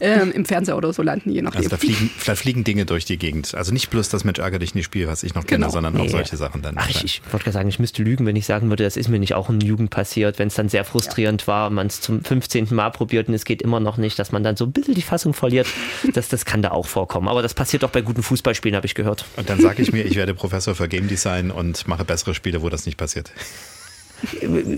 [0.00, 1.58] ähm, im Fernseher oder so landen, je nachdem.
[1.58, 3.54] Also da fliegen, da fliegen Dinge durch die Gegend.
[3.54, 5.72] Also nicht bloß das Mensch ärger dich nicht Spiel, was ich noch kenne, genau.
[5.72, 6.02] sondern nee.
[6.02, 6.76] auch solche Sachen dann.
[6.78, 9.08] Ach, ich, ich wollte gerade sagen, ich müsste lügen, wenn ich sagen würde, das ist
[9.08, 11.48] mir nicht auch in Jugend passiert, wenn es dann sehr frustrierend ja.
[11.48, 12.68] war, man es zum 15.
[12.70, 15.02] Mal probiert und es geht immer noch nicht, dass man dann so ein bisschen die
[15.02, 15.66] Fassung verliert.
[16.12, 17.28] Das, das kann da auch vorkommen.
[17.28, 19.24] Aber das passiert auch bei guten Fußballspielen, habe ich gehört.
[19.36, 22.62] Und dann sage ich mir, ich werde Professor für Game Design und mache bessere Spiele,
[22.62, 23.32] wo das nicht passiert.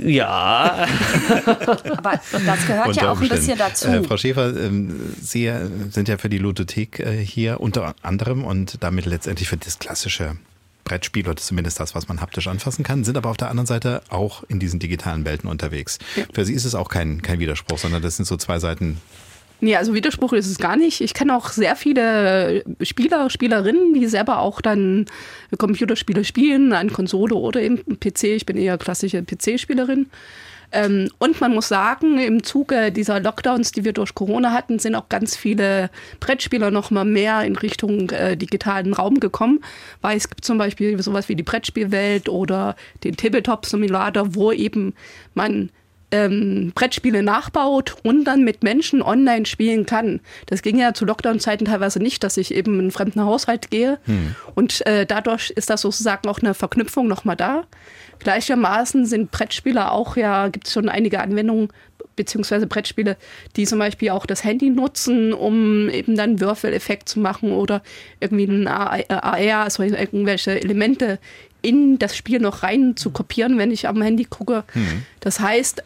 [0.05, 0.87] Ja.
[1.97, 3.89] Aber das gehört ja auch ein bisschen dazu.
[3.89, 5.53] Äh, Frau Schäfer, ähm, Sie
[5.91, 10.37] sind ja für die Ludothek äh, hier unter anderem und damit letztendlich für das klassische
[10.89, 14.03] Brettspiel oder zumindest das, was man haptisch anfassen kann, sind aber auf der anderen Seite
[14.09, 15.99] auch in diesen digitalen Welten unterwegs.
[16.17, 16.25] Ja.
[16.33, 19.01] Für Sie ist es auch kein, kein Widerspruch, sondern das sind so zwei Seiten
[19.61, 21.01] Nee, also Widerspruch ist es gar nicht.
[21.01, 25.07] Ich kenne auch sehr viele Spieler, Spielerinnen, die selber auch dann
[25.57, 28.25] Computerspiele spielen, an Konsole oder im PC.
[28.25, 30.07] Ich bin eher klassische PC-Spielerin.
[30.71, 34.95] Ähm, und man muss sagen, im Zuge dieser Lockdowns, die wir durch Corona hatten, sind
[34.95, 35.91] auch ganz viele
[36.21, 39.61] Brettspieler noch mal mehr in Richtung äh, digitalen Raum gekommen,
[40.03, 44.95] weil es gibt zum Beispiel sowas wie die Brettspielwelt oder den Tabletop-Simulator, wo eben
[45.35, 45.71] man
[46.11, 50.21] ähm, Brettspiele nachbaut und dann mit Menschen online spielen kann.
[50.47, 53.99] Das ging ja zu Lockdown-Zeiten teilweise nicht, dass ich eben in einen fremden Haushalt gehe.
[54.05, 54.35] Hm.
[54.55, 57.65] Und äh, dadurch ist das sozusagen auch eine Verknüpfung nochmal da.
[58.21, 61.69] Gleichermaßen sind Brettspiele auch ja, gibt es schon einige Anwendungen,
[62.17, 63.17] beziehungsweise Brettspiele,
[63.57, 67.83] die zum Beispiel auch das Handy nutzen, um eben dann Würfeleffekt zu machen oder
[68.21, 71.19] irgendwie ein AR, also irgendwelche Elemente
[71.63, 74.65] in das Spiel noch rein zu kopieren, wenn ich am Handy gucke.
[74.73, 75.03] Hm.
[75.21, 75.83] Das heißt,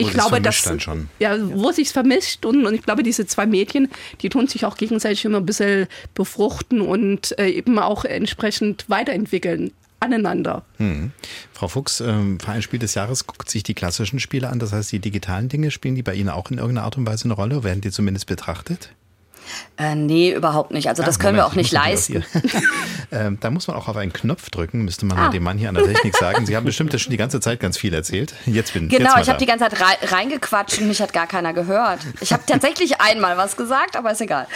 [0.00, 0.70] ich glaube, dass
[1.18, 3.88] ja, wo sich's vermischt und, und ich glaube, diese zwei Mädchen,
[4.22, 9.72] die tun sich auch gegenseitig immer ein bisschen befruchten und äh, eben auch entsprechend weiterentwickeln
[10.00, 10.62] aneinander.
[10.78, 11.12] Hm.
[11.52, 14.98] Frau Fuchs, ähm, Vereinsspiel des Jahres guckt sich die klassischen Spiele an, das heißt die
[14.98, 17.62] digitalen Dinge spielen die bei Ihnen auch in irgendeiner Art und Weise eine Rolle?
[17.62, 18.90] Werden die zumindest betrachtet?
[19.76, 20.88] Äh, nee, überhaupt nicht.
[20.88, 22.24] Also das ah, können Moment, wir auch nicht leisten.
[23.12, 25.28] ähm, da muss man auch auf einen Knopf drücken, müsste man ah.
[25.28, 26.46] dem Mann hier an der Technik sagen.
[26.46, 28.34] Sie haben bestimmt schon die ganze Zeit ganz viel erzählt.
[28.46, 31.52] Jetzt bin Genau, jetzt ich habe die ganze Zeit reingequatscht und mich hat gar keiner
[31.52, 32.00] gehört.
[32.20, 34.46] Ich habe tatsächlich einmal was gesagt, aber ist egal.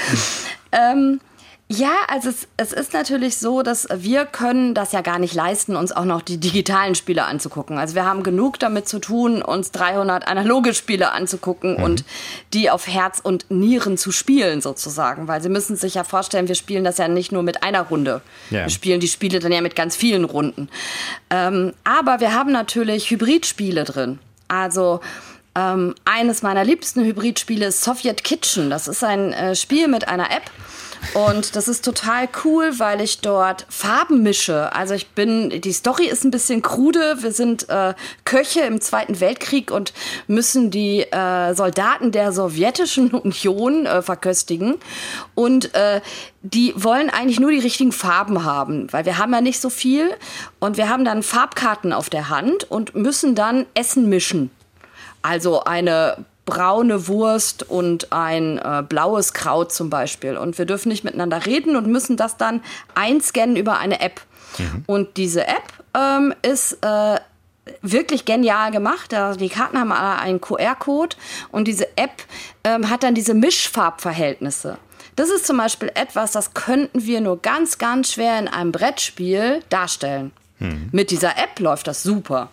[0.72, 1.20] ähm,
[1.68, 5.76] ja, also es, es ist natürlich so, dass wir können das ja gar nicht leisten,
[5.76, 7.78] uns auch noch die digitalen Spiele anzugucken.
[7.78, 11.82] Also wir haben genug damit zu tun, uns 300 analoge Spiele anzugucken mhm.
[11.82, 12.04] und
[12.52, 15.26] die auf Herz und Nieren zu spielen sozusagen.
[15.26, 18.20] Weil Sie müssen sich ja vorstellen, wir spielen das ja nicht nur mit einer Runde.
[18.50, 18.64] Ja.
[18.64, 20.68] Wir spielen die Spiele dann ja mit ganz vielen Runden.
[21.30, 24.18] Ähm, aber wir haben natürlich Hybridspiele drin.
[24.48, 25.00] Also
[25.56, 28.68] ähm, eines meiner liebsten Hybridspiele ist Soviet Kitchen.
[28.68, 30.50] Das ist ein äh, Spiel mit einer App
[31.12, 34.72] und das ist total cool, weil ich dort Farben mische.
[34.72, 37.16] Also ich bin, die Story ist ein bisschen krude.
[37.20, 37.94] Wir sind äh,
[38.24, 39.92] Köche im Zweiten Weltkrieg und
[40.26, 44.76] müssen die äh, Soldaten der sowjetischen Union äh, verköstigen.
[45.34, 46.00] Und äh,
[46.42, 50.10] die wollen eigentlich nur die richtigen Farben haben, weil wir haben ja nicht so viel.
[50.58, 54.50] Und wir haben dann Farbkarten auf der Hand und müssen dann Essen mischen.
[55.22, 60.36] Also eine braune Wurst und ein äh, blaues Kraut zum Beispiel.
[60.36, 62.62] Und wir dürfen nicht miteinander reden und müssen das dann
[62.94, 64.20] einscannen über eine App.
[64.58, 64.84] Mhm.
[64.86, 67.18] Und diese App ähm, ist äh,
[67.82, 69.14] wirklich genial gemacht.
[69.40, 71.16] Die Karten haben einen QR-Code
[71.50, 72.22] und diese App
[72.64, 74.78] ähm, hat dann diese Mischfarbverhältnisse.
[75.16, 79.62] Das ist zum Beispiel etwas, das könnten wir nur ganz, ganz schwer in einem Brettspiel
[79.68, 80.32] darstellen.
[80.58, 80.88] Mhm.
[80.92, 82.50] Mit dieser App läuft das super.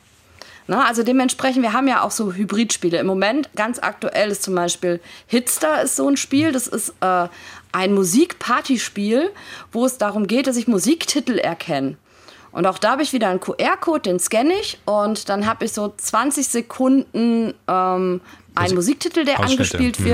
[0.71, 2.97] Na, also dementsprechend, wir haben ja auch so Hybridspiele.
[2.97, 6.53] Im Moment ganz aktuell ist zum Beispiel Hitster ist so ein Spiel.
[6.53, 7.27] Das ist äh,
[7.73, 9.31] ein Musikpartyspiel,
[9.73, 11.97] wo es darum geht, dass ich Musiktitel erkenne.
[12.53, 15.73] Und auch da habe ich wieder einen QR-Code, den scanne ich und dann habe ich
[15.73, 18.21] so 20 Sekunden ähm,
[18.55, 20.05] einen Musiktitel, der angespielt mhm.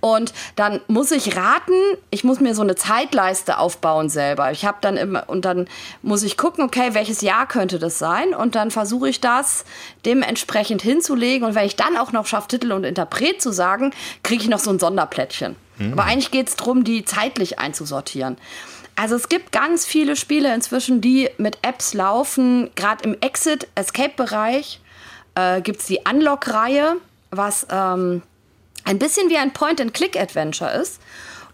[0.00, 1.72] Und dann muss ich raten,
[2.10, 4.52] ich muss mir so eine Zeitleiste aufbauen selber.
[4.52, 5.66] Ich habe dann immer, und dann
[6.02, 8.34] muss ich gucken, okay, welches Jahr könnte das sein?
[8.34, 9.64] Und dann versuche ich das
[10.04, 11.48] dementsprechend hinzulegen.
[11.48, 13.92] Und wenn ich dann auch noch schaffe, Titel und Interpret zu sagen,
[14.22, 15.56] kriege ich noch so ein Sonderplättchen.
[15.78, 15.92] Mhm.
[15.92, 18.36] Aber eigentlich geht es darum, die zeitlich einzusortieren.
[18.94, 22.70] Also es gibt ganz viele Spiele inzwischen, die mit Apps laufen.
[22.74, 24.80] Gerade im Exit-Escape-Bereich
[25.36, 26.96] äh, gibt es die Unlock-Reihe,
[27.30, 28.22] was ähm,
[28.84, 31.00] ein bisschen wie ein Point-and-Click-Adventure ist.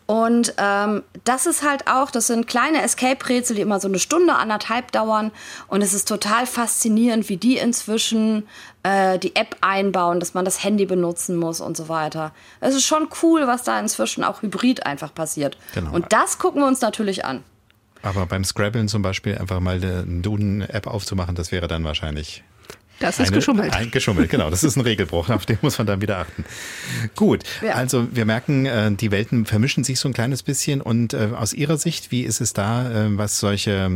[0.07, 4.35] Und ähm, das ist halt auch, das sind kleine Escape-Rätsel, die immer so eine Stunde,
[4.35, 5.31] anderthalb dauern.
[5.67, 8.47] Und es ist total faszinierend, wie die inzwischen
[8.83, 12.33] äh, die App einbauen, dass man das Handy benutzen muss und so weiter.
[12.61, 15.57] Es ist schon cool, was da inzwischen auch hybrid einfach passiert.
[15.75, 15.93] Genau.
[15.93, 17.43] Und das gucken wir uns natürlich an.
[18.03, 22.45] Aber beim Scrabbeln zum Beispiel einfach mal eine Duden-App aufzumachen, das wäre dann wahrscheinlich
[23.01, 23.75] das ist eine, geschummelt.
[23.75, 24.51] Ein, geschummelt, genau.
[24.51, 26.45] Das ist ein Regelbruch, auf den muss man dann wieder achten.
[27.17, 27.75] Gut, ja.
[27.75, 30.81] also wir merken, äh, die Welten vermischen sich so ein kleines bisschen.
[30.81, 33.91] Und äh, aus Ihrer Sicht, wie ist es da, äh, was solche,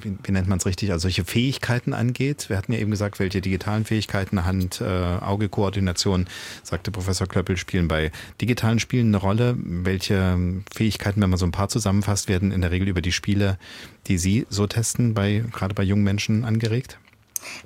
[0.00, 2.48] wie, wie nennt man es richtig, also solche Fähigkeiten angeht?
[2.48, 6.26] Wir hatten ja eben gesagt, welche digitalen Fähigkeiten, Hand-Auge-Koordination,
[6.62, 8.10] sagte Professor Klöppel, spielen bei
[8.40, 9.56] digitalen Spielen eine Rolle.
[9.58, 10.38] Welche
[10.74, 13.58] Fähigkeiten, wenn man so ein paar zusammenfasst, werden in der Regel über die Spiele,
[14.06, 16.98] die Sie so testen, bei, gerade bei jungen Menschen angeregt?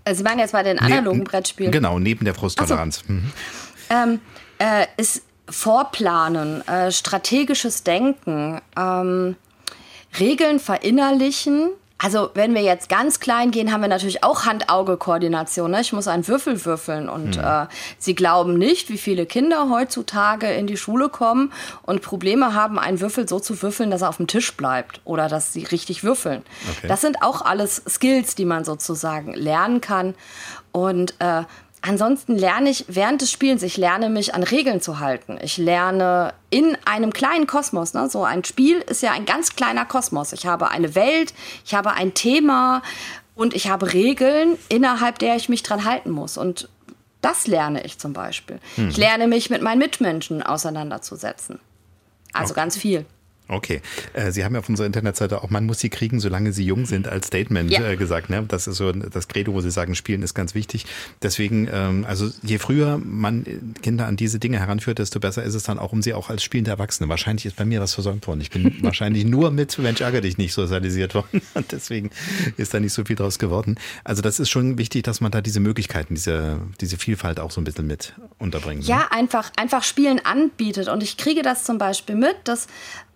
[0.04, 1.72] Äh, Sie meinen jetzt bei den analogen ne Brettspielen?
[1.72, 3.02] Genau, neben der Frusttoleranz.
[3.06, 3.12] So.
[3.12, 3.32] Mhm.
[3.90, 4.20] Ähm,
[4.58, 9.36] äh, ist Vorplanen, äh, strategisches Denken, ähm,
[10.18, 11.70] Regeln verinnerlichen,
[12.04, 15.70] also wenn wir jetzt ganz klein gehen, haben wir natürlich auch Hand-Auge-Koordination.
[15.70, 15.80] Ne?
[15.80, 17.42] Ich muss einen Würfel würfeln und mhm.
[17.42, 17.66] äh,
[17.98, 21.50] sie glauben nicht, wie viele Kinder heutzutage in die Schule kommen
[21.80, 25.28] und Probleme haben, einen Würfel so zu würfeln, dass er auf dem Tisch bleibt oder
[25.28, 26.42] dass sie richtig würfeln.
[26.76, 26.88] Okay.
[26.88, 30.14] Das sind auch alles Skills, die man sozusagen lernen kann.
[30.72, 31.44] Und äh,
[31.86, 35.38] Ansonsten lerne ich während des Spielens, ich lerne mich an Regeln zu halten.
[35.42, 37.92] Ich lerne in einem kleinen Kosmos.
[37.92, 38.08] Ne?
[38.08, 40.32] So ein Spiel ist ja ein ganz kleiner Kosmos.
[40.32, 42.80] Ich habe eine Welt, ich habe ein Thema
[43.34, 46.38] und ich habe Regeln, innerhalb der ich mich dran halten muss.
[46.38, 46.70] Und
[47.20, 48.60] das lerne ich zum Beispiel.
[48.76, 48.88] Hm.
[48.88, 51.60] Ich lerne mich mit meinen Mitmenschen auseinanderzusetzen.
[52.32, 52.60] Also okay.
[52.62, 53.04] ganz viel.
[53.46, 53.82] Okay.
[54.14, 56.86] Äh, sie haben ja auf unserer Internetseite auch, man muss sie kriegen, solange sie jung
[56.86, 57.90] sind, als Statement ja.
[57.90, 58.30] Äh, gesagt.
[58.30, 58.44] Ne?
[58.48, 60.86] Das ist so das Credo, wo Sie sagen, Spielen ist ganz wichtig.
[61.22, 63.44] Deswegen, ähm, also je früher man
[63.82, 66.42] Kinder an diese Dinge heranführt, desto besser ist es dann auch um sie auch als
[66.42, 67.08] spielende Erwachsene.
[67.10, 68.40] Wahrscheinlich ist bei mir was versäumt worden.
[68.40, 71.42] Ich bin wahrscheinlich nur mit Mensch ärger dich nicht sozialisiert worden.
[71.54, 72.10] Und deswegen
[72.56, 73.76] ist da nicht so viel draus geworden.
[74.04, 77.60] Also das ist schon wichtig, dass man da diese Möglichkeiten, diese, diese Vielfalt auch so
[77.60, 78.84] ein bisschen mit unterbringt.
[78.84, 79.12] Ja, ne?
[79.12, 80.88] einfach, einfach Spielen anbietet.
[80.88, 82.68] Und ich kriege das zum Beispiel mit, dass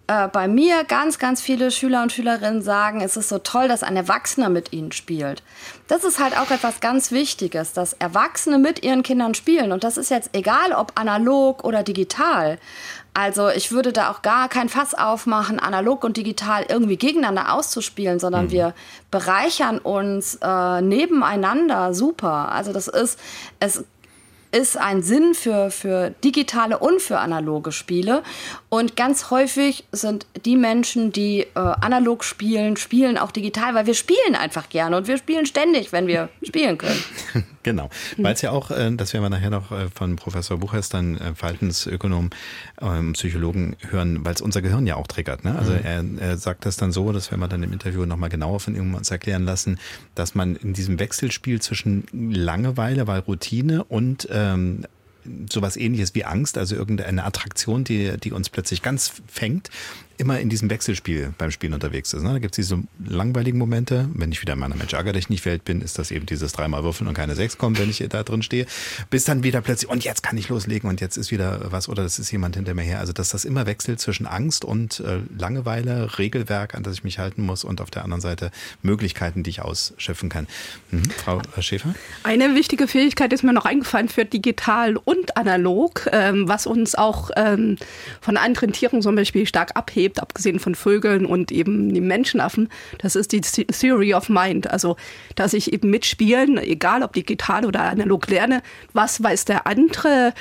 [0.08, 3.82] äh, bei mir ganz, ganz viele Schüler und Schülerinnen sagen, es ist so toll, dass
[3.82, 5.42] ein Erwachsener mit ihnen spielt.
[5.86, 9.70] Das ist halt auch etwas ganz Wichtiges, dass Erwachsene mit ihren Kindern spielen.
[9.70, 12.58] Und das ist jetzt egal, ob analog oder digital.
[13.12, 18.18] Also ich würde da auch gar kein Fass aufmachen, analog und digital irgendwie gegeneinander auszuspielen,
[18.18, 18.50] sondern mhm.
[18.50, 18.74] wir
[19.10, 22.50] bereichern uns äh, nebeneinander super.
[22.52, 23.18] Also das ist,
[23.60, 23.84] es
[24.50, 28.22] ist ein Sinn für, für digitale und für analoge Spiele.
[28.68, 33.94] Und ganz häufig sind die Menschen, die äh, analog spielen, spielen auch digital, weil wir
[33.94, 37.02] spielen einfach gerne und wir spielen ständig, wenn wir spielen können.
[37.68, 40.88] Genau, weil es ja auch, äh, das werden wir nachher noch äh, von Professor Buchers,
[40.88, 42.30] dann äh, Verhaltensökonom,
[42.80, 45.44] ähm, Psychologen hören, weil es unser Gehirn ja auch triggert.
[45.44, 45.56] Ne?
[45.56, 46.18] Also mhm.
[46.18, 48.74] er, er sagt das dann so, das werden wir dann im Interview nochmal genauer von
[48.74, 49.78] ihm uns erklären lassen,
[50.14, 54.84] dass man in diesem Wechselspiel zwischen Langeweile, weil Routine und ähm,
[55.50, 59.70] sowas ähnliches wie Angst, also irgendeine Attraktion, die, die uns plötzlich ganz fängt,
[60.18, 62.22] immer in diesem Wechselspiel beim Spielen unterwegs ist.
[62.22, 62.32] Ne?
[62.32, 64.08] Da gibt es diese langweiligen Momente.
[64.12, 66.52] Wenn ich wieder in meiner Mensch ärger dich nicht Welt bin, ist das eben dieses
[66.52, 68.66] dreimal würfeln und keine sechs kommen, wenn ich da drin stehe.
[69.10, 72.02] Bis dann wieder plötzlich, und jetzt kann ich loslegen und jetzt ist wieder was oder
[72.02, 72.98] das ist jemand hinter mir her.
[72.98, 77.20] Also dass das immer wechselt zwischen Angst und äh, Langeweile, Regelwerk, an das ich mich
[77.20, 78.50] halten muss und auf der anderen Seite
[78.82, 80.48] Möglichkeiten, die ich ausschöpfen kann.
[80.90, 81.10] Mhm.
[81.10, 81.94] Frau Schäfer?
[82.24, 87.30] Eine wichtige Fähigkeit ist mir noch eingefallen für digital und analog, ähm, was uns auch
[87.36, 87.76] ähm,
[88.20, 92.68] von anderen Tieren zum Beispiel stark abhebt lebt, abgesehen von Vögeln und eben den Menschenaffen,
[92.98, 94.70] das ist die Theory of Mind.
[94.70, 94.96] Also,
[95.34, 100.32] dass ich eben mitspielen, egal ob digital oder analog lerne, was weiß der andere,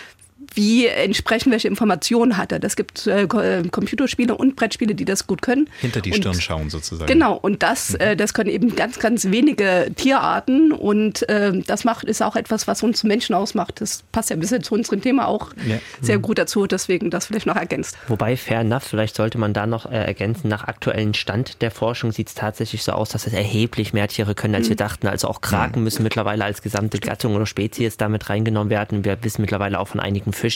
[0.58, 2.60] wie entsprechend welche Informationen hat er.
[2.60, 5.70] Das gibt äh, äh, Computerspiele und Brettspiele, die das gut können.
[5.80, 7.08] Hinter die Stirn und, schauen sozusagen.
[7.08, 8.00] Genau, und das, mhm.
[8.00, 12.68] äh, das können eben ganz, ganz wenige Tierarten und äh, das macht, ist auch etwas,
[12.68, 13.80] was uns Menschen ausmacht.
[13.82, 15.78] Das passt ja ein bisschen zu unserem Thema auch ja.
[16.02, 16.24] sehr mhm.
[16.24, 17.96] gut dazu, deswegen das vielleicht noch ergänzt.
[18.08, 22.12] Wobei, fair enough, vielleicht sollte man da noch äh, ergänzen, nach aktuellen Stand der Forschung
[22.12, 24.70] sieht es tatsächlich so aus, dass es erheblich mehr Tiere können, als mhm.
[24.70, 25.08] wir dachten.
[25.08, 25.84] Also auch Kraken mhm.
[25.84, 29.06] müssen mittlerweile als gesamte Gattung oder Spezies damit reingenommen werden.
[29.06, 30.47] Wir wissen mittlerweile auch von einigen Fischen,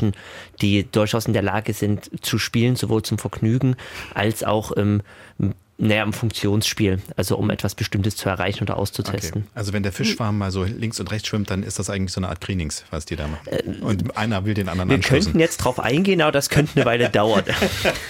[0.61, 3.75] die durchaus in der Lage sind zu spielen, sowohl zum Vergnügen
[4.13, 5.01] als auch im
[5.81, 9.41] naja, im Funktionsspiel, also um etwas Bestimmtes zu erreichen oder auszutesten.
[9.41, 9.51] Okay.
[9.55, 12.19] Also wenn der Fischschwarm mal so links und rechts schwimmt, dann ist das eigentlich so
[12.19, 13.47] eine Art Greenings, was die da machen.
[13.47, 15.23] Äh, und einer will den anderen Wir anstoßen.
[15.23, 17.43] könnten jetzt drauf eingehen, aber das könnte eine Weile dauern.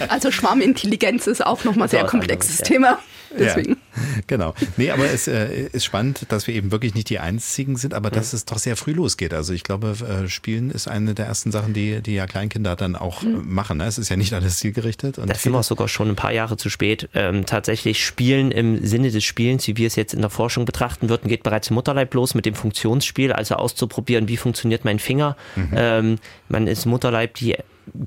[0.08, 2.98] Also Schwarmintelligenz ist auch nochmal sehr komplexes Thema.
[3.38, 3.72] Deswegen.
[3.72, 3.76] Ja,
[4.26, 4.54] genau.
[4.76, 8.10] Nee, aber es äh, ist spannend, dass wir eben wirklich nicht die Einzigen sind, aber
[8.10, 9.34] dass es doch sehr früh losgeht.
[9.34, 9.94] Also ich glaube,
[10.24, 13.42] äh, Spielen ist eine der ersten Sachen, die, die ja Kleinkinder dann auch mhm.
[13.52, 13.78] machen.
[13.78, 13.86] Ne?
[13.86, 15.18] Es ist ja nicht alles zielgerichtet.
[15.18, 17.08] Und das sind wir sogar schon ein paar Jahre zu spät.
[17.14, 21.08] Ähm, tatsächlich Spielen im Sinne des Spielens, wie wir es jetzt in der Forschung betrachten
[21.08, 25.36] würden, geht bereits im Mutterleib los mit dem Funktionsspiel, also auszuprobieren, wie funktioniert mein Finger.
[25.56, 25.70] Mhm.
[25.74, 26.18] Ähm,
[26.48, 27.56] man ist Mutterleib die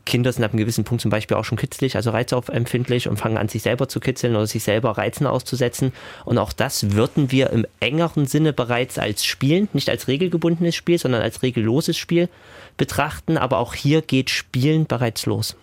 [0.06, 3.38] Kinder sind ab einem gewissen Punkt zum Beispiel auch schon kitzlig, also reizaufempfindlich und fangen
[3.38, 5.94] an, sich selber zu kitzeln oder sich selber Reizen auszusetzen.
[6.24, 10.98] Und auch das würden wir im engeren Sinne bereits als Spielen, nicht als regelgebundenes Spiel,
[10.98, 12.30] sondern als regelloses Spiel
[12.78, 13.38] betrachten.
[13.38, 15.56] Aber auch hier geht Spielen bereits los.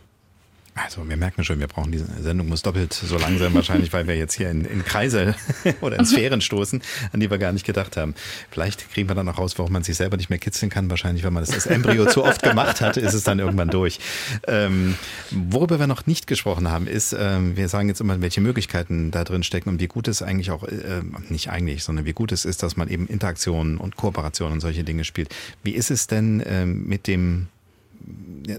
[0.74, 4.06] Also wir merken schon, wir brauchen diese Sendung muss doppelt so lang sein wahrscheinlich, weil
[4.06, 5.34] wir jetzt hier in, in Kreise
[5.82, 6.80] oder in Sphären stoßen,
[7.12, 8.14] an die wir gar nicht gedacht haben.
[8.50, 10.88] Vielleicht kriegen wir dann noch raus, warum man sich selber nicht mehr kitzeln kann.
[10.88, 14.00] Wahrscheinlich, wenn man das als Embryo zu oft gemacht hat, ist es dann irgendwann durch.
[14.46, 14.94] Ähm,
[15.30, 19.24] worüber wir noch nicht gesprochen haben, ist, ähm, wir sagen jetzt immer, welche Möglichkeiten da
[19.24, 22.46] drin stecken und wie gut es eigentlich auch, äh, nicht eigentlich, sondern wie gut es
[22.46, 25.34] ist, dass man eben Interaktionen und Kooperationen und solche Dinge spielt.
[25.62, 27.48] Wie ist es denn ähm, mit dem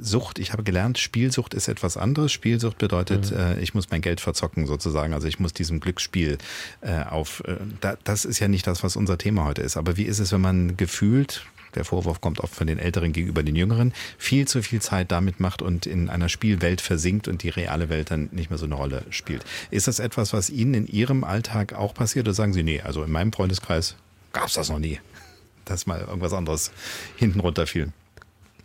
[0.01, 2.31] Sucht, ich habe gelernt, Spielsucht ist etwas anderes.
[2.31, 3.37] Spielsucht bedeutet, mhm.
[3.37, 5.13] äh, ich muss mein Geld verzocken sozusagen.
[5.13, 6.37] Also ich muss diesem Glücksspiel
[6.81, 7.43] äh, auf.
[7.45, 9.77] Äh, da, das ist ja nicht das, was unser Thema heute ist.
[9.77, 11.45] Aber wie ist es, wenn man gefühlt,
[11.75, 15.39] der Vorwurf kommt oft von den Älteren gegenüber den Jüngeren, viel zu viel Zeit damit
[15.39, 18.75] macht und in einer Spielwelt versinkt und die reale Welt dann nicht mehr so eine
[18.75, 19.43] Rolle spielt.
[19.71, 23.03] Ist das etwas, was Ihnen in Ihrem Alltag auch passiert oder sagen Sie, nee, also
[23.03, 23.95] in meinem Freundeskreis
[24.31, 24.99] gab es das noch nie,
[25.65, 26.71] dass mal irgendwas anderes
[27.17, 27.91] hinten runterfiel?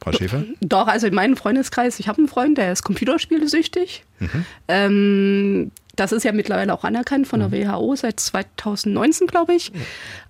[0.01, 0.45] Frau Schäfer?
[0.61, 4.05] Doch, also in meinem Freundeskreis, ich habe einen Freund, der ist computerspielesüchtig.
[4.20, 4.45] Mhm.
[4.69, 7.73] Ähm, das ist ja mittlerweile auch anerkannt von der mhm.
[7.73, 9.73] WHO seit 2019, glaube ich.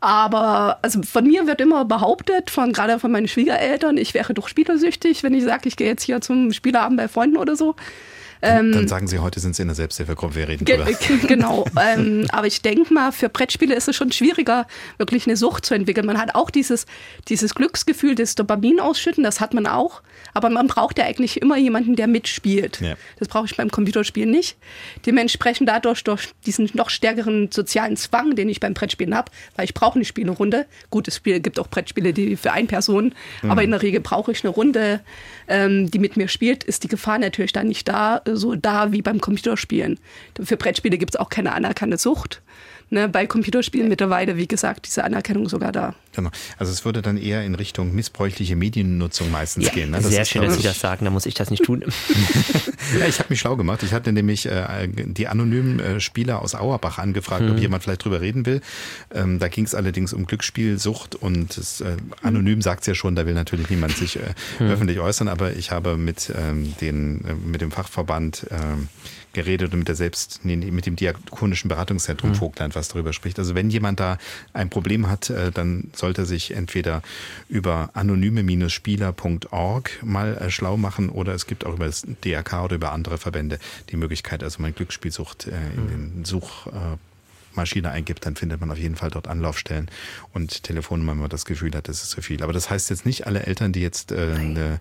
[0.00, 4.48] Aber also von mir wird immer behauptet, von gerade von meinen Schwiegereltern, ich wäre doch
[4.48, 7.76] spielersüchtig, wenn ich sage, ich gehe jetzt hier zum Spieleabend bei Freunden oder so.
[8.42, 10.86] Ähm, Dann sagen Sie, heute sind Sie in der Selbsthilfegruppe, wir reden drüber.
[11.26, 14.66] Genau, ähm, aber ich denke mal, für Brettspiele ist es schon schwieriger,
[14.98, 16.06] wirklich eine Sucht zu entwickeln.
[16.06, 16.86] Man hat auch dieses,
[17.28, 20.02] dieses Glücksgefühl, das Dopamin ausschütten, das hat man auch,
[20.34, 22.80] aber man braucht ja eigentlich immer jemanden, der mitspielt.
[22.80, 22.94] Ja.
[23.18, 24.56] Das brauche ich beim Computerspielen nicht.
[25.06, 29.74] Dementsprechend dadurch, durch diesen noch stärkeren sozialen Zwang, den ich beim Brettspielen habe, weil ich
[29.74, 30.66] brauche eine Spielerunde.
[30.90, 33.50] Gut, es gibt auch Brettspiele, die für eine Person, mhm.
[33.50, 35.00] aber in der Regel brauche ich eine Runde,
[35.48, 39.02] ähm, die mit mir spielt, ist die Gefahr natürlich dann nicht da, so da wie
[39.02, 39.98] beim Computerspielen.
[40.42, 42.42] Für Brettspiele gibt es auch keine anerkannte Sucht
[42.90, 45.94] ne, bei Computerspielen mittlerweile, wie gesagt, diese Anerkennung sogar da.
[46.12, 46.30] Genau.
[46.58, 49.90] Also es würde dann eher in Richtung missbräuchliche Mediennutzung meistens ja, gehen.
[49.90, 50.02] Ne?
[50.02, 51.84] Sehr schön, dass Sie das sagen, da muss ich das nicht tun.
[52.98, 53.82] ja, ich habe mich schlau gemacht.
[53.82, 57.52] Ich hatte nämlich äh, die anonymen äh, Spieler aus Auerbach angefragt, hm.
[57.52, 58.60] ob jemand vielleicht drüber reden will.
[59.14, 63.14] Ähm, da ging es allerdings um Glücksspielsucht und es, äh, anonym sagt es ja schon,
[63.14, 64.20] da will natürlich niemand sich äh,
[64.58, 64.70] hm.
[64.70, 68.88] öffentlich äußern, aber ich habe mit, ähm, den, äh, mit dem Fachverband ähm,
[69.38, 72.34] geredet und mit der selbst, nee, mit dem Diakonischen Beratungszentrum mhm.
[72.34, 73.38] Vogtland was darüber spricht.
[73.38, 74.18] Also wenn jemand da
[74.52, 77.02] ein Problem hat, äh, dann sollte sich entweder
[77.48, 82.90] über anonyme-spieler.org mal äh, schlau machen oder es gibt auch über das DRK oder über
[82.90, 83.60] andere Verbände
[83.90, 85.88] die Möglichkeit, also mal Glücksspielsucht äh, in mhm.
[85.88, 86.66] den Such
[87.58, 89.90] Maschine eingibt, dann findet man auf jeden Fall dort Anlaufstellen
[90.32, 92.42] und Telefonnummern, wenn man das Gefühl hat, das ist zu viel.
[92.42, 94.78] Aber das heißt jetzt nicht, alle Eltern, die jetzt äh, eine,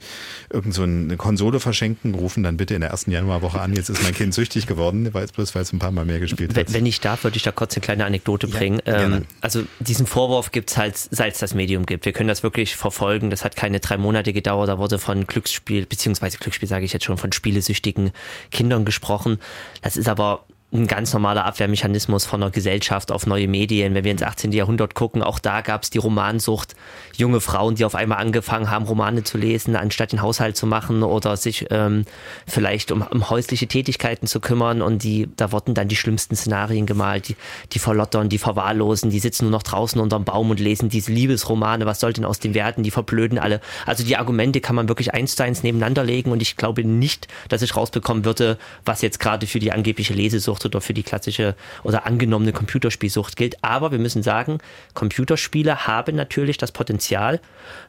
[0.49, 4.03] irgend so eine Konsole verschenken, rufen dann bitte in der ersten Januarwoche an, jetzt ist
[4.03, 6.73] mein Kind süchtig geworden, weil es bloß weil es ein paar Mal mehr gespielt hat.
[6.73, 8.79] Wenn ich darf, würde ich da kurz eine kleine Anekdote bringen.
[8.85, 12.05] Ja, ähm, also diesen Vorwurf gibt es halt, seit es das Medium gibt.
[12.05, 13.29] Wir können das wirklich verfolgen.
[13.29, 14.69] Das hat keine drei Monate gedauert.
[14.69, 18.11] Da wurde von Glücksspiel, beziehungsweise Glücksspiel sage ich jetzt schon, von spielesüchtigen
[18.51, 19.39] Kindern gesprochen.
[19.81, 23.94] Das ist aber ein ganz normaler Abwehrmechanismus von der Gesellschaft auf neue Medien.
[23.94, 24.52] Wenn wir ins 18.
[24.52, 26.76] Jahrhundert gucken, auch da gab es die Romansucht.
[27.15, 31.03] Junge Frauen, die auf einmal angefangen haben, Romane zu lesen, anstatt den Haushalt zu machen
[31.03, 32.03] oder sich ähm,
[32.45, 34.81] vielleicht um, um, häusliche Tätigkeiten zu kümmern.
[34.81, 37.30] Und die, da wurden dann die schlimmsten Szenarien gemalt.
[37.30, 37.38] Die,
[37.72, 41.85] die verlottern, die verwahrlosen, die sitzen nur noch draußen unterm Baum und lesen diese Liebesromane.
[41.85, 42.84] Was soll denn aus dem werden?
[42.84, 43.61] Die verblöden alle.
[43.85, 46.34] Also die Argumente kann man wirklich eins zu eins nebeneinander legen.
[46.34, 50.56] Und ich glaube nicht, dass ich rausbekommen würde, was jetzt gerade für die angebliche Lesesucht
[50.57, 53.63] Spielsucht oder für die klassische oder angenommene Computerspielsucht gilt.
[53.63, 54.59] Aber wir müssen sagen,
[54.93, 57.39] Computerspiele haben natürlich das Potenzial,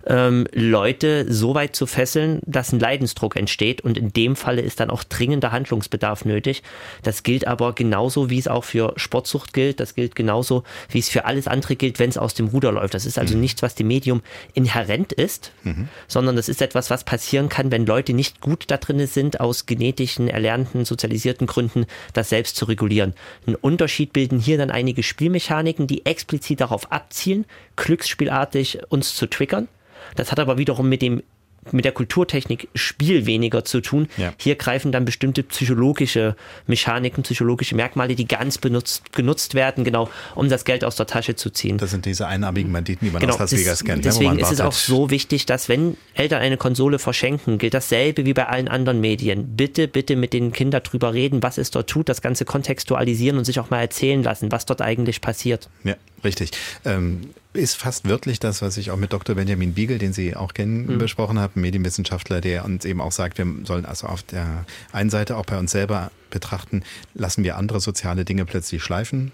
[0.07, 3.81] ähm, Leute so weit zu fesseln, dass ein Leidensdruck entsteht.
[3.81, 6.63] Und in dem Falle ist dann auch dringender Handlungsbedarf nötig.
[7.03, 9.81] Das gilt aber genauso, wie es auch für Sportsucht gilt.
[9.81, 12.95] Das gilt genauso, wie es für alles andere gilt, wenn es aus dem Ruder läuft.
[12.95, 13.41] Das ist also mhm.
[13.41, 14.23] nichts, was dem Medium
[14.55, 15.89] inhärent ist, mhm.
[16.07, 19.67] sondern das ist etwas, was passieren kann, wenn Leute nicht gut da drin sind, aus
[19.67, 23.15] genetischen, erlernten, sozialisierten Gründen, das selbst zu regulieren.
[23.47, 29.69] Ein Unterschied bilden hier dann einige Spielmechaniken, die explizit darauf abzielen, glücksspielartig uns zu triggern.
[30.17, 31.23] Das hat aber wiederum mit dem
[31.73, 34.09] mit der Kulturtechnik Spiel weniger zu tun.
[34.17, 34.33] Ja.
[34.39, 36.37] Hier greifen dann bestimmte psychologische
[36.67, 41.37] Mechaniken, psychologische Merkmale, die ganz benutzt, genutzt werden, genau, um das Geld aus der Tasche
[41.37, 41.79] zu ziehen.
[41.79, 44.05] Das sind diese einarmigen Banditen, die man genau, aus Las Vegas kennt.
[44.05, 48.25] Deswegen ne, ist es auch so wichtig, dass wenn Eltern eine Konsole verschenken, gilt dasselbe
[48.25, 49.57] wie bei allen anderen Medien.
[49.57, 53.45] Bitte, bitte mit den Kindern drüber reden, was es dort tut, das Ganze kontextualisieren und
[53.45, 55.69] sich auch mal erzählen lassen, was dort eigentlich passiert.
[55.85, 56.51] Ja, richtig.
[56.85, 59.35] Ähm, ist fast wörtlich das, was ich auch mit Dr.
[59.35, 60.99] Benjamin Biegel, den Sie auch kennen, mhm.
[60.99, 65.37] besprochen habe, Medienwissenschaftler, der uns eben auch sagt, wir sollen also auf der einen Seite
[65.37, 66.83] auch bei uns selber betrachten,
[67.15, 69.33] lassen wir andere soziale Dinge plötzlich schleifen,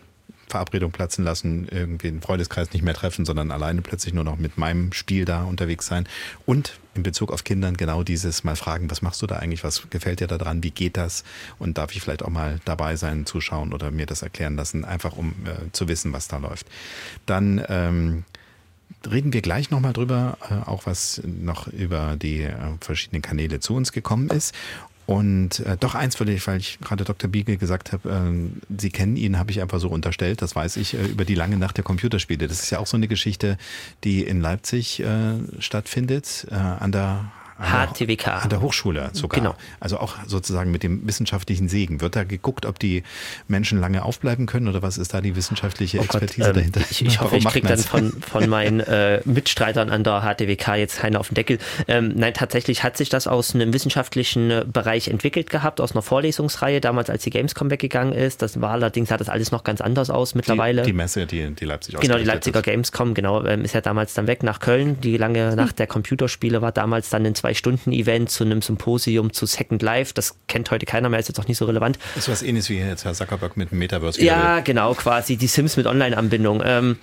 [0.55, 4.57] Verabredung platzen lassen, irgendwie einen Freundeskreis nicht mehr treffen, sondern alleine plötzlich nur noch mit
[4.57, 6.07] meinem Spiel da unterwegs sein.
[6.47, 9.91] Und in Bezug auf Kindern genau dieses mal fragen, was machst du da eigentlich, was
[9.91, 11.25] gefällt dir da dran, wie geht das
[11.59, 15.17] und darf ich vielleicht auch mal dabei sein, zuschauen oder mir das erklären lassen, einfach
[15.17, 16.69] um äh, zu wissen, was da läuft.
[17.27, 18.25] Dann ähm,
[19.11, 23.75] reden wir gleich nochmal drüber, äh, auch was noch über die äh, verschiedenen Kanäle zu
[23.75, 24.55] uns gekommen ist.
[25.07, 27.29] Und äh, doch eins, weil ich, weil ich gerade Dr.
[27.31, 30.95] Biegel gesagt habe, äh, Sie kennen ihn, habe ich einfach so unterstellt, das weiß ich,
[30.95, 32.49] äh, über die lange Nacht der Computerspiele.
[32.49, 33.59] Das ist ja auch so eine Geschichte,
[34.03, 38.43] die in Leipzig äh, stattfindet, äh, an der HTWK.
[38.43, 39.41] An der Hochschule sogar.
[39.41, 39.55] Genau.
[39.79, 42.01] Also auch sozusagen mit dem wissenschaftlichen Segen.
[42.01, 43.05] Wird da geguckt, ob die
[43.47, 46.81] Menschen lange aufbleiben können oder was ist da die wissenschaftliche oh Expertise Gott, ähm, dahinter?
[46.91, 50.99] Ich, ich hoffe, ich kriege dann von, von meinen äh, Mitstreitern an der HTWK jetzt
[50.99, 51.59] keiner auf den Deckel.
[51.87, 56.03] Ähm, nein, tatsächlich hat sich das aus einem wissenschaftlichen äh, Bereich entwickelt gehabt, aus einer
[56.03, 58.43] Vorlesungsreihe, damals als die Gamescom weggegangen ist.
[58.43, 60.83] Das war allerdings, sah das alles noch ganz anders aus mittlerweile.
[60.83, 62.65] Die, die Messe, die, die Leipzig Genau, die Leipziger ist.
[62.65, 65.01] Gamescom, genau, ähm, ist ja damals dann weg nach Köln.
[65.01, 69.83] Die lange Nacht der Computerspiele war damals dann in Zwei-Stunden-Event zu einem Symposium zu Second
[69.83, 70.15] Life.
[70.15, 71.99] Das kennt heute keiner mehr, ist jetzt auch nicht so relevant.
[72.15, 74.25] Das ist was ähnliches wie jetzt Herr Zuckerberg mit dem Metaverse.
[74.25, 76.63] Ja, genau, quasi die Sims mit Online-Anbindung.
[76.65, 76.97] Ähm,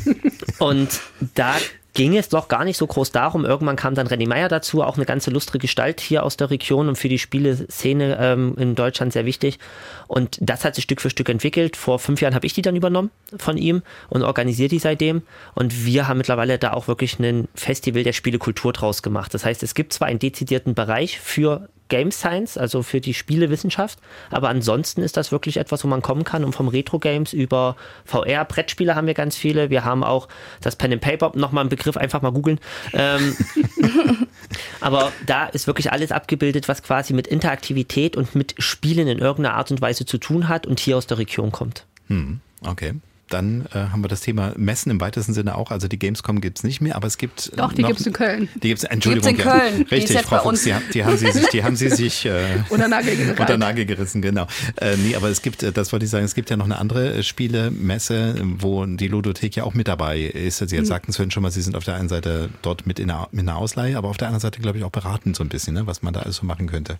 [0.58, 0.90] und
[1.34, 1.56] da
[1.94, 3.44] ging es doch gar nicht so groß darum.
[3.44, 6.88] Irgendwann kam dann René Meyer dazu, auch eine ganze lustre Gestalt hier aus der Region
[6.88, 9.58] und für die Spieleszene ähm, in Deutschland sehr wichtig.
[10.06, 11.76] Und das hat sich Stück für Stück entwickelt.
[11.76, 15.22] Vor fünf Jahren habe ich die dann übernommen von ihm und organisiere die seitdem.
[15.54, 19.34] Und wir haben mittlerweile da auch wirklich ein Festival der Spielekultur draus gemacht.
[19.34, 23.98] Das heißt, es gibt zwar einen dezidierten Bereich für Game Science, also für die Spielewissenschaft.
[24.30, 26.44] Aber ansonsten ist das wirklich etwas, wo man kommen kann.
[26.44, 29.70] Und vom Retro-Games über VR, Brettspiele haben wir ganz viele.
[29.70, 30.28] Wir haben auch
[30.60, 32.60] das Pen and Paper, nochmal ein Begriff, einfach mal googeln.
[32.92, 33.36] Ähm,
[34.80, 39.56] aber da ist wirklich alles abgebildet, was quasi mit Interaktivität und mit Spielen in irgendeiner
[39.56, 41.84] Art und Weise zu tun hat und hier aus der Region kommt.
[42.08, 42.94] Hm, okay
[43.28, 45.70] dann äh, haben wir das Thema Messen im weitesten Sinne auch.
[45.70, 47.52] Also die Gamescom gibt es nicht mehr, aber es gibt.
[47.56, 48.48] Doch, die gibt es in Köln.
[48.54, 49.28] Die gibt es, Entschuldigung.
[49.30, 49.86] Die gibt's in Köln.
[49.90, 52.88] Ja, richtig, Frau Fuchs, die, die, haben sie sich, die haben sie sich äh, unter,
[52.88, 54.46] Nagel unter Nagel gerissen, genau.
[54.76, 56.78] Äh, nee, aber es gibt, äh, das wollte ich sagen, es gibt ja noch eine
[56.78, 60.58] andere äh, Spielemesse, wo die Ludothek ja auch mit dabei ist.
[60.58, 60.84] Sie mhm.
[60.84, 63.28] sagten es vorhin schon mal, Sie sind auf der einen Seite dort mit in einer,
[63.32, 65.74] mit einer Ausleihe, aber auf der anderen Seite, glaube ich, auch beraten so ein bisschen,
[65.74, 66.98] ne, was man da alles so machen könnte.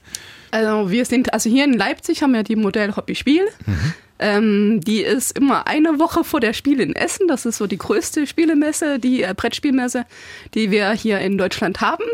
[0.51, 3.45] Also wir sind, also hier in Leipzig haben wir die Modell Hobby Spiel.
[3.67, 3.95] Mhm.
[4.19, 7.29] Ähm, die ist immer eine Woche vor der Spiel in Essen.
[7.29, 10.07] Das ist so die größte Spielemesse, die äh, Brettspielmesse,
[10.55, 12.05] die wir hier in Deutschland haben.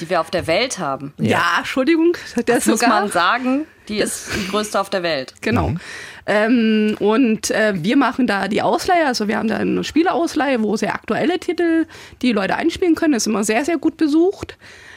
[0.00, 1.14] Die wir auf der Welt haben.
[1.18, 2.16] Ja, ja Entschuldigung.
[2.34, 3.66] Das, das muss man sagen.
[3.88, 5.34] Die ist die größte auf der Welt.
[5.40, 5.68] Genau.
[5.68, 5.80] Mhm.
[6.26, 10.76] Ähm, und äh, wir machen da die Ausleihe, also wir haben da eine Spieleausleihe, wo
[10.76, 11.86] sehr aktuelle Titel
[12.22, 13.12] die Leute einspielen können.
[13.12, 14.56] Das ist immer sehr, sehr gut besucht.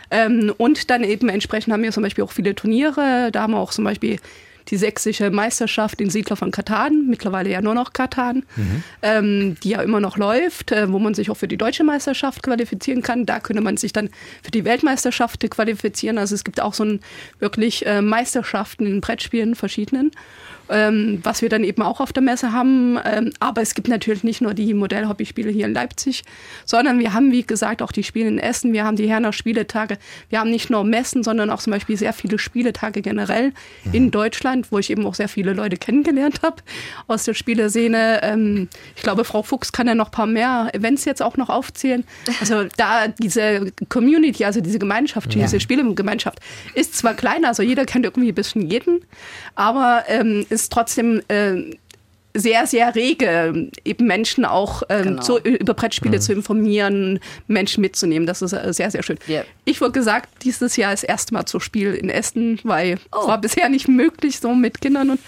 [0.10, 3.30] Ähm, und dann eben entsprechend haben wir zum Beispiel auch viele Turniere.
[3.32, 4.20] Da haben wir auch zum Beispiel
[4.70, 8.84] die sächsische Meisterschaft in Siedler von Katan, mittlerweile ja nur noch Katan, mhm.
[9.02, 12.44] ähm, die ja immer noch läuft, äh, wo man sich auch für die deutsche Meisterschaft
[12.44, 13.26] qualifizieren kann.
[13.26, 14.10] Da könnte man sich dann
[14.44, 16.18] für die Weltmeisterschaft qualifizieren.
[16.18, 17.00] Also es gibt auch so ein
[17.40, 20.12] wirklich äh, Meisterschaften in Brettspielen, verschiedenen
[20.70, 23.00] ähm, was wir dann eben auch auf der Messe haben.
[23.04, 26.24] Ähm, aber es gibt natürlich nicht nur die Modellhobbyspiele hier in Leipzig,
[26.66, 28.74] sondern wir haben, wie gesagt, auch die Spiele in Essen.
[28.74, 29.98] Wir haben die Herner Spieletage.
[30.30, 33.54] Wir haben nicht nur Messen, sondern auch zum Beispiel sehr viele Spieletage generell
[33.86, 33.94] mhm.
[33.94, 36.58] in Deutschland wo ich eben auch sehr viele Leute kennengelernt habe
[37.08, 38.22] aus der Spieleszene.
[38.24, 41.50] Ähm, ich glaube, Frau Fuchs kann ja noch ein paar mehr Events jetzt auch noch
[41.50, 42.04] aufzählen.
[42.40, 45.44] Also da diese Community, also diese Gemeinschaft, ja.
[45.44, 46.40] diese Spielegemeinschaft
[46.74, 49.06] ist zwar klein, also jeder kennt irgendwie ein bisschen jeden,
[49.56, 51.78] aber ähm, ist trotzdem äh,
[52.38, 55.22] sehr, sehr rege, eben Menschen auch ähm, genau.
[55.22, 56.22] so über Brettspiele mhm.
[56.22, 58.28] zu informieren, Menschen mitzunehmen.
[58.28, 59.18] Das ist äh, sehr, sehr schön.
[59.28, 59.44] Yeah.
[59.66, 63.20] Ich wurde gesagt, dieses Jahr ist erst mal zu Spiel in Essen, weil oh.
[63.22, 65.10] es war bisher nicht möglich, so mit Kindern.
[65.12, 65.20] Und,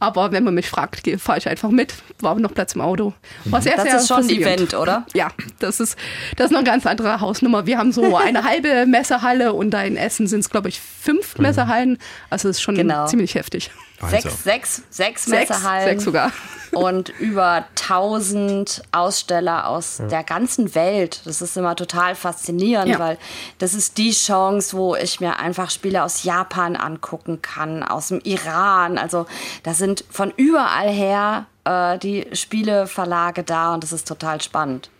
[0.00, 1.94] aber wenn man mich fragt, fahre ich einfach mit.
[2.20, 3.12] War noch Platz im Auto.
[3.44, 5.06] War sehr, das sehr ist schon ein Event, oder?
[5.14, 5.96] Ja, das ist,
[6.36, 7.66] das ist noch eine ganz andere Hausnummer.
[7.66, 11.36] Wir haben so eine halbe Messehalle und da in Essen sind es, glaube ich, fünf
[11.38, 11.42] mhm.
[11.42, 11.98] Messehallen.
[12.28, 13.06] Also es ist schon genau.
[13.06, 13.70] ziemlich heftig.
[14.00, 14.16] Also.
[14.16, 15.88] Sechs, sechs, sechs Messehallen.
[15.88, 16.32] Sechs sogar.
[16.72, 20.06] Und über 1000 Aussteller aus ja.
[20.08, 21.22] der ganzen Welt.
[21.24, 22.98] Das ist immer total faszinierend, ja.
[22.98, 23.18] weil
[23.58, 28.20] das ist die Chance, wo ich mir einfach Spiele aus Japan angucken kann, aus dem
[28.24, 28.98] Iran.
[28.98, 29.26] Also
[29.62, 34.90] da sind von überall her äh, die Spieleverlage da und das ist total spannend.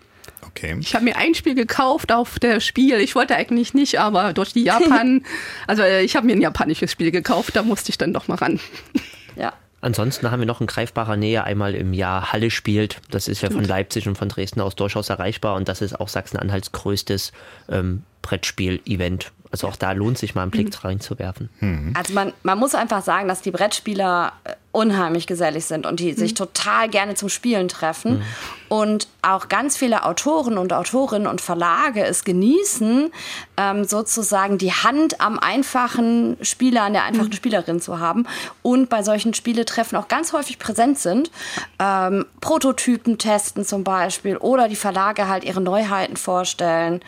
[0.42, 0.76] Okay.
[0.80, 3.00] Ich habe mir ein Spiel gekauft auf der Spiel.
[3.00, 5.24] Ich wollte eigentlich nicht, aber durch die Japan,
[5.66, 8.36] also äh, ich habe mir ein japanisches Spiel gekauft, da musste ich dann doch mal
[8.36, 8.60] ran.
[9.38, 9.52] Ja.
[9.82, 13.02] Ansonsten haben wir noch in greifbarer Nähe einmal im Jahr Halle spielt.
[13.10, 16.08] Das ist ja von Leipzig und von Dresden aus durchaus erreichbar und das ist auch
[16.08, 17.32] Sachsen-Anhalts größtes
[17.68, 19.32] ähm, Brettspiel-Event.
[19.50, 20.88] Also auch da lohnt sich mal einen Blick mhm.
[20.88, 21.50] reinzuwerfen.
[21.60, 21.94] Mhm.
[21.96, 26.12] Also man, man muss einfach sagen, dass die Brettspieler äh, unheimlich gesellig sind und die
[26.12, 26.16] mhm.
[26.16, 28.18] sich total gerne zum Spielen treffen.
[28.18, 28.22] Mhm.
[28.68, 33.10] Und auch ganz viele Autoren und Autorinnen und Verlage es genießen,
[33.56, 37.34] ähm, sozusagen die Hand am einfachen Spieler, an der einfachen mhm.
[37.34, 38.26] Spielerin zu haben
[38.62, 41.30] und bei solchen Spieletreffen auch ganz häufig präsent sind.
[41.78, 47.00] Ähm, Prototypen testen zum Beispiel oder die Verlage halt ihre Neuheiten vorstellen.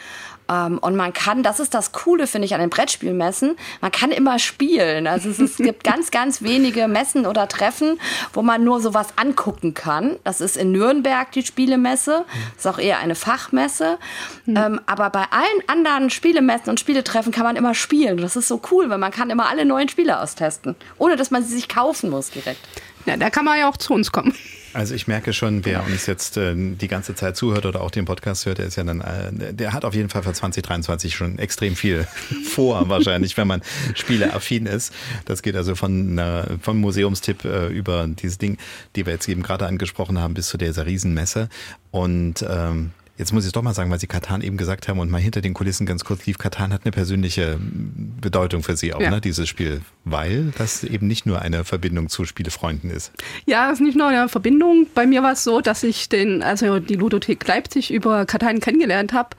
[0.49, 4.11] Ähm, und man kann, das ist das Coole, finde ich, an den Brettspielmessen, man kann
[4.11, 5.07] immer spielen.
[5.07, 8.01] Also es, es gibt ganz, ganz wenige Messen oder Treffen,
[8.33, 10.17] wo man nur sowas angucken kann.
[10.25, 13.99] Das ist in Nürnberg die Spielemesse, das ist auch eher eine Fachmesse.
[14.47, 14.57] Mhm.
[14.57, 18.19] Ähm, aber bei allen anderen Spielemessen und Spieletreffen kann man immer spielen.
[18.19, 21.45] Das ist so cool, weil man kann immer alle neuen Spiele austesten, ohne dass man
[21.45, 22.61] sie sich kaufen muss direkt.
[23.07, 24.35] Ja, da kann man ja auch zu uns kommen.
[24.73, 28.05] Also ich merke schon, wer uns jetzt äh, die ganze Zeit zuhört oder auch den
[28.05, 31.39] Podcast hört, der ist ja dann, äh, der hat auf jeden Fall für 2023 schon
[31.39, 32.07] extrem viel
[32.45, 33.63] vor, wahrscheinlich, wenn man
[33.95, 34.93] spieleaffin ist.
[35.25, 38.59] Das geht also von äh, vom Museumstipp äh, über dieses Ding,
[38.97, 41.49] die wir jetzt eben gerade angesprochen haben, bis zu dieser Riesenmesse.
[41.91, 45.11] Und ähm, Jetzt muss ich doch mal sagen, weil Sie Katan eben gesagt haben und
[45.11, 49.01] mal hinter den Kulissen ganz kurz lief, Katan hat eine persönliche Bedeutung für Sie auch,
[49.01, 49.11] ja.
[49.11, 53.11] ne, dieses Spiel, weil das eben nicht nur eine Verbindung zu Spielefreunden ist.
[53.45, 54.87] Ja, es ist nicht nur eine Verbindung.
[54.95, 59.13] Bei mir war es so, dass ich den, also die Ludothek Leipzig über Katan kennengelernt
[59.13, 59.31] habe.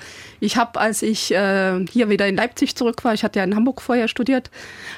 [0.41, 3.55] Ich habe, als ich äh, hier wieder in Leipzig zurück war, ich hatte ja in
[3.55, 4.51] Hamburg vorher studiert,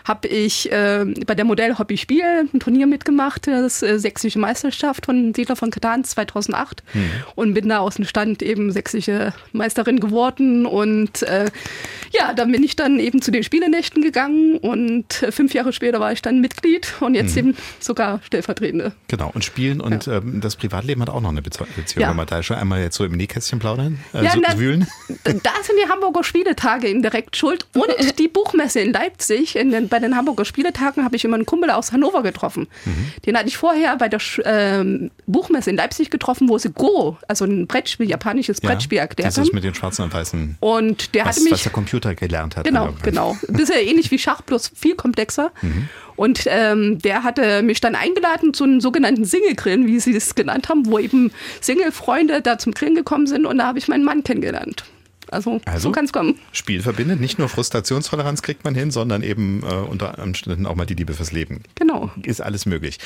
[0.05, 5.05] habe ich äh, bei der Modell Hobby Spiel ein Turnier mitgemacht, das äh, sächsische Meisterschaft
[5.05, 7.01] von Siedler von Katan 2008 hm.
[7.35, 10.65] und bin da aus dem Stand eben sächsische Meisterin geworden.
[10.65, 11.49] Und äh,
[12.11, 15.99] ja, dann bin ich dann eben zu den Spielenächten gegangen und äh, fünf Jahre später
[15.99, 17.39] war ich dann Mitglied und jetzt mhm.
[17.39, 18.93] eben sogar Stellvertretende.
[19.07, 20.17] Genau, und Spielen und ja.
[20.17, 22.09] ähm, das Privatleben hat auch noch eine Beziehung, ja.
[22.09, 24.87] wenn wir da schon einmal jetzt so im Nähkästchen plaudern, äh, ja, so na, wühlen.
[25.23, 27.87] Da sind die Hamburger Spieletage indirekt schuld und
[28.19, 29.55] die Buchmesse in Leipzig.
[29.55, 32.67] In den, bei den Hamburger Spieletagen habe ich immer einen Kumpel aus Hannover getroffen.
[32.85, 33.13] Mhm.
[33.25, 37.45] Den hatte ich vorher bei der ähm, Buchmesse in Leipzig getroffen, wo sie Go, also
[37.45, 40.57] ein Brettspiel, japanisches Brettspiel ja, erklärt dieses mit den schwarzen und weißen.
[40.59, 41.53] Und der was, hatte mich.
[41.53, 42.65] Was der Computer gelernt hat.
[42.65, 43.37] Genau, genau.
[43.47, 45.51] Das ist ja ähnlich wie Schach, bloß viel komplexer.
[45.61, 45.89] Mhm.
[46.15, 50.69] Und ähm, der hatte mich dann eingeladen zu einem sogenannten Single-Grillen, wie sie es genannt
[50.69, 51.31] haben, wo eben
[51.61, 54.83] Single-Freunde da zum Grillen gekommen sind und da habe ich meinen Mann kennengelernt.
[55.31, 56.37] Also, also so kann es kommen.
[56.51, 57.21] Spiel verbindet.
[57.21, 61.13] Nicht nur Frustrationstoleranz kriegt man hin, sondern eben äh, unter Umständen auch mal die Liebe
[61.13, 61.63] fürs Leben.
[61.75, 62.11] Genau.
[62.23, 62.97] Ist alles möglich.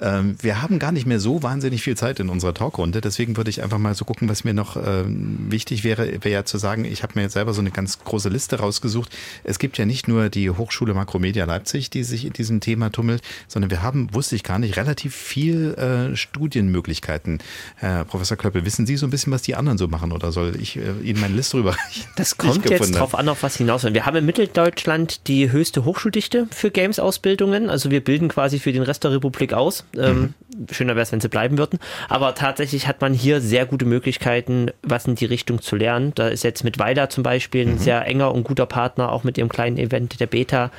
[0.00, 3.00] Ähm, wir haben gar nicht mehr so wahnsinnig viel Zeit in unserer Talkrunde.
[3.00, 6.44] Deswegen würde ich einfach mal so gucken, was mir noch äh, wichtig wäre, wäre ja
[6.44, 9.16] zu sagen, ich habe mir jetzt selber so eine ganz große Liste rausgesucht.
[9.44, 13.22] Es gibt ja nicht nur die Hochschule Makromedia Leipzig, die sich in diesem Thema tummelt,
[13.46, 17.38] sondern wir haben, wusste ich gar nicht, relativ viel äh, Studienmöglichkeiten.
[17.76, 20.56] Herr Professor Klöppel, wissen Sie so ein bisschen, was die anderen so machen oder soll
[20.60, 22.06] ich äh, Ihnen meine Liste rüber Bereich.
[22.16, 23.94] Das kommt jetzt drauf an, auf was hinaus will.
[23.94, 27.70] Wir haben in Mitteldeutschland die höchste Hochschuldichte für Games-Ausbildungen.
[27.70, 29.84] Also wir bilden quasi für den Rest der Republik aus.
[29.96, 30.66] Ähm, mhm.
[30.70, 31.78] schöner wäre es, wenn sie bleiben würden.
[32.08, 36.12] Aber tatsächlich hat man hier sehr gute Möglichkeiten, was in die Richtung zu lernen.
[36.14, 37.78] Da ist jetzt mit Weiler zum Beispiel ein mhm.
[37.78, 40.70] sehr enger und guter Partner, auch mit ihrem kleinen Event der Beta.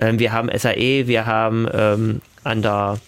[0.00, 2.98] Ähm, wir haben SAE, wir haben ähm, an der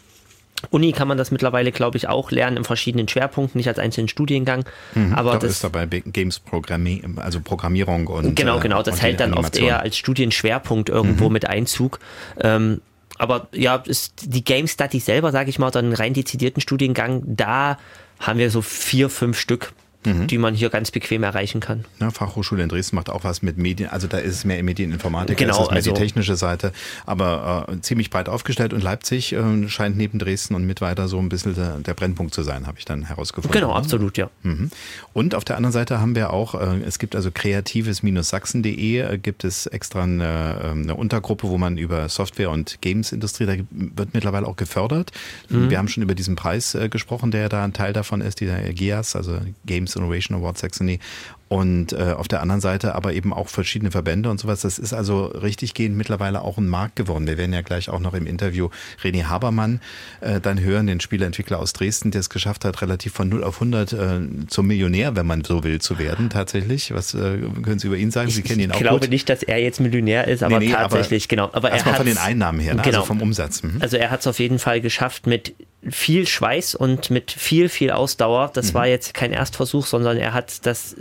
[0.69, 4.09] Uni kann man das mittlerweile, glaube ich, auch lernen in verschiedenen Schwerpunkten, nicht als einzelnen
[4.09, 4.65] Studiengang.
[4.95, 8.83] Mhm, aber das ist dabei Games Programmierung, also Programmierung und genau, genau.
[8.83, 11.33] Das hält dann oft eher als Studienschwerpunkt irgendwo mhm.
[11.33, 11.99] mit Einzug.
[12.41, 12.83] Ähm,
[13.21, 17.77] aber ja, ist die Game Study selber, sage ich mal, einen rein dezidierten Studiengang, da
[18.19, 19.73] haben wir so vier, fünf Stück
[20.05, 20.27] mhm.
[20.27, 21.85] die man hier ganz bequem erreichen kann.
[22.01, 25.37] Ja, Fachhochschule in Dresden macht auch was mit Medien, also da ist es mehr Medieninformatik,
[25.37, 26.73] genau, das ist mehr also, die technische Seite,
[27.07, 31.19] aber äh, ziemlich breit aufgestellt und Leipzig äh, scheint neben Dresden und mit weiter so
[31.19, 33.53] ein bisschen der, der Brennpunkt zu sein, habe ich dann herausgefunden.
[33.53, 34.31] Genau, absolut, ja.
[34.43, 34.71] Mhm.
[35.13, 39.45] Und auf der anderen Seite haben wir auch, äh, es gibt also kreatives-sachsen.de, äh, gibt
[39.45, 44.47] es extra eine, ähm, eine, Untergruppe, wo man über Software- und Games-Industrie, da wird mittlerweile
[44.47, 45.13] auch gefördert.
[45.49, 45.71] Mhm.
[45.71, 48.59] Wir haben schon über diesen Preis äh, gesprochen, der da ein Teil davon ist, dieser
[48.61, 51.01] GIAS, also Games Games Innovation Award Saxony
[51.49, 54.61] und äh, auf der anderen Seite aber eben auch verschiedene Verbände und sowas.
[54.61, 57.27] Das ist also richtig gehend mittlerweile auch ein Markt geworden.
[57.27, 58.69] Wir werden ja gleich auch noch im Interview
[59.03, 59.81] René Habermann
[60.21, 63.57] äh, dann hören, den Spieleentwickler aus Dresden, der es geschafft hat, relativ von 0 auf
[63.57, 66.95] 100 äh, zum Millionär, wenn man so will, zu werden tatsächlich.
[66.95, 68.31] Was äh, können Sie über ihn sagen?
[68.31, 69.11] Sie kennen ihn auch Ich glaube gut.
[69.11, 71.51] nicht, dass er jetzt Millionär ist, aber nee, nee, tatsächlich, aber genau.
[71.53, 72.83] Aber er hat von den Einnahmen her, ne?
[72.83, 72.99] genau.
[72.99, 73.65] also vom Umsatz.
[73.65, 73.79] Mhm.
[73.81, 75.55] Also er hat es auf jeden Fall geschafft mit
[75.89, 78.51] viel Schweiß und mit viel, viel Ausdauer.
[78.53, 78.75] Das mhm.
[78.75, 80.97] war jetzt kein Erstversuch, sondern er hat das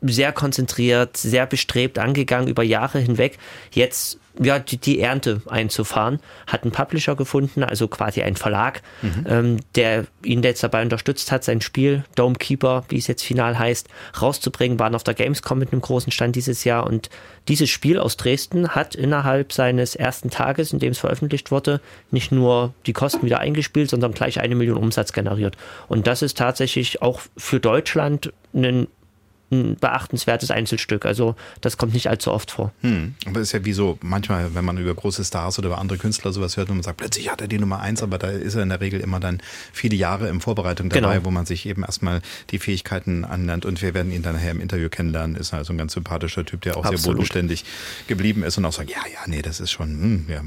[0.00, 3.38] sehr konzentriert, sehr bestrebt angegangen über Jahre hinweg.
[3.72, 9.26] Jetzt ja, die, die Ernte einzufahren, hat einen Publisher gefunden, also quasi einen Verlag, mhm.
[9.28, 13.58] ähm, der ihn jetzt dabei unterstützt hat, sein Spiel Dome Keeper, wie es jetzt final
[13.58, 13.88] heißt,
[14.20, 17.10] rauszubringen, waren auf der Gamescom mit einem großen Stand dieses Jahr und
[17.48, 21.80] dieses Spiel aus Dresden hat innerhalb seines ersten Tages, in dem es veröffentlicht wurde,
[22.10, 25.56] nicht nur die Kosten wieder eingespielt, sondern gleich eine Million Umsatz generiert.
[25.88, 28.86] Und das ist tatsächlich auch für Deutschland ein
[29.50, 31.06] ein beachtenswertes Einzelstück.
[31.06, 32.72] Also das kommt nicht allzu oft vor.
[32.82, 33.14] Hm.
[33.26, 36.32] Aber ist ja wie so, manchmal, wenn man über große Stars oder über andere Künstler
[36.32, 38.62] sowas hört und man sagt, plötzlich hat er die Nummer eins, aber da ist er
[38.62, 39.40] in der Regel immer dann
[39.72, 41.24] viele Jahre in Vorbereitung dabei, genau.
[41.24, 42.20] wo man sich eben erstmal
[42.50, 45.36] die Fähigkeiten anlernt und wir werden ihn dann nachher im Interview kennenlernen.
[45.36, 47.00] Ist also ein ganz sympathischer Typ, der auch Absolut.
[47.00, 47.64] sehr bodenständig
[48.06, 50.42] geblieben ist und auch sagt, ja, ja, nee, das ist schon, hm, ja.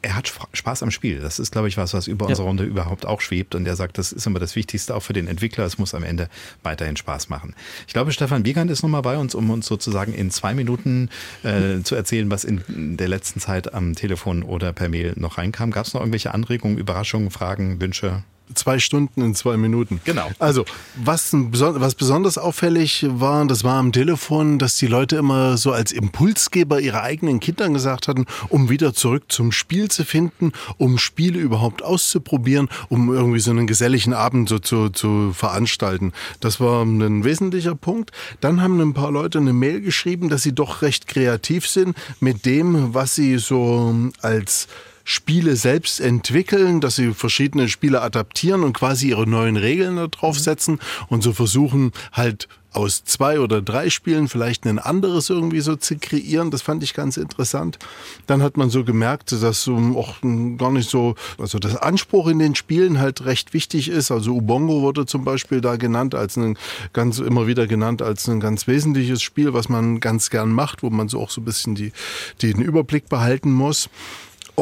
[0.00, 1.20] er hat Spaß am Spiel.
[1.20, 2.30] Das ist, glaube ich, was, was über ja.
[2.30, 5.12] unsere Runde überhaupt auch schwebt und er sagt, das ist immer das Wichtigste auch für
[5.12, 5.64] den Entwickler.
[5.64, 6.28] Es muss am Ende
[6.62, 7.54] weiterhin Spaß machen.
[7.86, 11.08] Ich glaube, Stefan Wiegand ist nochmal bei uns, um uns sozusagen in zwei Minuten
[11.42, 15.70] äh, zu erzählen, was in der letzten Zeit am Telefon oder per Mail noch reinkam.
[15.70, 18.22] Gab es noch irgendwelche Anregungen, Überraschungen, Fragen, Wünsche?
[18.54, 20.00] Zwei Stunden in zwei Minuten.
[20.04, 20.30] Genau.
[20.38, 20.64] Also,
[20.96, 25.92] was, was besonders auffällig war, das war am Telefon, dass die Leute immer so als
[25.92, 31.38] Impulsgeber ihre eigenen Kindern gesagt hatten, um wieder zurück zum Spiel zu finden, um Spiele
[31.38, 36.12] überhaupt auszuprobieren, um irgendwie so einen geselligen Abend so zu, zu veranstalten.
[36.40, 38.10] Das war ein wesentlicher Punkt.
[38.40, 42.46] Dann haben ein paar Leute eine Mail geschrieben, dass sie doch recht kreativ sind mit
[42.46, 44.68] dem, was sie so als
[45.12, 50.80] Spiele selbst entwickeln, dass sie verschiedene Spiele adaptieren und quasi ihre neuen Regeln da draufsetzen
[51.08, 55.96] und so versuchen halt aus zwei oder drei Spielen vielleicht ein anderes irgendwie so zu
[55.98, 56.50] kreieren.
[56.50, 57.78] Das fand ich ganz interessant.
[58.26, 60.22] Dann hat man so gemerkt, dass so auch
[60.56, 64.10] gar nicht so, also das Anspruch in den Spielen halt recht wichtig ist.
[64.10, 66.56] Also Ubongo wurde zum Beispiel da genannt als ein
[66.94, 70.88] ganz, immer wieder genannt als ein ganz wesentliches Spiel, was man ganz gern macht, wo
[70.88, 71.92] man so auch so ein bisschen die,
[72.40, 73.90] den Überblick behalten muss.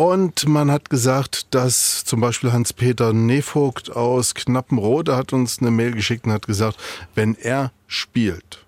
[0.01, 5.93] Und man hat gesagt, dass zum Beispiel Hans-Peter Nevogt aus Knappenrode hat uns eine Mail
[5.93, 6.79] geschickt und hat gesagt,
[7.15, 8.65] wenn er spielt,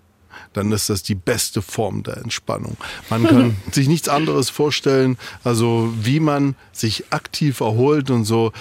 [0.53, 2.77] dann ist das die beste Form der Entspannung.
[3.09, 8.51] Man kann sich nichts anderes vorstellen, also wie man sich aktiv erholt und so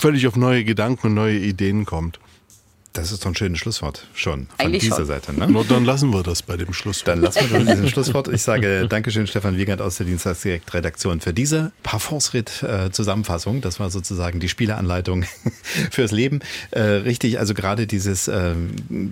[0.00, 2.18] völlig auf neue Gedanken und neue Ideen kommt.
[2.92, 5.06] Das ist doch ein schönes Schlusswort schon von Eigentlich dieser schon.
[5.06, 5.32] Seite.
[5.32, 5.48] Ne?
[5.48, 7.08] No, dann lassen wir das bei dem Schlusswort.
[7.08, 8.28] Dann lassen wir das diesem Schlusswort.
[8.28, 13.62] Ich sage Dankeschön, Stefan Wiegand aus der Dienstagsdirekt-Redaktion für diese Parfumsritt-Zusammenfassung.
[13.62, 15.24] Das war sozusagen die Spieleanleitung
[15.90, 16.40] fürs Leben.
[16.70, 18.54] Äh, richtig, also gerade dieses äh,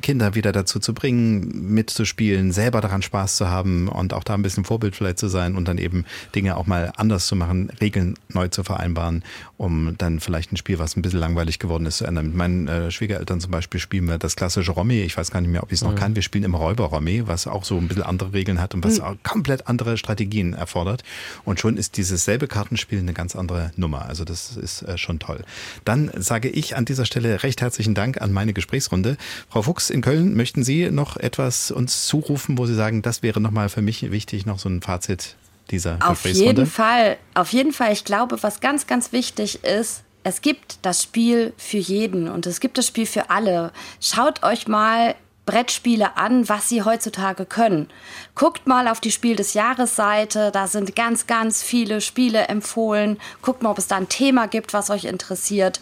[0.02, 4.42] Kinder wieder dazu zu bringen, mitzuspielen, selber daran Spaß zu haben und auch da ein
[4.42, 6.04] bisschen Vorbild vielleicht zu sein und dann eben
[6.34, 9.24] Dinge auch mal anders zu machen, Regeln neu zu vereinbaren,
[9.56, 12.26] um dann vielleicht ein Spiel, was ein bisschen langweilig geworden ist, zu ändern.
[12.26, 15.00] Mit meinen äh, Schwiegereltern zum Beispiel Beispiel spielen wir das klassische Romy.
[15.02, 15.96] Ich weiß gar nicht mehr, ob ich es noch mhm.
[15.96, 16.14] kann.
[16.16, 18.98] Wir spielen im Räuber Romy, was auch so ein bisschen andere Regeln hat und was
[18.98, 19.22] mhm.
[19.22, 21.04] komplett andere Strategien erfordert.
[21.44, 24.06] Und schon ist dieses selbe Kartenspiel eine ganz andere Nummer.
[24.06, 25.44] Also das ist äh, schon toll.
[25.84, 29.16] Dann sage ich an dieser Stelle recht herzlichen Dank an meine Gesprächsrunde.
[29.48, 33.40] Frau Fuchs in Köln, möchten Sie noch etwas uns zurufen, wo Sie sagen, das wäre
[33.40, 35.36] nochmal für mich wichtig, noch so ein Fazit
[35.70, 37.92] dieser Auf jeden Fall, auf jeden Fall.
[37.92, 42.60] Ich glaube, was ganz, ganz wichtig ist, es gibt das Spiel für jeden und es
[42.60, 43.72] gibt das Spiel für alle.
[44.00, 45.14] Schaut euch mal
[45.46, 47.88] Brettspiele an, was sie heutzutage können.
[48.34, 53.18] Guckt mal auf die Spiel des Jahres Seite, da sind ganz, ganz viele Spiele empfohlen.
[53.42, 55.80] Guckt mal, ob es da ein Thema gibt, was euch interessiert.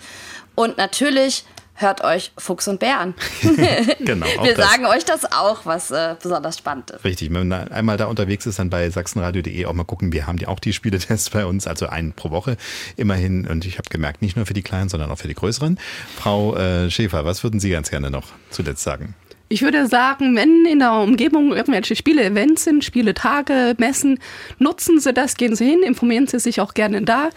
[0.54, 1.44] Und natürlich
[1.78, 3.14] hört euch Fuchs und Bär an.
[4.00, 4.26] genau.
[4.42, 4.70] Wir das.
[4.70, 7.04] sagen euch das auch, was äh, besonders spannend ist.
[7.04, 10.12] Richtig, wenn man einmal da unterwegs ist, dann bei sachsenradio.de auch mal gucken.
[10.12, 12.56] Wir haben die auch die Spieletests bei uns, also einen pro Woche
[12.96, 13.46] immerhin.
[13.46, 15.78] Und ich habe gemerkt, nicht nur für die Kleinen, sondern auch für die Größeren.
[16.16, 19.14] Frau äh, Schäfer, was würden Sie ganz gerne noch zuletzt sagen?
[19.50, 24.18] Ich würde sagen, wenn in der Umgebung irgendwelche Spiele-Events sind, Spieletage, Messen,
[24.58, 27.30] nutzen Sie das, gehen Sie hin, informieren Sie sich auch gerne da.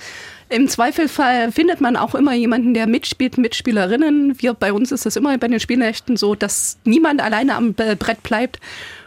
[0.52, 4.42] Im Zweifelfall findet man auch immer jemanden, der mitspielt, Mitspielerinnen.
[4.42, 8.22] Wir, bei uns ist das immer bei den Spielnächten so, dass niemand alleine am Brett
[8.22, 8.60] bleibt.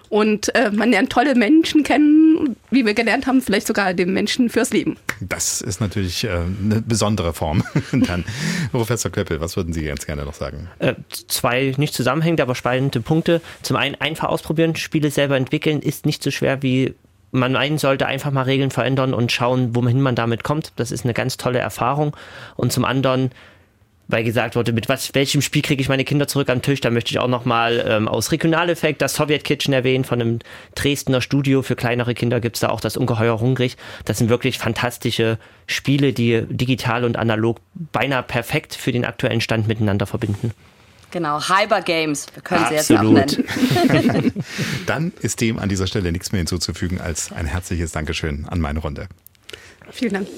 [0.09, 4.49] Und äh, man lernt tolle Menschen kennen, wie wir gelernt haben, vielleicht sogar den Menschen
[4.49, 4.97] fürs Leben.
[5.21, 7.65] Das ist natürlich äh, eine besondere Form.
[7.93, 8.25] Dann,
[8.71, 10.69] Professor Köppel, was würden Sie ganz gerne noch sagen?
[10.79, 13.41] Äh, zwei nicht zusammenhängende, aber spannende Punkte.
[13.63, 16.95] Zum einen einfach ausprobieren, Spiele selber entwickeln, ist nicht so schwer wie
[17.35, 20.73] man meinen sollte, einfach mal Regeln verändern und schauen, wohin man damit kommt.
[20.77, 22.17] Das ist eine ganz tolle Erfahrung.
[22.55, 23.33] Und zum anderen,
[24.07, 26.91] weil gesagt wurde, mit was, welchem Spiel kriege ich meine Kinder zurück am Tisch, da
[26.91, 30.39] möchte ich auch nochmal ähm, aus Regionaleffekt das Sowjet Kitchen erwähnen, von einem
[30.77, 33.77] Dresdner Studio für kleinere Kinder gibt es da auch das Ungeheuer Hungrig.
[34.05, 39.67] Das sind wirklich fantastische Spiele, die digital und analog beinahe perfekt für den aktuellen Stand
[39.67, 40.53] miteinander verbinden.
[41.15, 44.33] Genau, Hyper Games, wir können sie jetzt auch nennen.
[44.87, 48.81] Dann ist dem an dieser Stelle nichts mehr hinzuzufügen als ein herzliches Dankeschön an meine
[48.81, 49.07] Runde.
[49.93, 50.29] Vielen Dank.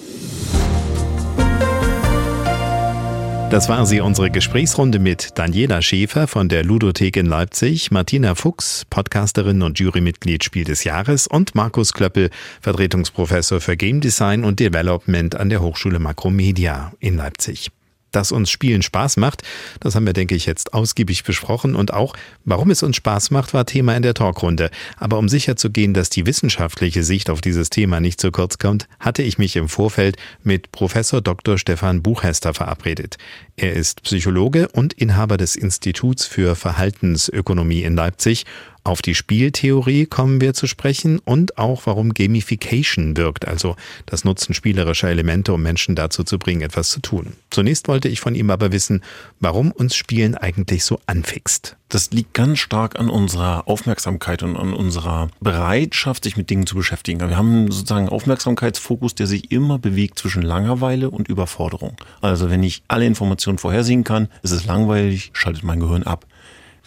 [3.49, 8.85] Das war sie, unsere Gesprächsrunde mit Daniela Schäfer von der Ludothek in Leipzig, Martina Fuchs,
[8.91, 12.29] Podcasterin und Jurymitglied Spiel des Jahres und Markus Klöppel,
[12.61, 17.71] Vertretungsprofessor für Game Design und Development an der Hochschule Makromedia in Leipzig
[18.17, 19.43] dass uns Spielen Spaß macht.
[19.79, 21.77] Das haben wir, denke ich, jetzt ausgiebig besprochen.
[21.77, 22.17] Und auch,
[22.47, 24.71] warum es uns Spaß macht, war Thema in der Talkrunde.
[24.97, 29.23] Aber um sicherzugehen, dass die wissenschaftliche Sicht auf dieses Thema nicht zu kurz kommt, hatte
[29.23, 31.59] ich mich im Vorfeld mit Professor Dr.
[31.59, 33.19] Stefan Buchhester verabredet.
[33.57, 38.47] Er ist Psychologe und Inhaber des Instituts für Verhaltensökonomie in Leipzig
[38.87, 43.75] auf die Spieltheorie kommen wir zu sprechen und auch warum Gamification wirkt, also
[44.07, 47.33] das Nutzen spielerischer Elemente, um Menschen dazu zu bringen, etwas zu tun.
[47.51, 49.03] Zunächst wollte ich von ihm aber wissen,
[49.41, 51.77] warum uns Spielen eigentlich so anfixt.
[51.89, 56.75] Das liegt ganz stark an unserer Aufmerksamkeit und an unserer Bereitschaft, sich mit Dingen zu
[56.75, 57.21] beschäftigen.
[57.21, 61.97] Wir haben sozusagen einen Aufmerksamkeitsfokus, der sich immer bewegt zwischen Langeweile und Überforderung.
[62.21, 66.27] Also wenn ich alle Informationen vorhersehen kann, ist es langweilig, schaltet mein Gehirn ab.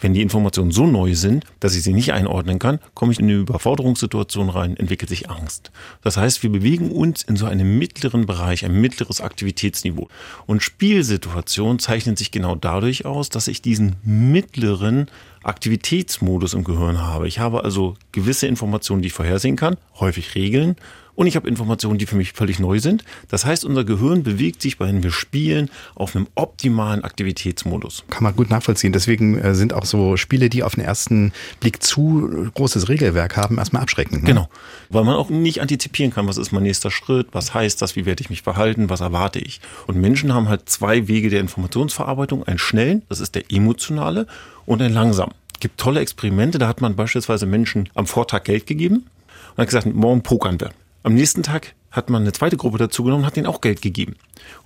[0.02, 3.26] Wenn die Informationen so neu sind, dass ich sie nicht einordnen kann, komme ich in
[3.26, 5.72] eine Überforderungssituation rein, entwickelt sich Angst.
[6.02, 10.08] Das heißt, wir bewegen uns in so einem mittleren Bereich, ein mittleres Aktivitätsniveau.
[10.46, 15.08] Und Spielsituationen zeichnen sich genau dadurch aus, dass ich diesen mittleren
[15.44, 17.28] Aktivitätsmodus im Gehirn habe.
[17.28, 20.76] Ich habe also gewisse Informationen, die ich vorhersehen kann, häufig Regeln
[21.20, 23.04] und ich habe Informationen, die für mich völlig neu sind.
[23.28, 28.06] Das heißt, unser Gehirn bewegt sich, wenn wir spielen, auf einem optimalen Aktivitätsmodus.
[28.10, 28.94] Kann man gut nachvollziehen.
[28.94, 33.58] Deswegen äh, sind auch so Spiele, die auf den ersten Blick zu großes Regelwerk haben,
[33.58, 34.24] erstmal abschreckend.
[34.24, 34.30] Ne?
[34.30, 34.48] Genau,
[34.90, 38.06] weil man auch nicht antizipieren kann, was ist mein nächster Schritt, was heißt das, wie
[38.06, 39.60] werde ich mich verhalten, was erwarte ich.
[39.88, 44.26] Und Menschen haben halt zwei Wege der Informationsverarbeitung, einen schnellen, das ist der emotionale,
[44.66, 45.34] und einen langsamen.
[45.54, 49.04] Es gibt tolle Experimente, da hat man beispielsweise Menschen am Vortag Geld gegeben
[49.50, 50.72] und hat gesagt, morgen pokern wir.
[51.04, 54.16] Am nächsten Tag hat man eine zweite Gruppe dazu genommen, hat denen auch Geld gegeben.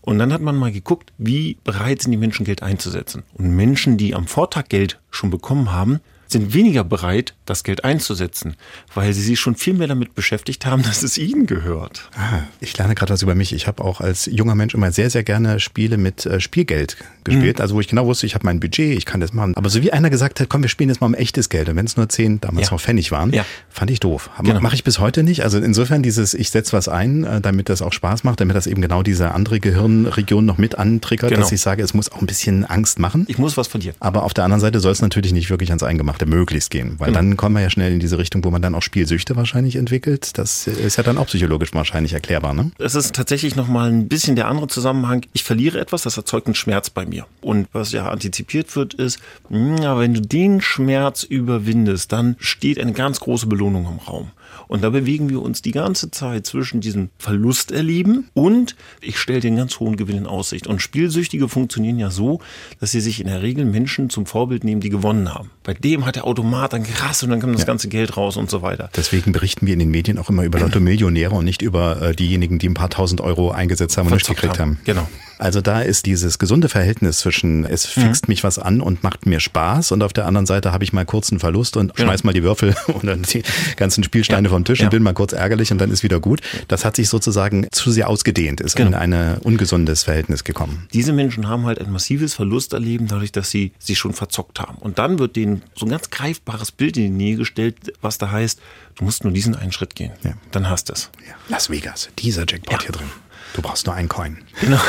[0.02, 3.24] Und dann hat man mal geguckt, wie bereit sind die Menschen Geld einzusetzen.
[3.34, 6.00] Und Menschen, die am Vortag Geld schon bekommen haben,
[6.34, 8.56] sind weniger bereit, das Geld einzusetzen,
[8.94, 12.10] weil sie sich schon viel mehr damit beschäftigt haben, dass es ihnen gehört.
[12.16, 13.54] Ah, ich lerne gerade was über mich.
[13.54, 17.58] Ich habe auch als junger Mensch immer sehr, sehr gerne Spiele mit äh, Spielgeld gespielt.
[17.58, 17.62] Mhm.
[17.62, 19.56] Also wo ich genau wusste, ich habe mein Budget, ich kann das machen.
[19.56, 21.70] Aber so wie einer gesagt hat, komm, wir spielen jetzt mal um echtes Geld.
[21.70, 22.74] Und wenn es nur zehn, damals ja.
[22.74, 23.46] noch Pfennig waren, ja.
[23.70, 24.30] fand ich doof.
[24.44, 24.60] Genau.
[24.60, 25.44] Mache ich bis heute nicht.
[25.44, 28.68] Also insofern dieses, ich setze was ein, äh, damit das auch Spaß macht, damit das
[28.68, 31.42] eben genau diese andere Gehirnregion noch mit antriggert, genau.
[31.42, 33.26] dass ich sage, es muss auch ein bisschen Angst machen.
[33.28, 33.96] Ich muss was verlieren.
[34.00, 37.08] Aber auf der anderen Seite soll es natürlich nicht wirklich ans Eingemachte möglichst gehen, weil
[37.08, 37.20] genau.
[37.20, 40.38] dann kommen wir ja schnell in diese Richtung, wo man dann auch Spielsüchte wahrscheinlich entwickelt.
[40.38, 42.72] Das ist ja dann auch psychologisch wahrscheinlich erklärbar, ne?
[42.78, 45.26] Es ist tatsächlich nochmal ein bisschen der andere Zusammenhang.
[45.34, 47.26] Ich verliere etwas, das erzeugt einen Schmerz bei mir.
[47.42, 49.20] Und was ja antizipiert wird, ist,
[49.50, 54.32] ja, wenn du den Schmerz überwindest, dann steht eine ganz große Belohnung im Raum.
[54.74, 59.40] Und da bewegen wir uns die ganze Zeit zwischen diesem Verlust erleben und ich stelle
[59.40, 60.66] den ganz hohen Gewinn in Aussicht.
[60.66, 62.40] Und Spielsüchtige funktionieren ja so,
[62.80, 65.52] dass sie sich in der Regel Menschen zum Vorbild nehmen, die gewonnen haben.
[65.62, 67.68] Bei dem hat der Automat dann krass und dann kommt das ja.
[67.68, 68.90] ganze Geld raus und so weiter.
[68.96, 72.58] Deswegen berichten wir in den Medien auch immer über Lotto-Millionäre und nicht über äh, diejenigen,
[72.58, 74.80] die ein paar tausend Euro eingesetzt haben und nicht gekriegt haben.
[74.86, 75.08] Genau.
[75.44, 78.32] Also da ist dieses gesunde Verhältnis zwischen es fixt mhm.
[78.32, 81.06] mich was an und macht mir Spaß und auf der anderen Seite habe ich mal
[81.06, 82.08] kurz einen Verlust und genau.
[82.08, 83.44] schmeiß mal die Würfel oder die
[83.76, 84.54] ganzen Spielsteine ja.
[84.54, 84.86] vom Tisch ja.
[84.86, 86.40] und bin mal kurz ärgerlich und dann ist wieder gut.
[86.70, 88.92] Das hat sich sozusagen zu sehr ausgedehnt, ist genau.
[88.92, 90.88] in ein ungesundes Verhältnis gekommen.
[90.94, 94.78] Diese Menschen haben halt ein massives Verlusterleben dadurch, dass sie sich schon verzockt haben.
[94.78, 98.32] Und dann wird denen so ein ganz greifbares Bild in die Nähe gestellt, was da
[98.32, 98.62] heißt,
[98.96, 100.14] du musst nur diesen einen Schritt gehen.
[100.24, 100.36] Ja.
[100.52, 101.10] Dann hast du es.
[101.28, 101.34] Ja.
[101.50, 103.10] Las Vegas, dieser Jackpot hier drin.
[103.54, 104.38] Du brauchst nur einen Coin.
[104.62, 104.80] Genau.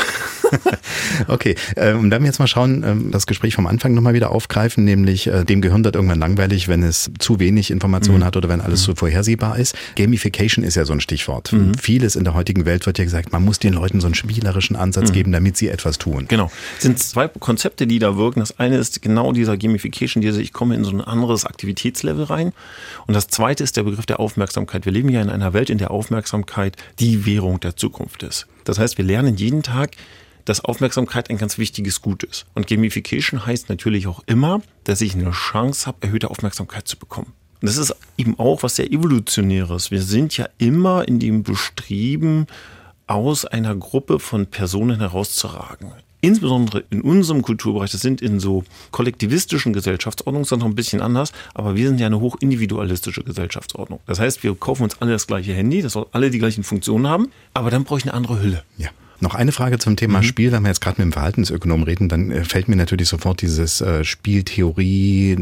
[1.27, 4.83] okay, äh, und dann jetzt mal schauen, äh, das Gespräch vom Anfang nochmal wieder aufgreifen,
[4.83, 8.25] nämlich äh, dem Gehirn wird irgendwann langweilig, wenn es zu wenig Informationen mhm.
[8.25, 8.85] hat oder wenn alles mhm.
[8.85, 9.75] so vorhersehbar ist.
[9.95, 11.53] Gamification ist ja so ein Stichwort.
[11.53, 11.75] Mhm.
[11.75, 14.75] Vieles in der heutigen Welt wird ja gesagt, man muss den Leuten so einen spielerischen
[14.75, 15.13] Ansatz mhm.
[15.13, 16.25] geben, damit sie etwas tun.
[16.27, 16.51] Genau.
[16.77, 18.39] Es sind zwei Konzepte, die da wirken.
[18.39, 22.53] Das eine ist genau dieser Gamification, diese ich komme in so ein anderes Aktivitätslevel rein.
[23.07, 24.85] Und das zweite ist der Begriff der Aufmerksamkeit.
[24.85, 28.47] Wir leben ja in einer Welt, in der Aufmerksamkeit die Währung der Zukunft ist.
[28.65, 29.95] Das heißt, wir lernen jeden Tag,
[30.43, 32.45] dass Aufmerksamkeit ein ganz wichtiges Gut ist.
[32.53, 37.33] Und Gamification heißt natürlich auch immer, dass ich eine Chance habe, erhöhte Aufmerksamkeit zu bekommen.
[37.61, 39.89] Und das ist eben auch was sehr Evolutionäres.
[39.89, 42.45] Wir sind ja immer in dem Bestreben,
[43.07, 45.91] aus einer Gruppe von Personen herauszuragen
[46.25, 51.31] insbesondere in unserem Kulturbereich, das sind in so kollektivistischen Gesellschaftsordnungen dann noch ein bisschen anders,
[51.53, 53.99] aber wir sind ja eine hochindividualistische Gesellschaftsordnung.
[54.05, 57.07] Das heißt, wir kaufen uns alle das gleiche Handy, das soll alle die gleichen Funktionen
[57.07, 58.63] haben, aber dann brauche ich eine andere Hülle.
[58.77, 58.89] Ja.
[59.19, 60.23] Noch eine Frage zum Thema mhm.
[60.23, 60.51] Spiel.
[60.51, 63.81] Wenn wir jetzt gerade mit dem Verhaltensökonom reden, dann äh, fällt mir natürlich sofort dieses
[63.81, 65.35] äh, Spieltheorie,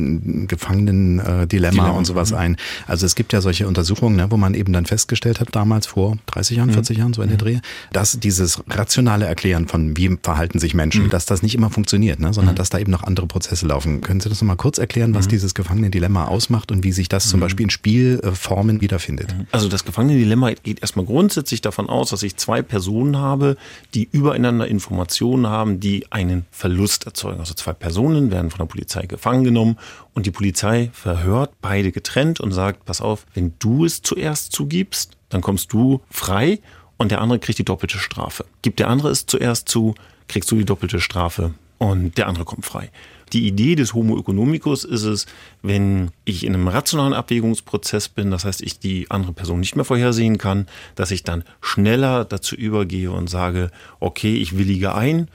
[0.48, 2.38] Gefangenen-Dilemma und sowas mhm.
[2.38, 2.58] ein.
[2.88, 6.18] Also es gibt ja solche Untersuchungen, ne, wo man eben dann festgestellt hat, damals vor
[6.28, 7.02] 30 Jahren, 40 mhm.
[7.02, 7.42] Jahren, so in der mhm.
[7.42, 7.60] Dreh,
[7.92, 11.10] dass dieses rationale Erklären von wie verhalten sich Menschen, mhm.
[11.10, 12.58] dass das nicht immer funktioniert, ne, sondern mhm.
[12.58, 14.02] dass da eben noch andere Prozesse laufen.
[14.02, 17.40] Können Sie das nochmal kurz erklären, was dieses Gefangenen-Dilemma ausmacht und wie sich das zum
[17.40, 19.36] Beispiel in Spielformen wiederfindet?
[19.52, 23.58] Also das Gefangenen-Dilemma geht erstmal grundsätzlich davon aus, dass ich zwei Personen habe,
[23.94, 27.40] die übereinander Informationen haben, die einen Verlust erzeugen.
[27.40, 29.78] Also zwei Personen werden von der Polizei gefangen genommen
[30.14, 35.18] und die Polizei verhört beide getrennt und sagt, pass auf, wenn du es zuerst zugibst,
[35.30, 36.60] dann kommst du frei
[36.98, 38.46] und der andere kriegt die doppelte Strafe.
[38.62, 39.96] Gibt der andere es zuerst zu,
[40.28, 42.92] kriegst du die doppelte Strafe und der andere kommt frei.
[43.34, 45.26] Die Idee des Homo economicus ist es,
[45.64, 49.86] wenn ich in einem rationalen Abwägungsprozess bin, das heißt, ich die andere Person nicht mehr
[49.86, 55.30] vorhersehen kann, dass ich dann schneller dazu übergehe und sage, okay, ich willige ein,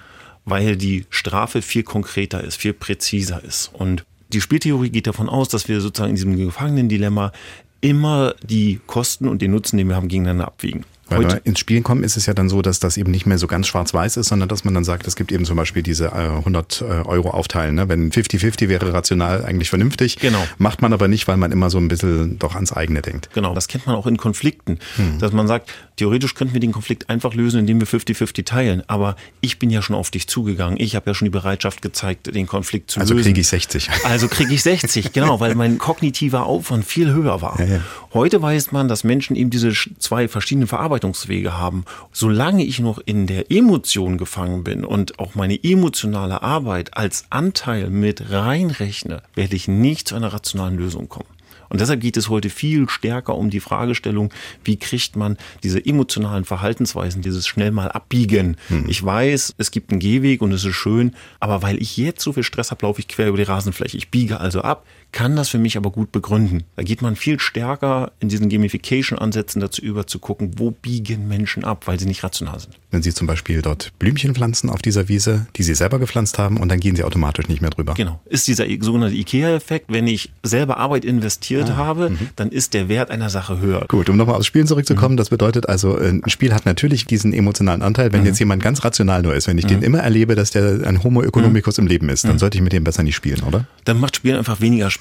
[0.44, 3.70] weil die Strafe viel konkreter ist, viel präziser ist.
[3.72, 7.32] Und die Spieltheorie geht davon aus, dass wir sozusagen in diesem Gefangenen-Dilemma
[7.80, 10.84] immer die Kosten und den Nutzen, den wir haben, gegeneinander abwägen.
[11.08, 11.40] Weil Heute.
[11.44, 13.66] ins Spielen kommen ist es ja dann so, dass das eben nicht mehr so ganz
[13.66, 16.82] schwarz-weiß ist, sondern dass man dann sagt, es gibt eben zum Beispiel diese äh, 100
[16.82, 17.74] äh, Euro aufteilen.
[17.76, 17.88] Ne?
[17.88, 20.42] Wenn 50-50 wäre rational eigentlich vernünftig, genau.
[20.58, 23.30] macht man aber nicht, weil man immer so ein bisschen doch ans eigene denkt.
[23.32, 25.18] Genau, das kennt man auch in Konflikten, hm.
[25.18, 29.16] dass man sagt, theoretisch könnten wir den Konflikt einfach lösen, indem wir 50-50 teilen, aber
[29.40, 32.46] ich bin ja schon auf dich zugegangen, ich habe ja schon die Bereitschaft gezeigt, den
[32.46, 33.18] Konflikt zu also lösen.
[33.28, 33.90] Also kriege ich 60.
[34.04, 37.58] Also kriege ich 60, genau, weil mein kognitiver Aufwand viel höher war.
[37.60, 37.80] Ja, ja.
[38.14, 41.84] Heute weiß man, dass Menschen eben diese zwei verschiedenen Verarbeitungswege haben.
[42.12, 47.90] Solange ich noch in der Emotion gefangen bin und auch meine emotionale Arbeit als Anteil
[47.90, 51.37] mit reinrechne, werde ich nicht zu einer rationalen Lösung kommen.
[51.68, 54.32] Und deshalb geht es heute viel stärker um die Fragestellung,
[54.64, 58.56] wie kriegt man diese emotionalen Verhaltensweisen, dieses schnell mal abbiegen.
[58.68, 58.86] Hm.
[58.88, 62.32] Ich weiß, es gibt einen Gehweg und es ist schön, aber weil ich jetzt so
[62.32, 63.96] viel Stress habe, laufe ich quer über die Rasenfläche.
[63.96, 66.64] Ich biege also ab, kann das für mich aber gut begründen.
[66.76, 71.64] Da geht man viel stärker in diesen Gamification-Ansätzen dazu über, zu gucken, wo biegen Menschen
[71.64, 72.78] ab, weil sie nicht rational sind.
[72.90, 76.56] Wenn Sie zum Beispiel dort Blümchen pflanzen auf dieser Wiese, die Sie selber gepflanzt haben,
[76.56, 77.94] und dann gehen Sie automatisch nicht mehr drüber.
[77.94, 78.20] Genau.
[78.26, 82.28] Ist dieser sogenannte IKEA-Effekt, wenn ich selber Arbeit investiert ah, habe, -hmm.
[82.36, 83.84] dann ist der Wert einer Sache höher.
[83.88, 85.18] Gut, um nochmal aufs Spielen zurückzukommen, mhm.
[85.18, 88.12] das bedeutet also, ein Spiel hat natürlich diesen emotionalen Anteil.
[88.12, 88.26] Wenn mhm.
[88.26, 89.68] jetzt jemand ganz rational nur ist, wenn ich mhm.
[89.68, 91.84] den immer erlebe, dass der ein Homo economicus mhm.
[91.84, 92.38] im Leben ist, dann mhm.
[92.38, 93.66] sollte ich mit dem besser nicht spielen, oder?
[93.84, 94.97] Dann macht Spielen einfach weniger Spaß.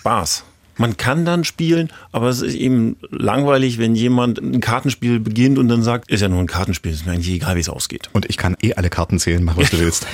[0.77, 5.67] Man kann dann spielen, aber es ist eben langweilig, wenn jemand ein Kartenspiel beginnt und
[5.67, 8.09] dann sagt, ist ja nur ein Kartenspiel, ist mir eigentlich egal, wie es ausgeht.
[8.13, 10.05] Und ich kann eh alle Karten zählen, mach was du willst.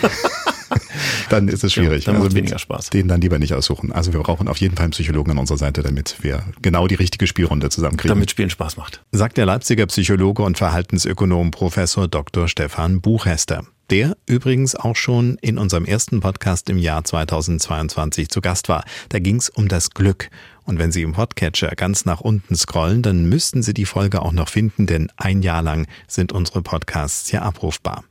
[1.30, 2.06] dann ist es schwierig.
[2.06, 2.90] Ja, dann also weniger Spaß.
[2.92, 3.92] Den dann lieber nicht aussuchen.
[3.92, 6.96] Also wir brauchen auf jeden Fall einen Psychologen an unserer Seite, damit wir genau die
[6.96, 8.16] richtige Spielrunde zusammenkriegen.
[8.16, 9.02] Damit Spielen Spaß macht.
[9.12, 12.48] Sagt der Leipziger Psychologe und Verhaltensökonom Professor Dr.
[12.48, 18.70] Stefan Buchhester der übrigens auch schon in unserem ersten Podcast im Jahr 2022 zu Gast
[18.70, 18.84] war.
[19.10, 20.30] Da ging es um das Glück.
[20.66, 24.32] Und wenn Sie im Podcatcher ganz nach unten scrollen, dann müssten Sie die Folge auch
[24.32, 28.04] noch finden, denn ein Jahr lang sind unsere Podcasts ja abrufbar.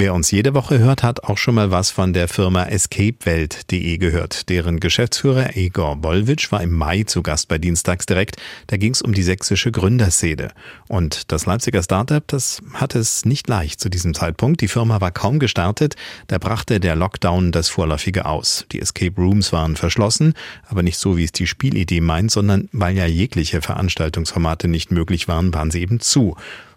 [0.00, 4.48] Wer uns jede Woche hört, hat auch schon mal was von der Firma escapewelt.de gehört.
[4.48, 8.38] Deren Geschäftsführer Egor Bollwitsch war im Mai zu Gast bei Dienstags direkt.
[8.68, 10.52] Da ging es um die sächsische Gründerszene.
[10.88, 14.62] Und das Leipziger Startup, das hatte es nicht leicht zu diesem Zeitpunkt.
[14.62, 15.96] Die Firma war kaum gestartet.
[16.28, 18.64] Da brachte der Lockdown das Vorläufige aus.
[18.72, 20.32] Die Escape Rooms waren verschlossen,
[20.66, 25.28] aber nicht so, wie es die Spielidee meint, sondern weil ja jegliche Veranstaltungsformate nicht möglich
[25.28, 26.36] waren, waren sie eben zu.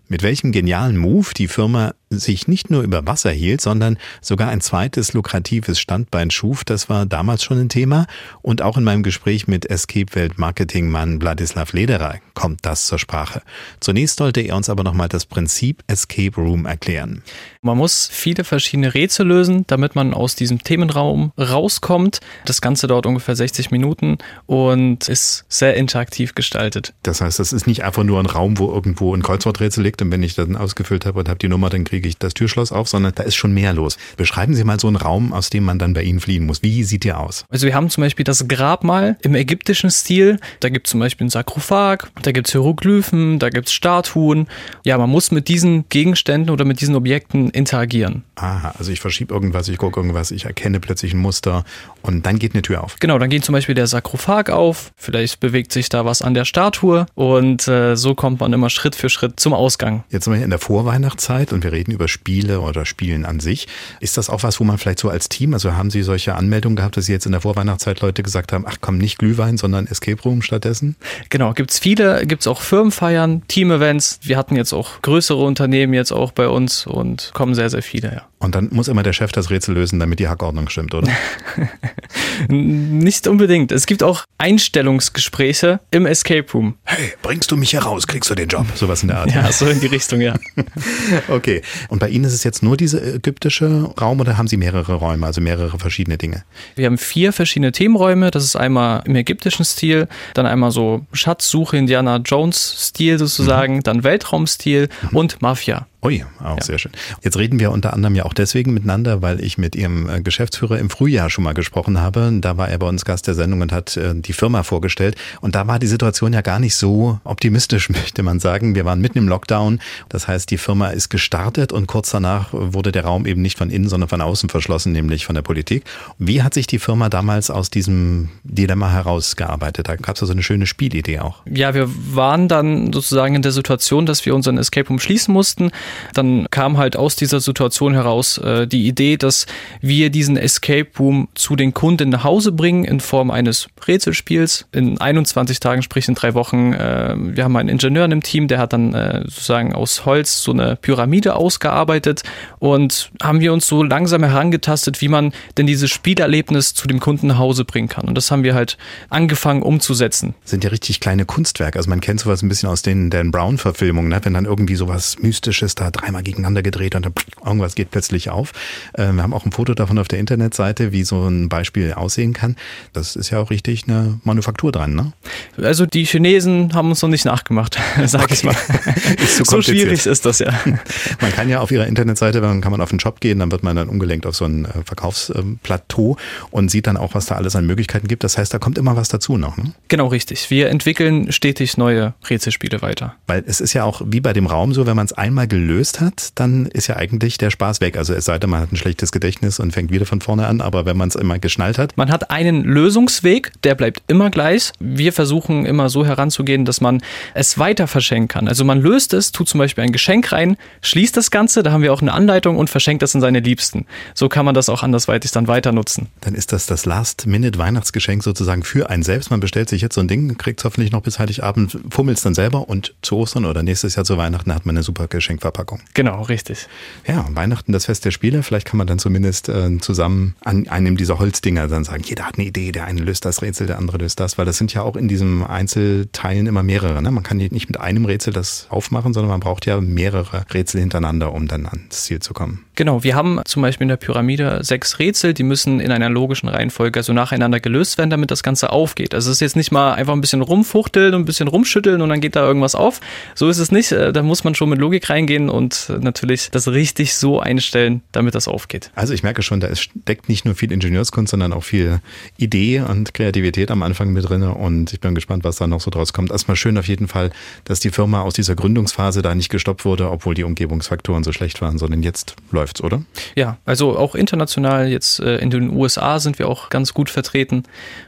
[0.10, 4.62] Mit welchem genialen Move die Firma sich nicht nur über Wasser hielt, sondern sogar ein
[4.62, 8.08] zweites lukratives Standbein schuf, das war damals schon ein Thema.
[8.42, 13.42] Und auch in meinem Gespräch mit Escape-Welt-Marketing-Mann Wladislav Lederer kommt das zur Sprache.
[13.80, 17.24] Zunächst sollte er uns aber nochmal das Prinzip Escape Room erklären.
[17.62, 22.20] Man muss viele verschiedene Rätsel lösen, damit man aus diesem Themenraum rauskommt.
[22.46, 26.94] Das Ganze dauert ungefähr 60 Minuten und ist sehr interaktiv gestaltet.
[27.04, 30.12] Das heißt, das ist nicht einfach nur ein Raum, wo irgendwo ein Kreuzworträtsel liegt und
[30.12, 32.88] wenn ich das ausgefüllt habe und habe die Nummer, dann kriege ich das Türschloss auf,
[32.88, 33.98] sondern da ist schon mehr los.
[34.18, 36.62] Beschreiben Sie mal so einen Raum, aus dem man dann bei Ihnen fliehen muss.
[36.62, 37.46] Wie sieht der aus?
[37.50, 40.40] Also wir haben zum Beispiel das Grabmal im ägyptischen Stil.
[40.60, 44.48] Da gibt es zum Beispiel ein Sarkophag, da gibt es Hieroglyphen, da gibt es Statuen.
[44.84, 48.24] Ja, man muss mit diesen Gegenständen oder mit diesen Objekten interagieren.
[48.36, 51.64] Aha, also ich verschiebe irgendwas, ich gucke irgendwas, ich erkenne plötzlich ein Muster
[52.04, 52.98] und dann geht eine Tür auf.
[53.00, 56.46] Genau, dann geht zum Beispiel der Sarkophag auf, vielleicht bewegt sich da was an der
[56.46, 60.04] Statue und äh, so kommt man immer Schritt für Schritt zum Ausgang.
[60.10, 63.68] Jetzt sind wir in der Vorweihnachtszeit und wir reden über Spiele oder Spielen an sich.
[64.00, 66.76] Ist das auch was, wo man vielleicht so als Team, also haben Sie solche Anmeldungen
[66.76, 69.88] gehabt, dass Sie jetzt in der Vorweihnachtszeit Leute gesagt haben, ach komm, nicht Glühwein, sondern
[69.88, 70.96] Escape Room stattdessen?
[71.30, 74.20] Genau, gibt's viele, gibt's auch Firmenfeiern, Team-Events.
[74.22, 78.14] Wir hatten jetzt auch größere Unternehmen jetzt auch bei uns und kommen sehr, sehr viele,
[78.14, 78.22] ja.
[78.40, 81.08] Und dann muss immer der Chef das Rätsel lösen, damit die Hackordnung stimmt, oder?
[82.50, 83.72] Nicht unbedingt.
[83.72, 86.76] Es gibt auch Einstellungsgespräche im Escape Room.
[86.84, 88.66] Hey, bringst du mich heraus, kriegst du den Job.
[88.76, 89.34] Sowas in der Art.
[89.34, 90.36] Ja, so in die Richtung, ja.
[91.28, 91.62] okay.
[91.90, 95.26] Und bei Ihnen ist es jetzt nur dieser ägyptische Raum oder haben Sie mehrere Räume,
[95.26, 96.44] also mehrere verschiedene Dinge?
[96.76, 98.32] Wir haben vier verschiedene Themenräume.
[98.32, 103.84] Das ist einmal im ägyptischen Stil, dann einmal so Schatzsuche, Indiana Jones Stil sozusagen, mhm.
[103.84, 105.18] dann Weltraumstil mhm.
[105.18, 105.88] und Mafia.
[106.04, 106.64] Ui, auch ja.
[106.64, 106.92] sehr schön.
[107.22, 110.78] Jetzt reden wir unter anderem ja auch deswegen miteinander, weil ich mit Ihrem äh, Geschäftsführer
[110.78, 112.30] im Frühjahr schon mal gesprochen habe.
[112.42, 115.16] Da war er bei uns Gast der Sendung und hat äh, die Firma vorgestellt.
[115.40, 118.76] Und da war die Situation ja gar nicht so optimistisch, möchte man sagen.
[118.76, 119.80] Wir waren mitten im Lockdown.
[120.10, 123.70] Das heißt, die Firma ist gestartet und kurz danach wurde der Raum eben nicht von
[123.70, 125.86] innen, sondern von außen verschlossen, nämlich von der Politik.
[126.18, 129.88] Wie hat sich die Firma damals aus diesem Dilemma herausgearbeitet?
[129.88, 131.44] Da gab es also eine schöne Spielidee auch.
[131.50, 135.72] Ja, wir waren dann sozusagen in der Situation, dass wir unseren Escape Room schließen mussten.
[136.14, 139.46] Dann kam halt aus dieser Situation heraus äh, die Idee, dass
[139.82, 145.00] wir diesen Escape Room zu den Kunden nach Hause bringen in Form eines Rätselspiels in
[145.00, 146.74] 21 Tagen, sprich in drei Wochen.
[146.74, 150.52] Äh, wir haben einen Ingenieur im Team, der hat dann äh, sozusagen aus Holz so
[150.52, 152.24] eine Pyramide ausgearbeitet
[152.60, 157.28] und haben wir uns so langsam herangetastet, wie man denn dieses Spielerlebnis zu dem Kunden
[157.28, 158.06] nach Hause bringen kann.
[158.06, 158.78] Und das haben wir halt
[159.10, 160.36] angefangen umzusetzen.
[160.44, 161.78] Sind ja richtig kleine Kunstwerke.
[161.78, 164.20] Also man kennt sowas ein bisschen aus den Dan Brown-Verfilmungen, ne?
[164.24, 167.14] wenn dann irgendwie sowas Mystisches da dreimal gegeneinander gedreht und dann
[167.46, 168.52] irgendwas geht plötzlich auf.
[168.94, 172.34] Äh, wir haben auch ein Foto davon auf der Internetseite, wie so ein Beispiel aussehen
[172.34, 172.56] kann.
[172.94, 175.14] Das ist ja auch richtig eine Manufaktur dran, ne?
[175.58, 178.34] Also die Chinesen haben uns noch nicht nachgemacht, sag okay.
[178.34, 178.56] ich mal.
[179.44, 180.54] so schwierig ist das ja.
[181.22, 183.64] Man kann ja auf ihrer Internetseite, dann kann man auf den Shop gehen, dann wird
[183.64, 186.18] man dann umgelenkt auf so ein äh, Verkaufsplateau
[186.52, 188.24] und sieht dann auch, was da alles an Möglichkeiten gibt.
[188.24, 189.58] Das heißt, da kommt immer was dazu noch.
[189.58, 189.74] Ne?
[189.88, 190.50] Genau, richtig.
[190.50, 193.16] Wir entwickeln stetig neue Rätselspiele weiter.
[193.28, 195.73] Weil es ist ja auch wie bei dem Raum so, wenn man es einmal gelöst
[195.82, 197.98] hat, dann ist ja eigentlich der Spaß weg.
[197.98, 200.62] Also es sei denn, man hat ein schlechtes Gedächtnis und fängt wieder von vorne an,
[200.62, 201.98] aber wenn man es immer geschnallt hat.
[201.98, 204.72] Man hat einen Lösungsweg, der bleibt immer gleich.
[204.80, 207.02] Wir versuchen immer so heranzugehen, dass man
[207.34, 208.48] es weiter verschenken kann.
[208.48, 211.82] Also man löst es, tut zum Beispiel ein Geschenk rein, schließt das Ganze, da haben
[211.82, 213.86] wir auch eine Anleitung und verschenkt das an seine Liebsten.
[214.14, 216.08] So kann man das auch andersweitig dann weiter nutzen.
[216.22, 219.32] Dann ist das das Last-Minute-Weihnachtsgeschenk sozusagen für einen selbst.
[219.32, 222.24] Man bestellt sich jetzt so ein Ding, kriegt es hoffentlich noch bis Heiligabend, fummelt es
[222.24, 225.63] dann selber und zu Ostern oder nächstes Jahr zu Weihnachten hat man eine super Geschenkverpackung.
[225.94, 226.68] Genau, richtig.
[227.08, 228.44] Ja, Weihnachten das Fest der Spiele.
[228.44, 232.38] Vielleicht kann man dann zumindest äh, zusammen an einem dieser Holzdinger dann sagen, jeder hat
[232.38, 234.82] eine Idee, der eine löst das Rätsel, der andere löst das, weil das sind ja
[234.82, 237.02] auch in diesem Einzelteilen immer mehrere.
[237.02, 237.12] Ne?
[237.12, 241.34] Man kann nicht mit einem Rätsel das aufmachen, sondern man braucht ja mehrere Rätsel hintereinander,
[241.34, 242.66] um dann ans Ziel zu kommen.
[242.76, 246.50] Genau, wir haben zum Beispiel in der Pyramide sechs Rätsel, die müssen in einer logischen
[246.50, 249.14] Reihenfolge also nacheinander gelöst werden, damit das Ganze aufgeht.
[249.14, 252.10] Also es ist jetzt nicht mal einfach ein bisschen rumfuchteln und ein bisschen rumschütteln und
[252.10, 253.02] dann geht da irgendwas auf.
[253.36, 253.92] So ist es nicht.
[253.92, 258.02] Äh, da muss man schon mit Logik reingehen rein und natürlich das richtig so einstellen,
[258.12, 258.92] damit das aufgeht.
[258.96, 262.00] Also ich merke schon, da steckt nicht nur viel Ingenieurskunst, sondern auch viel
[262.38, 265.92] Idee und Kreativität am Anfang mit drin und ich bin gespannt, was da noch so
[265.92, 266.32] draus kommt.
[266.32, 267.32] Erstmal schön auf jeden Fall,
[267.66, 271.62] dass die Firma aus dieser Gründungsphase da nicht gestoppt wurde, obwohl die Umgebungsfaktoren so schlecht
[271.62, 273.04] waren, sondern jetzt läuft's, oder?
[273.36, 277.64] Ja, also auch international jetzt äh, in den USA sind wir auch ganz gut vertreten.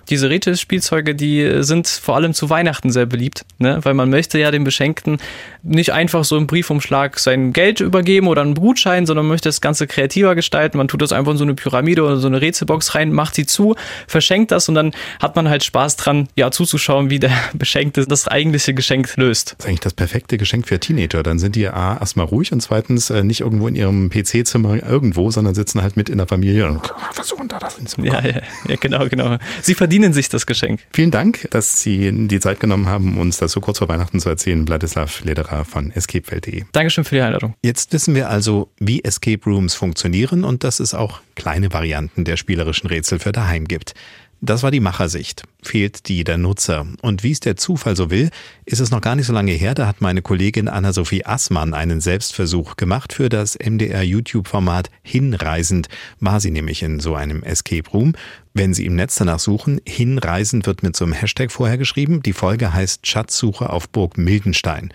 [0.09, 3.79] Diese Rätselspielzeuge, die sind vor allem zu Weihnachten sehr beliebt, ne?
[3.83, 5.17] weil man möchte ja dem Beschenkten
[5.61, 9.87] nicht einfach so im Briefumschlag sein Geld übergeben oder einen Brutschein, sondern möchte das Ganze
[9.87, 10.77] kreativer gestalten.
[10.77, 13.45] Man tut das einfach in so eine Pyramide oder so eine Rätselbox rein, macht sie
[13.45, 13.75] zu,
[14.07, 18.27] verschenkt das und dann hat man halt Spaß dran, ja, zuzuschauen, wie der Beschenkte das
[18.27, 19.55] eigentliche Geschenk löst.
[19.57, 21.23] Das ist eigentlich das perfekte Geschenk für Teenager.
[21.23, 24.09] Dann sind die A, erstmal ruhig und zweitens äh, nicht irgendwo in ihrem
[24.45, 28.25] PC-Zimmer irgendwo, sondern sitzen halt mit in der Familie und versuchen da das hinzubekommen.
[28.25, 29.37] Ja, ja, ja, genau, genau.
[29.61, 30.81] Sie verdienen sich das Geschenk.
[30.93, 34.29] Vielen Dank, dass Sie die Zeit genommen haben, uns das so kurz vor Weihnachten zu
[34.29, 34.65] erzählen.
[34.65, 36.63] Vladislav Lederer von escapewelt.de.
[36.71, 37.55] Dankeschön für die Einladung.
[37.61, 42.37] Jetzt wissen wir also, wie Escape Rooms funktionieren und dass es auch kleine Varianten der
[42.37, 43.93] spielerischen Rätsel für daheim gibt.
[44.41, 45.43] Das war die Machersicht.
[45.63, 46.85] Fehlt die der Nutzer.
[47.01, 48.29] Und wie es der Zufall so will,
[48.65, 52.01] ist es noch gar nicht so lange her, da hat meine Kollegin Anna-Sophie Assmann einen
[52.01, 55.87] Selbstversuch gemacht für das MDR YouTube-Format Hinreisend.
[56.19, 58.13] War sie nämlich in so einem Escape Room.
[58.53, 62.21] Wenn Sie im Netz danach suchen, Hinreisend wird mit so einem Hashtag vorher geschrieben.
[62.21, 64.93] Die Folge heißt Schatzsuche auf Burg Mildenstein.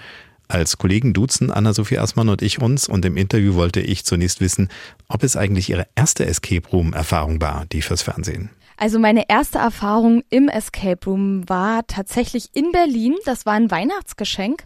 [0.48, 4.68] Als Kollegen duzen Anna-Sophie Assmann und ich uns und im Interview wollte ich zunächst wissen,
[5.08, 8.50] ob es eigentlich ihre erste Escape Room-Erfahrung war, die fürs Fernsehen.
[8.80, 13.14] Also meine erste Erfahrung im Escape Room war tatsächlich in Berlin.
[13.26, 14.64] Das war ein Weihnachtsgeschenk.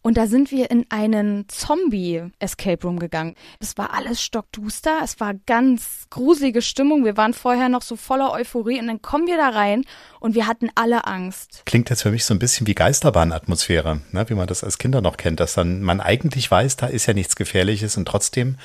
[0.00, 3.36] Und da sind wir in einen Zombie-Escape Room gegangen.
[3.60, 7.04] Es war alles stockduster, es war ganz gruselige Stimmung.
[7.04, 9.84] Wir waren vorher noch so voller Euphorie und dann kommen wir da rein
[10.18, 11.62] und wir hatten alle Angst.
[11.66, 14.28] Klingt jetzt für mich so ein bisschen wie Geisterbahnatmosphäre, ne?
[14.30, 17.12] wie man das als Kinder noch kennt, dass dann man eigentlich weiß, da ist ja
[17.12, 18.56] nichts Gefährliches und trotzdem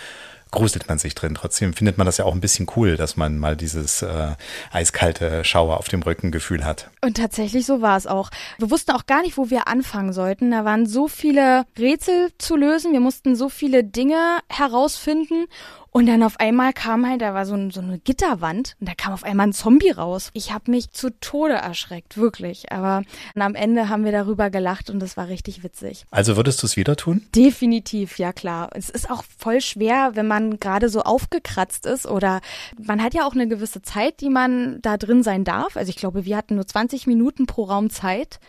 [0.51, 1.35] gruselt man sich drin.
[1.35, 4.35] Trotzdem findet man das ja auch ein bisschen cool, dass man mal dieses äh,
[4.71, 6.89] eiskalte Schauer auf dem Rücken Gefühl hat.
[7.01, 8.29] Und tatsächlich so war es auch.
[8.57, 10.51] Wir wussten auch gar nicht, wo wir anfangen sollten.
[10.51, 12.93] Da waren so viele Rätsel zu lösen.
[12.93, 15.45] Wir mussten so viele Dinge herausfinden.
[15.97, 18.93] Und dann auf einmal kam halt, da war so, ein, so eine Gitterwand und da
[18.93, 20.29] kam auf einmal ein Zombie raus.
[20.33, 22.71] Ich habe mich zu Tode erschreckt, wirklich.
[22.71, 23.01] Aber
[23.33, 26.05] am Ende haben wir darüber gelacht und das war richtig witzig.
[26.11, 27.25] Also würdest du es wieder tun?
[27.35, 28.69] Definitiv, ja klar.
[28.75, 32.41] Es ist auch voll schwer, wenn man gerade so aufgekratzt ist oder
[32.79, 35.77] man hat ja auch eine gewisse Zeit, die man da drin sein darf.
[35.77, 38.39] Also ich glaube, wir hatten nur 20 Minuten pro Raum Zeit.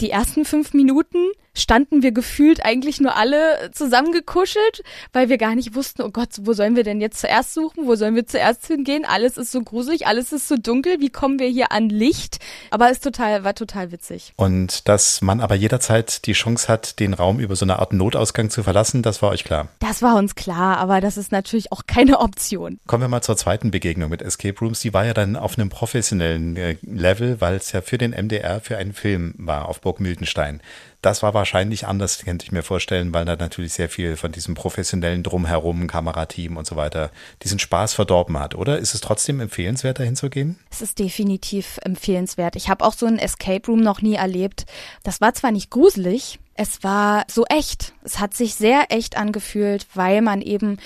[0.00, 1.18] Die ersten fünf Minuten
[1.56, 6.52] standen wir gefühlt eigentlich nur alle zusammengekuschelt, weil wir gar nicht wussten, oh Gott, wo
[6.52, 7.86] sollen wir denn jetzt zuerst suchen?
[7.86, 9.04] Wo sollen wir zuerst hingehen?
[9.04, 11.00] Alles ist so gruselig, alles ist so dunkel.
[11.00, 12.38] Wie kommen wir hier an Licht?
[12.70, 14.32] Aber es total, war total witzig.
[14.36, 18.50] Und dass man aber jederzeit die Chance hat, den Raum über so eine Art Notausgang
[18.50, 19.68] zu verlassen, das war euch klar?
[19.78, 22.78] Das war uns klar, aber das ist natürlich auch keine Option.
[22.86, 24.80] Kommen wir mal zur zweiten Begegnung mit Escape Rooms.
[24.80, 28.60] Die war ja dann auf einem professionellen äh, Level, weil es ja für den MDR
[28.60, 30.60] für einen Film war auf Burg Mildenstein.
[31.06, 34.56] Das war wahrscheinlich anders, könnte ich mir vorstellen, weil da natürlich sehr viel von diesem
[34.56, 37.12] professionellen Drumherum, Kamerateam und so weiter,
[37.44, 38.80] diesen Spaß verdorben hat, oder?
[38.80, 40.58] Ist es trotzdem empfehlenswert, dahin zu gehen?
[40.68, 42.56] Es ist definitiv empfehlenswert.
[42.56, 44.66] Ich habe auch so ein Escape Room noch nie erlebt.
[45.04, 47.94] Das war zwar nicht gruselig, es war so echt.
[48.02, 50.78] Es hat sich sehr echt angefühlt, weil man eben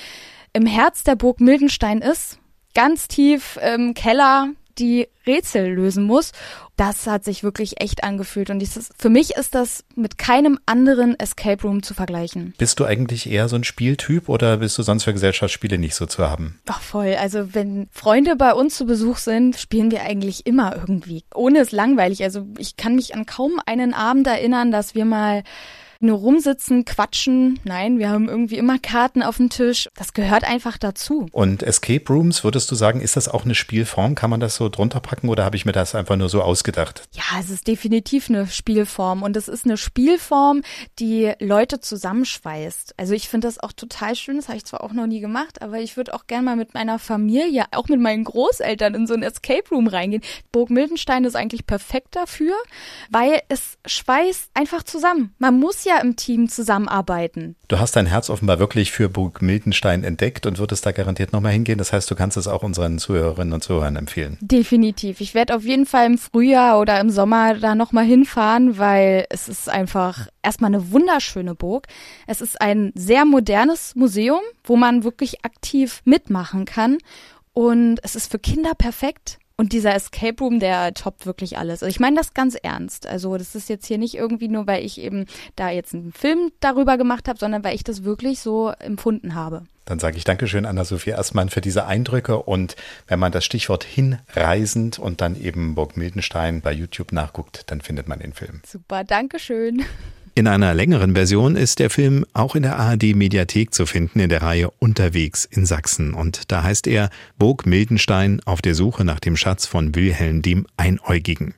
[0.52, 2.38] im Herz der Burg Mildenstein ist,
[2.74, 6.32] ganz tief im Keller die Rätsel lösen muss.
[6.80, 11.14] Das hat sich wirklich echt angefühlt und dieses, für mich ist das mit keinem anderen
[11.20, 12.54] Escape Room zu vergleichen.
[12.56, 16.06] Bist du eigentlich eher so ein Spieltyp oder bist du sonst für Gesellschaftsspiele nicht so
[16.06, 16.58] zu haben?
[16.64, 17.16] Doch voll.
[17.20, 21.22] Also wenn Freunde bei uns zu Besuch sind, spielen wir eigentlich immer irgendwie.
[21.34, 22.22] Ohne es langweilig.
[22.22, 25.42] Also ich kann mich an kaum einen Abend erinnern, dass wir mal
[26.00, 27.60] nur rumsitzen, quatschen.
[27.64, 29.88] Nein, wir haben irgendwie immer Karten auf dem Tisch.
[29.96, 31.26] Das gehört einfach dazu.
[31.32, 34.14] Und Escape Rooms, würdest du sagen, ist das auch eine Spielform?
[34.14, 37.02] Kann man das so drunter packen oder habe ich mir das einfach nur so ausgedacht?
[37.12, 40.62] Ja, es ist definitiv eine Spielform und es ist eine Spielform,
[40.98, 42.94] die Leute zusammenschweißt.
[42.96, 44.36] Also ich finde das auch total schön.
[44.36, 46.72] Das habe ich zwar auch noch nie gemacht, aber ich würde auch gerne mal mit
[46.72, 50.22] meiner Familie, auch mit meinen Großeltern in so ein Escape Room reingehen.
[50.50, 52.54] Burg Mildenstein ist eigentlich perfekt dafür,
[53.10, 55.34] weil es schweißt einfach zusammen.
[55.38, 57.56] Man muss ja ja im Team zusammenarbeiten.
[57.68, 61.52] Du hast dein Herz offenbar wirklich für Burg Miltenstein entdeckt und würdest da garantiert nochmal
[61.52, 61.78] hingehen.
[61.78, 64.38] Das heißt, du kannst es auch unseren Zuhörerinnen und Zuhörern empfehlen.
[64.40, 65.20] Definitiv.
[65.20, 69.48] Ich werde auf jeden Fall im Frühjahr oder im Sommer da nochmal hinfahren, weil es
[69.48, 71.88] ist einfach erstmal eine wunderschöne Burg.
[72.26, 76.98] Es ist ein sehr modernes Museum, wo man wirklich aktiv mitmachen kann.
[77.52, 81.82] Und es ist für Kinder perfekt Und dieser Escape Room, der toppt wirklich alles.
[81.82, 83.06] Also ich meine das ganz ernst.
[83.06, 86.50] Also das ist jetzt hier nicht irgendwie nur, weil ich eben da jetzt einen Film
[86.60, 89.64] darüber gemacht habe, sondern weil ich das wirklich so empfunden habe.
[89.84, 92.38] Dann sage ich Dankeschön, Anna-Sophie Erstmann, für diese Eindrücke.
[92.38, 92.74] Und
[93.06, 98.08] wenn man das Stichwort hinreisend und dann eben Burg Mildenstein bei YouTube nachguckt, dann findet
[98.08, 98.62] man den Film.
[98.66, 99.84] Super, Dankeschön.
[100.34, 104.28] In einer längeren Version ist der Film auch in der ARD Mediathek zu finden in
[104.28, 106.14] der Reihe Unterwegs in Sachsen.
[106.14, 110.66] Und da heißt er Burg Mildenstein auf der Suche nach dem Schatz von Wilhelm dem
[110.76, 111.54] Einäugigen.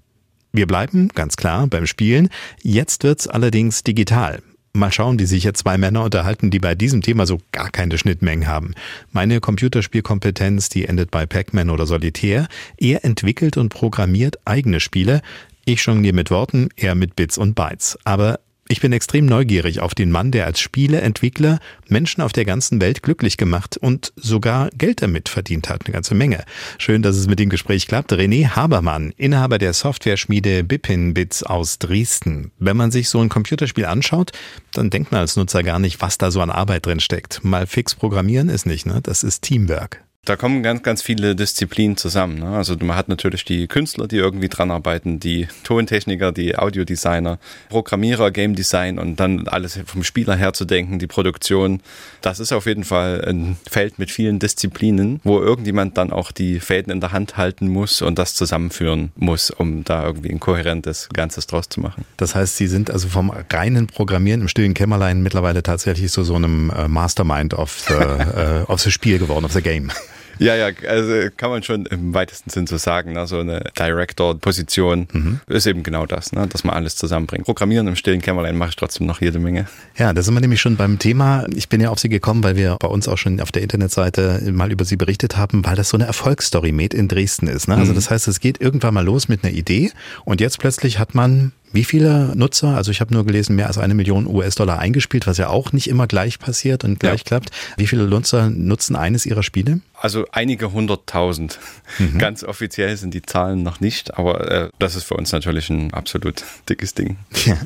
[0.52, 2.30] Wir bleiben, ganz klar, beim Spielen.
[2.62, 4.42] Jetzt wird's allerdings digital.
[4.74, 7.98] Mal schauen, wie sich jetzt zwei Männer unterhalten, die bei diesem Thema so gar keine
[7.98, 8.74] Schnittmengen haben.
[9.10, 12.48] Meine Computerspielkompetenz, die endet bei Pac-Man oder Solitär.
[12.78, 15.20] Er entwickelt und programmiert eigene Spiele.
[15.66, 17.98] Ich jongliere mit Worten, er mit Bits und Bytes.
[18.04, 18.40] Aber
[18.72, 21.58] ich bin extrem neugierig auf den Mann, der als Spieleentwickler
[21.88, 26.14] Menschen auf der ganzen Welt glücklich gemacht und sogar Geld damit verdient hat, eine ganze
[26.14, 26.42] Menge.
[26.78, 28.12] Schön, dass es mit dem Gespräch klappt.
[28.12, 32.50] René Habermann, Inhaber der Software-Schmiede Bipin Bits aus Dresden.
[32.58, 34.32] Wenn man sich so ein Computerspiel anschaut,
[34.72, 37.44] dann denkt man als Nutzer gar nicht, was da so an Arbeit drin steckt.
[37.44, 39.00] Mal fix programmieren ist nicht, ne?
[39.02, 40.02] Das ist Teamwork.
[40.24, 42.38] Da kommen ganz, ganz viele Disziplinen zusammen.
[42.38, 42.56] Ne?
[42.56, 47.40] Also man hat natürlich die Künstler, die irgendwie dran arbeiten, die Tontechniker, die Audiodesigner,
[47.70, 51.80] Programmierer, Game Design und dann alles vom Spieler her zu denken, die Produktion.
[52.20, 56.60] Das ist auf jeden Fall ein Feld mit vielen Disziplinen, wo irgendjemand dann auch die
[56.60, 61.08] Fäden in der Hand halten muss und das zusammenführen muss, um da irgendwie ein kohärentes
[61.12, 62.04] Ganzes draus zu machen.
[62.16, 66.36] Das heißt, Sie sind also vom reinen Programmieren im stillen Kämmerlein mittlerweile tatsächlich so so
[66.36, 67.94] einem äh, Mastermind of the,
[68.68, 69.90] of the Spiel geworden, of the Game.
[70.38, 73.12] Ja, ja, also kann man schon im weitesten Sinn so sagen.
[73.12, 73.26] Ne?
[73.26, 75.40] So eine Director-Position mhm.
[75.46, 76.46] ist eben genau das, ne?
[76.46, 77.44] dass man alles zusammenbringt.
[77.44, 79.66] Programmieren im stillen Kämmerlein mache ich trotzdem noch jede Menge.
[79.96, 81.46] Ja, da sind wir nämlich schon beim Thema.
[81.54, 84.50] Ich bin ja auf Sie gekommen, weil wir bei uns auch schon auf der Internetseite
[84.52, 87.68] mal über Sie berichtet haben, weil das so eine Erfolgsstory made in Dresden ist.
[87.68, 87.76] Ne?
[87.76, 87.96] Also mhm.
[87.96, 89.90] das heißt, es geht irgendwann mal los mit einer Idee
[90.24, 93.78] und jetzt plötzlich hat man wie viele Nutzer, also ich habe nur gelesen, mehr als
[93.78, 97.24] eine Million US-Dollar eingespielt, was ja auch nicht immer gleich passiert und gleich ja.
[97.24, 97.50] klappt.
[97.76, 99.80] Wie viele Nutzer nutzen eines Ihrer Spiele?
[100.02, 101.60] Also einige hunderttausend.
[101.98, 102.18] Mhm.
[102.18, 105.94] Ganz offiziell sind die Zahlen noch nicht, aber äh, das ist für uns natürlich ein
[105.94, 107.18] absolut dickes Ding.
[107.46, 107.56] Ja.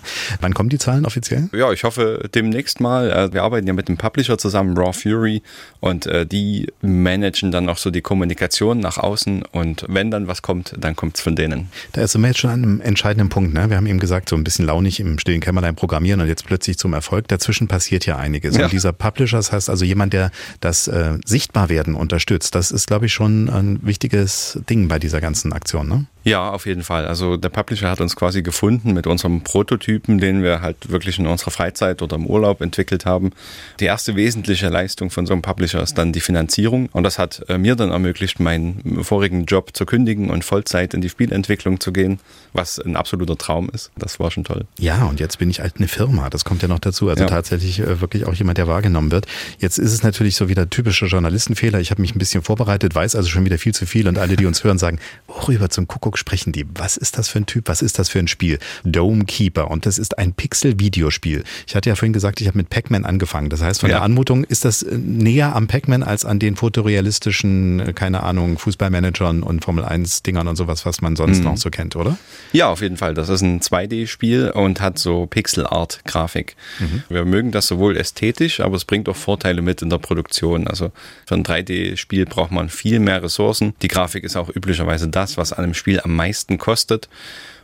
[0.40, 1.48] Wann kommen die Zahlen offiziell?
[1.52, 3.10] Ja, ich hoffe demnächst mal.
[3.10, 5.42] Äh, wir arbeiten ja mit dem Publisher zusammen, Raw Fury,
[5.80, 10.42] und äh, die managen dann auch so die Kommunikation nach außen und wenn dann was
[10.42, 11.70] kommt, dann kommt es von denen.
[11.92, 13.54] Da sind wir jetzt schon an einem entscheidenden Punkt.
[13.54, 13.70] Ne?
[13.70, 16.78] Wir haben eben gesagt, so ein bisschen launig im stillen Kämmerlein programmieren und jetzt plötzlich
[16.78, 17.28] zum Erfolg.
[17.28, 18.56] Dazwischen passiert ja einiges.
[18.56, 18.64] Ja.
[18.64, 23.06] Und dieser Publisher, das heißt also jemand, der das äh, Sichtbarwerden unterstützt, das ist, glaube
[23.06, 25.88] ich, schon ein wichtiges Ding bei dieser ganzen Aktion.
[25.88, 26.06] Ne?
[26.26, 27.06] Ja, auf jeden Fall.
[27.06, 31.28] Also der Publisher hat uns quasi gefunden mit unserem Prototypen, den wir halt wirklich in
[31.28, 33.30] unserer Freizeit oder im Urlaub entwickelt haben.
[33.78, 36.88] Die erste wesentliche Leistung von so einem Publisher ist dann die Finanzierung.
[36.90, 41.00] Und das hat äh, mir dann ermöglicht, meinen vorigen Job zu kündigen und Vollzeit in
[41.00, 42.18] die Spielentwicklung zu gehen,
[42.52, 43.92] was ein absoluter Traum ist.
[43.96, 44.64] Das war schon toll.
[44.80, 46.28] Ja, und jetzt bin ich halt eine Firma.
[46.28, 47.08] Das kommt ja noch dazu.
[47.08, 47.28] Also ja.
[47.28, 49.26] tatsächlich äh, wirklich auch jemand, der wahrgenommen wird.
[49.60, 51.78] Jetzt ist es natürlich so wieder typischer Journalistenfehler.
[51.78, 54.34] Ich habe mich ein bisschen vorbereitet, weiß also schon wieder viel zu viel und alle,
[54.34, 54.98] die uns hören, sagen,
[55.28, 56.66] worüber zum Kuckuck sprechen die?
[56.74, 57.68] Was ist das für ein Typ?
[57.68, 58.58] Was ist das für ein Spiel?
[58.84, 59.70] Dome Keeper.
[59.70, 61.44] Und das ist ein Pixel-Videospiel.
[61.66, 63.50] Ich hatte ja vorhin gesagt, ich habe mit Pac-Man angefangen.
[63.50, 63.96] Das heißt, von ja.
[63.96, 68.58] der Anmutung ist das äh, näher am Pac-Man als an den fotorealistischen, äh, keine Ahnung,
[68.58, 71.44] Fußballmanagern und Formel-1-Dingern und sowas, was man sonst mhm.
[71.44, 72.18] noch so kennt, oder?
[72.52, 73.14] Ja, auf jeden Fall.
[73.14, 76.56] Das ist ein 2D-Spiel und hat so Pixel-Art-Grafik.
[76.78, 77.02] Mhm.
[77.08, 80.66] Wir mögen das sowohl ästhetisch, aber es bringt auch Vorteile mit in der Produktion.
[80.68, 80.92] Also
[81.26, 83.74] für ein 3D-Spiel braucht man viel mehr Ressourcen.
[83.82, 87.08] Die Grafik ist auch üblicherweise das, was an einem Spiel am meisten kostet.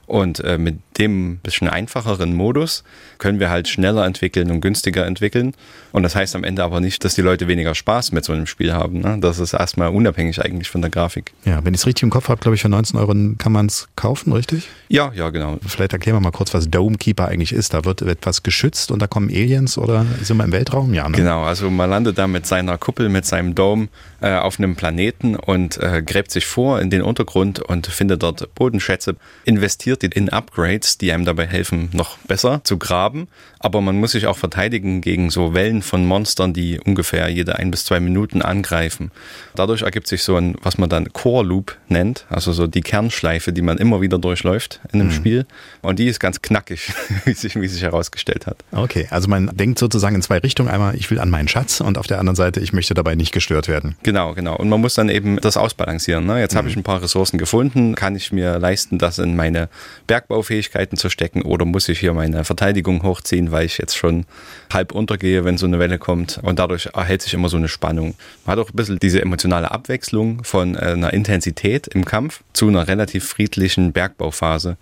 [0.07, 2.85] Und äh, mit dem bisschen einfacheren Modus
[3.19, 5.55] können wir halt schneller entwickeln und günstiger entwickeln.
[5.93, 8.47] Und das heißt am Ende aber nicht, dass die Leute weniger Spaß mit so einem
[8.47, 9.01] Spiel haben.
[9.01, 9.19] Ne?
[9.21, 11.33] Das ist erstmal unabhängig eigentlich von der Grafik.
[11.45, 13.67] Ja, wenn ich es richtig im Kopf habe, glaube ich, für 19 Euro kann man
[13.67, 14.69] es kaufen, richtig?
[14.89, 15.59] Ja, ja, genau.
[15.67, 17.75] Vielleicht erklären wir mal kurz, was Dome Keeper eigentlich ist.
[17.75, 20.95] Da wird etwas geschützt und da kommen Aliens oder sind wir im Weltraum?
[20.95, 21.17] Ja, ne?
[21.17, 23.89] Genau, also man landet da mit seiner Kuppel, mit seinem Dome
[24.21, 28.55] äh, auf einem Planeten und äh, gräbt sich vor in den Untergrund und findet dort
[28.55, 33.29] Bodenschätze, investiert in Upgrades, die einem dabei helfen, noch besser zu graben.
[33.63, 37.71] Aber man muss sich auch verteidigen gegen so Wellen von Monstern, die ungefähr jede ein
[37.71, 39.13] bis zwei Minuten angreifen.
[39.55, 43.53] Dadurch ergibt sich so ein, was man dann Core Loop nennt, also so die Kernschleife,
[43.53, 45.15] die man immer wieder durchläuft in einem mhm.
[45.15, 45.47] Spiel.
[45.81, 46.93] Und die ist ganz knackig,
[47.25, 48.57] wie sich, wie sich herausgestellt hat.
[48.73, 50.69] Okay, also man denkt sozusagen in zwei Richtungen.
[50.69, 53.31] Einmal, ich will an meinen Schatz und auf der anderen Seite, ich möchte dabei nicht
[53.31, 53.95] gestört werden.
[54.03, 54.57] Genau, genau.
[54.57, 56.27] Und man muss dann eben das ausbalancieren.
[56.27, 56.41] Ne?
[56.41, 56.59] Jetzt mhm.
[56.59, 59.69] habe ich ein paar Ressourcen gefunden, kann ich mir leisten, das in meine
[60.09, 64.25] Bergbaufähigkeiten zu stecken oder muss ich hier meine Verteidigung hochziehen, weil ich jetzt schon
[64.73, 66.41] halb untergehe, wenn so eine Welle kommt.
[66.43, 68.15] Und dadurch erhält sich immer so eine Spannung.
[68.45, 72.69] Man hat auch ein bisschen diese emotionale Abwechslung von äh, einer Intensität im Kampf zu
[72.69, 74.77] einer relativ friedlichen Bergbauphase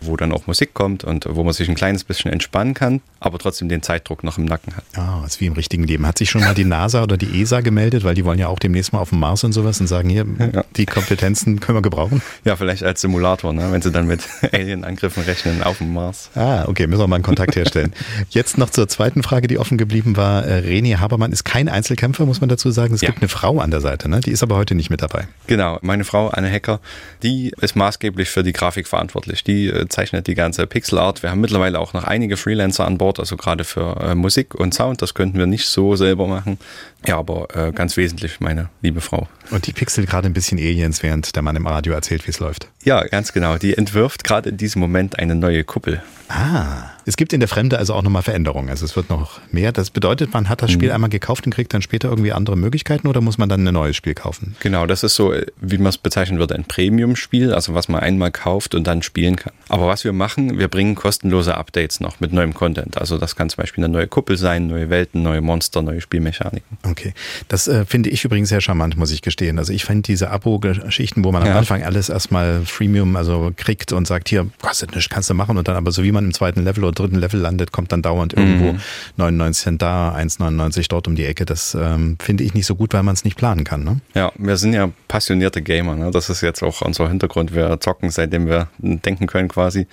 [0.00, 3.38] wo dann auch Musik kommt und wo man sich ein kleines bisschen entspannen kann, aber
[3.38, 4.84] trotzdem den Zeitdruck noch im Nacken hat.
[4.96, 6.06] Ah, ist wie im richtigen Leben.
[6.06, 8.58] Hat sich schon mal die NASA oder die ESA gemeldet, weil die wollen ja auch
[8.58, 10.64] demnächst mal auf dem Mars und sowas und sagen, hier, ja.
[10.76, 12.22] die Kompetenzen können wir gebrauchen?
[12.44, 13.68] Ja, vielleicht als Simulator, ne?
[13.70, 14.20] wenn sie dann mit
[14.52, 16.30] Alien-Angriffen rechnen auf dem Mars.
[16.34, 17.92] Ah, okay, müssen wir mal einen Kontakt herstellen.
[18.30, 20.44] Jetzt noch zur zweiten Frage, die offen geblieben war.
[20.44, 22.94] Äh, René Habermann ist kein Einzelkämpfer, muss man dazu sagen.
[22.94, 23.08] Es ja.
[23.08, 24.20] gibt eine Frau an der Seite, ne?
[24.20, 25.28] die ist aber heute nicht mit dabei.
[25.46, 26.80] Genau, meine Frau, Anne Hacker,
[27.22, 29.44] die ist maßgeblich für die Grafik verantwortlich.
[29.44, 31.22] Die äh, zeichnet die ganze Pixel Art.
[31.22, 34.74] Wir haben mittlerweile auch noch einige Freelancer an Bord, also gerade für äh, Musik und
[34.74, 35.02] Sound.
[35.02, 36.58] Das könnten wir nicht so selber machen.
[37.06, 39.28] Ja, aber äh, ganz wesentlich meine liebe Frau.
[39.50, 42.40] Und die pixelt gerade ein bisschen Aliens, während der Mann im Radio erzählt, wie es
[42.40, 42.68] läuft.
[42.84, 43.58] Ja, ganz genau.
[43.58, 46.02] Die entwirft gerade in diesem Moment eine neue Kuppel.
[46.28, 48.68] Ah, es gibt in der Fremde also auch nochmal Veränderungen.
[48.68, 49.70] Also es wird noch mehr.
[49.70, 50.94] Das bedeutet, man hat das Spiel mhm.
[50.94, 53.94] einmal gekauft und kriegt dann später irgendwie andere Möglichkeiten oder muss man dann ein neues
[53.94, 54.56] Spiel kaufen?
[54.58, 58.32] Genau, das ist so, wie man es bezeichnen würde, ein Premium-Spiel, also was man einmal
[58.32, 59.52] kauft und dann spielen kann.
[59.68, 62.98] Aber was wir machen, wir bringen kostenlose Updates noch mit neuem Content.
[62.98, 66.78] Also das kann zum Beispiel eine neue Kuppel sein, neue Welten, neue Monster, neue Spielmechaniken.
[66.96, 67.12] Okay,
[67.48, 69.58] das äh, finde ich übrigens sehr charmant, muss ich gestehen.
[69.58, 71.52] Also ich finde diese Abo-Geschichten, wo man ja.
[71.52, 75.58] am Anfang alles erstmal Freemium also kriegt und sagt, hier, kostet nichts, kannst du machen
[75.58, 78.00] und dann aber so wie man im zweiten Level oder dritten Level landet, kommt dann
[78.00, 78.80] dauernd irgendwo mhm.
[79.18, 81.44] 99 Cent da, 1,99 dort um die Ecke.
[81.44, 83.84] Das ähm, finde ich nicht so gut, weil man es nicht planen kann.
[83.84, 84.00] Ne?
[84.14, 85.96] Ja, wir sind ja passionierte Gamer.
[85.96, 86.10] Ne?
[86.10, 87.54] Das ist jetzt auch unser Hintergrund.
[87.54, 89.86] Wir zocken, seitdem wir denken können quasi.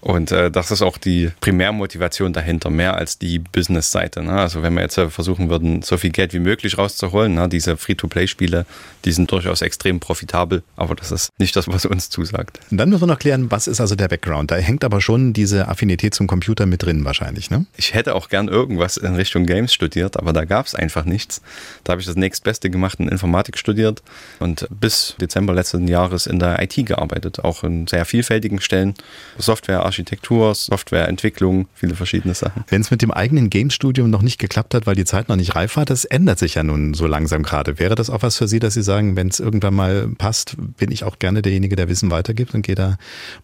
[0.00, 4.22] Und äh, das ist auch die Primärmotivation dahinter, mehr als die Business-Seite.
[4.22, 4.32] Ne?
[4.32, 7.48] Also wenn wir jetzt äh, versuchen würden, so viel Geld wie möglich rauszuholen, ne?
[7.48, 8.66] diese Free-to-Play-Spiele,
[9.04, 12.60] die sind durchaus extrem profitabel, aber das ist nicht das, was uns zusagt.
[12.70, 14.50] Und dann müssen wir noch klären, was ist also der Background?
[14.50, 17.66] Da hängt aber schon diese Affinität zum Computer mit drin wahrscheinlich, ne?
[17.76, 21.42] Ich hätte auch gern irgendwas in Richtung Games studiert, aber da gab es einfach nichts.
[21.84, 24.02] Da habe ich das nächstbeste gemacht in Informatik studiert
[24.38, 28.94] und bis Dezember letzten Jahres in der IT gearbeitet, auch in sehr vielfältigen Stellen.
[29.38, 32.64] Software Architektur, Softwareentwicklung, viele verschiedene Sachen.
[32.68, 35.54] Wenn es mit dem eigenen Game-Studium noch nicht geklappt hat, weil die Zeit noch nicht
[35.54, 37.78] reif war, das ändert sich ja nun so langsam gerade.
[37.78, 40.92] Wäre das auch was für Sie, dass Sie sagen, wenn es irgendwann mal passt, bin
[40.92, 42.96] ich auch gerne derjenige, der Wissen weitergibt und gehe da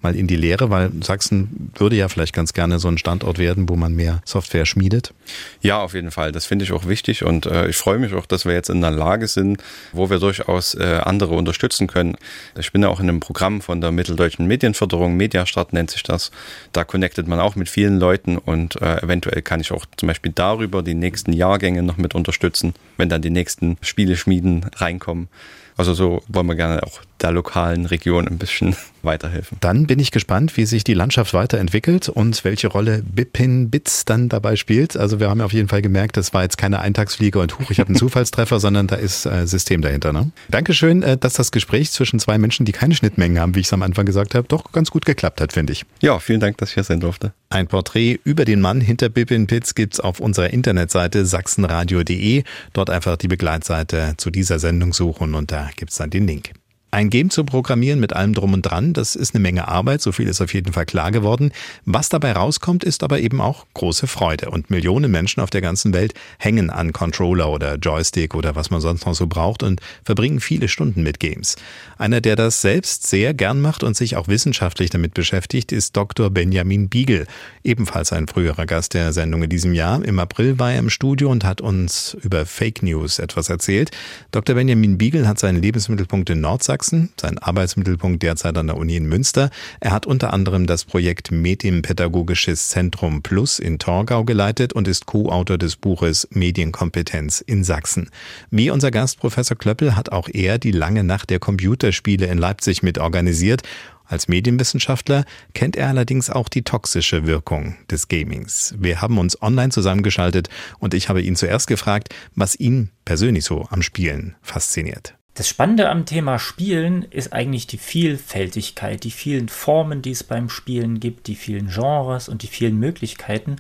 [0.03, 3.69] mal in die Lehre, weil Sachsen würde ja vielleicht ganz gerne so ein Standort werden,
[3.69, 5.13] wo man mehr Software schmiedet?
[5.61, 6.33] Ja, auf jeden Fall.
[6.33, 8.81] Das finde ich auch wichtig und äh, ich freue mich auch, dass wir jetzt in
[8.81, 9.63] der Lage sind,
[9.93, 12.17] wo wir durchaus äh, andere unterstützen können.
[12.59, 16.31] Ich bin ja auch in einem Programm von der Mitteldeutschen Medienförderung, Mediastart nennt sich das.
[16.73, 20.33] Da connectet man auch mit vielen Leuten und äh, eventuell kann ich auch zum Beispiel
[20.35, 25.29] darüber die nächsten Jahrgänge noch mit unterstützen, wenn dann die nächsten Spieleschmieden reinkommen.
[25.77, 29.57] Also so wollen wir gerne auch der lokalen Region ein bisschen weiterhelfen.
[29.61, 34.29] Dann bin ich gespannt, wie sich die Landschaft weiterentwickelt und welche Rolle Bipin Bits dann
[34.29, 34.97] dabei spielt.
[34.97, 37.81] Also wir haben auf jeden Fall gemerkt, das war jetzt keine Eintagsfliege und Huch, ich
[37.81, 40.13] habe einen Zufallstreffer, sondern da ist äh, System dahinter.
[40.13, 40.31] Ne?
[40.51, 43.73] Dankeschön, äh, dass das Gespräch zwischen zwei Menschen, die keine Schnittmengen haben, wie ich es
[43.73, 45.87] am Anfang gesagt habe, doch ganz gut geklappt hat, finde ich.
[46.03, 47.33] Ja, vielen Dank, dass ich hier sein durfte.
[47.49, 52.45] Ein Porträt über den Mann hinter Bipin Bits gibt's auf unserer Internetseite sachsenradio.de.
[52.75, 56.53] Dort einfach die Begleitseite zu dieser Sendung suchen und da gibt's dann den Link.
[56.95, 60.13] Ein Game zu programmieren mit allem drum und dran, das ist eine Menge Arbeit, so
[60.13, 61.51] viel ist auf jeden Fall klar geworden.
[61.85, 64.51] Was dabei rauskommt, ist aber eben auch große Freude.
[64.51, 68.81] Und Millionen Menschen auf der ganzen Welt hängen an Controller oder Joystick oder was man
[68.81, 71.57] sonst noch so braucht und verbringen viele Stunden mit Games.
[71.99, 76.31] Einer, der das selbst sehr gern macht und sich auch wissenschaftlich damit beschäftigt, ist Dr.
[76.31, 77.27] Benjamin Biegel,
[77.65, 80.05] ebenfalls ein früherer Gast der Sendung in diesem Jahr.
[80.05, 83.91] Im April war er im Studio und hat uns über Fake News etwas erzählt.
[84.31, 84.55] Dr.
[84.55, 89.07] Benjamin Biegel hat seinen Lebensmittelpunkt in Nordsachsen Sachsen, sein Arbeitsmittelpunkt derzeit an der Uni in
[89.07, 89.49] Münster.
[89.81, 95.57] Er hat unter anderem das Projekt Medienpädagogisches Zentrum Plus in Torgau geleitet und ist Co-Autor
[95.57, 98.11] des Buches Medienkompetenz in Sachsen.
[98.51, 102.83] Wie unser Gast Professor Klöppel hat auch er die lange Nacht der Computerspiele in Leipzig
[102.83, 103.63] mit organisiert
[104.07, 105.25] als Medienwissenschaftler
[105.55, 108.75] kennt er allerdings auch die toxische Wirkung des Gamings.
[108.79, 113.67] Wir haben uns online zusammengeschaltet und ich habe ihn zuerst gefragt, was ihn persönlich so
[113.71, 115.17] am Spielen fasziniert.
[115.35, 120.49] Das Spannende am Thema Spielen ist eigentlich die Vielfältigkeit, die vielen Formen, die es beim
[120.49, 123.57] Spielen gibt, die vielen Genres und die vielen Möglichkeiten.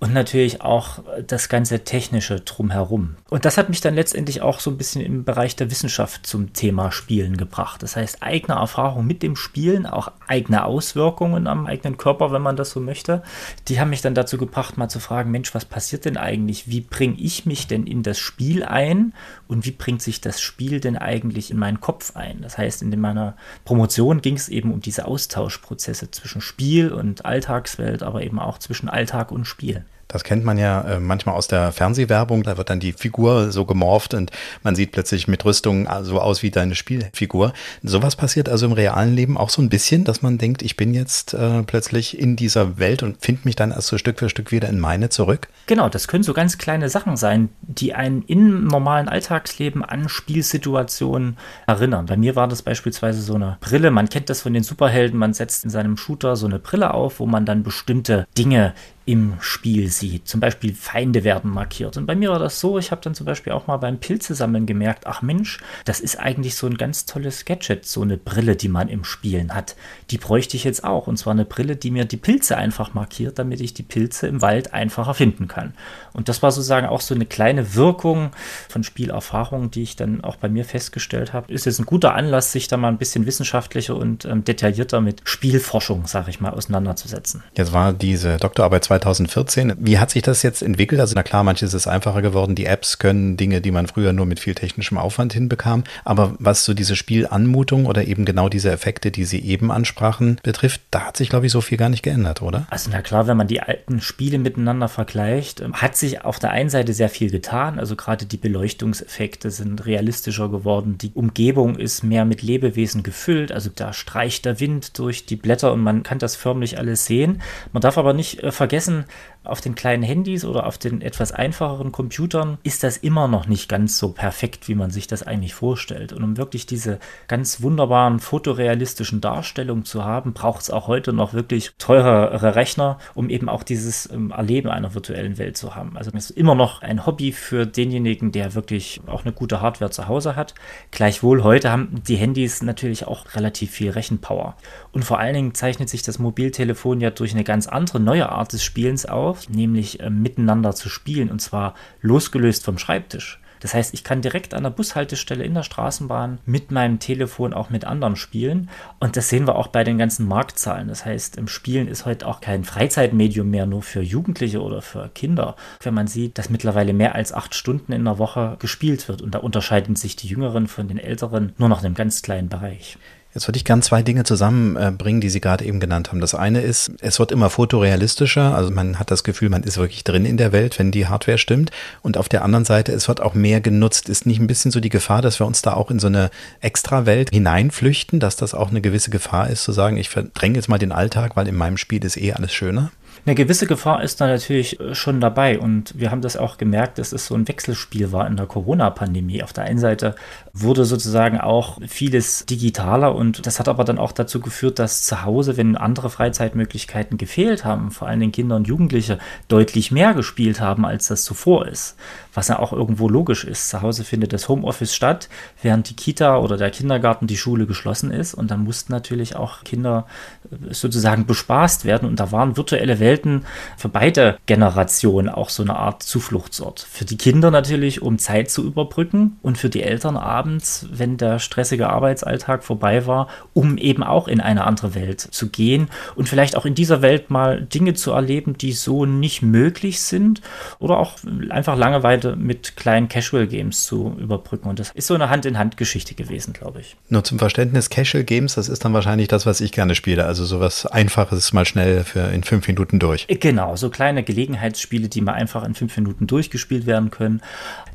[0.00, 3.16] Und natürlich auch das ganze Technische drumherum.
[3.28, 6.54] Und das hat mich dann letztendlich auch so ein bisschen im Bereich der Wissenschaft zum
[6.54, 7.82] Thema Spielen gebracht.
[7.82, 12.56] Das heißt, eigene Erfahrung mit dem Spielen, auch eigene Auswirkungen am eigenen Körper, wenn man
[12.56, 13.22] das so möchte,
[13.68, 16.68] die haben mich dann dazu gebracht, mal zu fragen, Mensch, was passiert denn eigentlich?
[16.68, 19.12] Wie bringe ich mich denn in das Spiel ein
[19.48, 22.40] und wie bringt sich das Spiel denn eigentlich in meinen Kopf ein?
[22.40, 23.36] Das heißt, in meiner
[23.66, 28.88] Promotion ging es eben um diese Austauschprozesse zwischen Spiel und Alltagswelt, aber eben auch zwischen
[28.88, 29.84] Alltag und Spiel.
[30.10, 32.42] Das kennt man ja äh, manchmal aus der Fernsehwerbung.
[32.42, 34.32] Da wird dann die Figur so gemorpht und
[34.62, 37.52] man sieht plötzlich mit Rüstung so aus wie deine Spielfigur.
[37.82, 40.94] Sowas passiert also im realen Leben auch so ein bisschen, dass man denkt, ich bin
[40.94, 44.50] jetzt äh, plötzlich in dieser Welt und finde mich dann erst so Stück für Stück
[44.50, 45.48] wieder in meine zurück.
[45.66, 51.36] Genau, das können so ganz kleine Sachen sein, die einen im normalen Alltagsleben an Spielsituationen
[51.66, 52.06] erinnern.
[52.06, 53.90] Bei mir war das beispielsweise so eine Brille.
[53.90, 55.18] Man kennt das von den Superhelden.
[55.18, 58.74] Man setzt in seinem Shooter so eine Brille auf, wo man dann bestimmte Dinge
[59.10, 60.28] im Spiel sieht.
[60.28, 61.96] Zum Beispiel Feinde werden markiert.
[61.96, 64.66] Und bei mir war das so, ich habe dann zum Beispiel auch mal beim Pilzesammeln
[64.66, 68.68] gemerkt, ach Mensch, das ist eigentlich so ein ganz tolles Gadget, so eine Brille, die
[68.68, 69.74] man im Spielen hat.
[70.12, 71.08] Die bräuchte ich jetzt auch.
[71.08, 74.42] Und zwar eine Brille, die mir die Pilze einfach markiert, damit ich die Pilze im
[74.42, 75.74] Wald einfacher finden kann.
[76.12, 78.30] Und das war sozusagen auch so eine kleine Wirkung
[78.68, 81.52] von Spielerfahrung, die ich dann auch bei mir festgestellt habe.
[81.52, 85.22] Ist jetzt ein guter Anlass, sich da mal ein bisschen wissenschaftlicher und ähm, detaillierter mit
[85.24, 87.42] Spielforschung, sage ich mal, auseinanderzusetzen.
[87.56, 89.74] Jetzt war diese Doktorarbeit 2014.
[89.78, 91.00] Wie hat sich das jetzt entwickelt?
[91.00, 92.54] Also na klar, manches ist einfacher geworden.
[92.54, 95.84] Die Apps können Dinge, die man früher nur mit viel technischem Aufwand hinbekam.
[96.04, 100.80] Aber was so diese Spielanmutung oder eben genau diese Effekte, die Sie eben ansprachen, betrifft,
[100.90, 102.66] da hat sich, glaube ich, so viel gar nicht geändert, oder?
[102.70, 106.50] Also na klar, wenn man die alten Spiele miteinander vergleicht, ähm, hat sich auf der
[106.50, 107.78] einen Seite sehr viel getan.
[107.78, 110.98] Also gerade die Beleuchtungseffekte sind realistischer geworden.
[110.98, 113.52] Die Umgebung ist mehr mit Lebewesen gefüllt.
[113.52, 117.42] Also da streicht der Wind durch die Blätter und man kann das förmlich alles sehen.
[117.72, 119.06] Man darf aber nicht äh, vergessen, vergessen,
[119.42, 123.68] auf den kleinen Handys oder auf den etwas einfacheren Computern ist das immer noch nicht
[123.68, 126.12] ganz so perfekt, wie man sich das eigentlich vorstellt.
[126.12, 131.32] Und um wirklich diese ganz wunderbaren fotorealistischen Darstellungen zu haben, braucht es auch heute noch
[131.32, 135.96] wirklich teurere Rechner, um eben auch dieses ähm, Erleben einer virtuellen Welt zu haben.
[135.96, 139.90] Also es ist immer noch ein Hobby für denjenigen, der wirklich auch eine gute Hardware
[139.90, 140.54] zu Hause hat.
[140.90, 144.56] Gleichwohl heute haben die Handys natürlich auch relativ viel Rechenpower.
[144.92, 148.52] Und vor allen Dingen zeichnet sich das Mobiltelefon ja durch eine ganz andere neue Art
[148.52, 153.38] des Spielens auf, nämlich äh, miteinander zu spielen und zwar losgelöst vom Schreibtisch.
[153.60, 157.68] Das heißt, ich kann direkt an der Bushaltestelle in der Straßenbahn mit meinem Telefon auch
[157.68, 158.70] mit anderen spielen.
[158.98, 160.88] Und das sehen wir auch bei den ganzen Marktzahlen.
[160.88, 165.10] Das heißt, im Spielen ist heute auch kein Freizeitmedium mehr nur für Jugendliche oder für
[165.10, 165.56] Kinder.
[165.82, 169.20] Wenn man sieht, dass mittlerweile mehr als acht Stunden in der Woche gespielt wird.
[169.20, 172.48] Und da unterscheiden sich die Jüngeren von den Älteren nur noch in einem ganz kleinen
[172.48, 172.96] Bereich.
[173.32, 176.20] Jetzt würde ich gern zwei Dinge zusammenbringen, die Sie gerade eben genannt haben.
[176.20, 180.02] Das eine ist, es wird immer fotorealistischer, also man hat das Gefühl, man ist wirklich
[180.02, 181.70] drin in der Welt, wenn die Hardware stimmt.
[182.02, 184.08] Und auf der anderen Seite, es wird auch mehr genutzt.
[184.08, 186.30] Ist nicht ein bisschen so die Gefahr, dass wir uns da auch in so eine
[186.60, 190.78] Extrawelt hineinflüchten, dass das auch eine gewisse Gefahr ist, zu sagen, ich verdränge jetzt mal
[190.78, 192.90] den Alltag, weil in meinem Spiel ist eh alles schöner?
[193.26, 196.98] Eine gewisse Gefahr ist da natürlich äh, schon dabei und wir haben das auch gemerkt,
[196.98, 199.42] dass es so ein Wechselspiel war in der Corona-Pandemie.
[199.42, 200.14] Auf der einen Seite
[200.52, 205.24] wurde sozusagen auch vieles digitaler und das hat aber dann auch dazu geführt, dass zu
[205.24, 209.18] Hause, wenn andere Freizeitmöglichkeiten gefehlt haben, vor allen Dingen Kinder und Jugendliche
[209.48, 211.96] deutlich mehr gespielt haben, als das zuvor ist
[212.34, 213.70] was ja auch irgendwo logisch ist.
[213.70, 215.28] Zu Hause findet das Homeoffice statt,
[215.62, 218.34] während die Kita oder der Kindergarten, die Schule geschlossen ist.
[218.34, 220.06] Und dann mussten natürlich auch Kinder
[220.50, 222.08] äh, sozusagen bespaßt werden.
[222.08, 223.44] Und da waren virtuelle Welten
[223.76, 226.80] für beide Generationen auch so eine Art Zufluchtsort.
[226.80, 231.38] Für die Kinder natürlich, um Zeit zu überbrücken und für die Eltern abends, wenn der
[231.38, 236.56] stressige Arbeitsalltag vorbei war, um eben auch in eine andere Welt zu gehen und vielleicht
[236.56, 240.40] auch in dieser Welt mal Dinge zu erleben, die so nicht möglich sind
[240.78, 241.16] oder auch
[241.50, 244.68] einfach Langeweile Zeit mit kleinen Casual Games zu überbrücken.
[244.68, 246.96] Und das ist so eine Hand-in-Hand-Geschichte gewesen, glaube ich.
[247.08, 250.26] Nur zum Verständnis, Casual Games, das ist dann wahrscheinlich das, was ich gerne spiele.
[250.26, 253.26] Also sowas Einfaches mal schnell für in fünf Minuten durch.
[253.28, 257.40] Genau, so kleine Gelegenheitsspiele, die mal einfach in fünf Minuten durchgespielt werden können.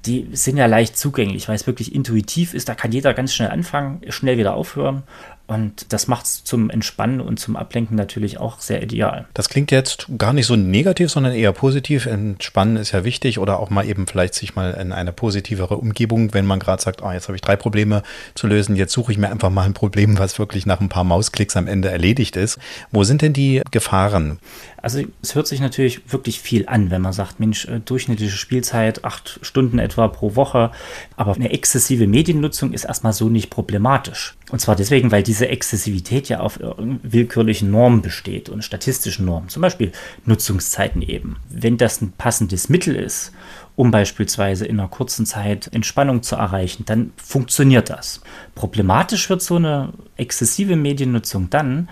[0.06, 2.69] Die sind ja leicht zugänglich, weil es wirklich intuitiv ist.
[2.69, 5.03] Da kann jeder ganz schnell anfangen, schnell wieder aufhören.
[5.47, 9.27] Und das macht es zum Entspannen und zum Ablenken natürlich auch sehr ideal.
[9.35, 12.07] Das klingt jetzt gar nicht so negativ, sondern eher positiv.
[12.07, 16.34] Entspannen ist ja wichtig oder auch mal eben vielleicht sich mal in eine positivere Umgebung,
[16.34, 18.01] wenn man gerade sagt, oh, jetzt habe ich drei Probleme
[18.34, 21.03] zu lösen, jetzt suche ich mir einfach mal ein Problem, was wirklich nach ein paar
[21.03, 22.57] Mausklicks am Ende erledigt ist.
[22.91, 24.39] Wo sind denn die Gefahren?
[24.86, 29.03] Also es hört sich natürlich wirklich viel an, wenn man sagt, Mensch, äh, durchschnittliche Spielzeit
[29.03, 30.70] acht Stunden etwa pro Woche,
[31.18, 34.38] aber eine exzessive Mediennutzung ist erstmal so nicht problematisch.
[34.52, 36.60] Und zwar deswegen, weil diese Exzessivität ja auf
[37.02, 39.49] willkürlichen Normen besteht und statistischen Normen.
[39.49, 39.91] Zum Beispiel
[40.26, 41.38] Nutzungszeiten eben.
[41.49, 43.32] Wenn das ein passendes Mittel ist,
[43.76, 48.22] um beispielsweise in einer kurzen Zeit Entspannung zu erreichen, dann funktioniert das.
[48.53, 51.90] Problematisch wird so eine exzessive Mediennutzung dann,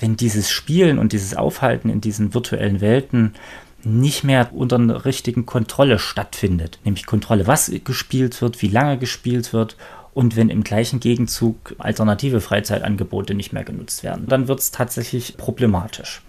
[0.00, 3.34] wenn dieses Spielen und dieses Aufhalten in diesen virtuellen Welten
[3.82, 6.80] nicht mehr unter einer richtigen Kontrolle stattfindet.
[6.84, 9.76] Nämlich Kontrolle, was gespielt wird, wie lange gespielt wird
[10.12, 15.36] und wenn im gleichen Gegenzug alternative Freizeitangebote nicht mehr genutzt werden, dann wird es tatsächlich
[15.36, 16.22] problematisch.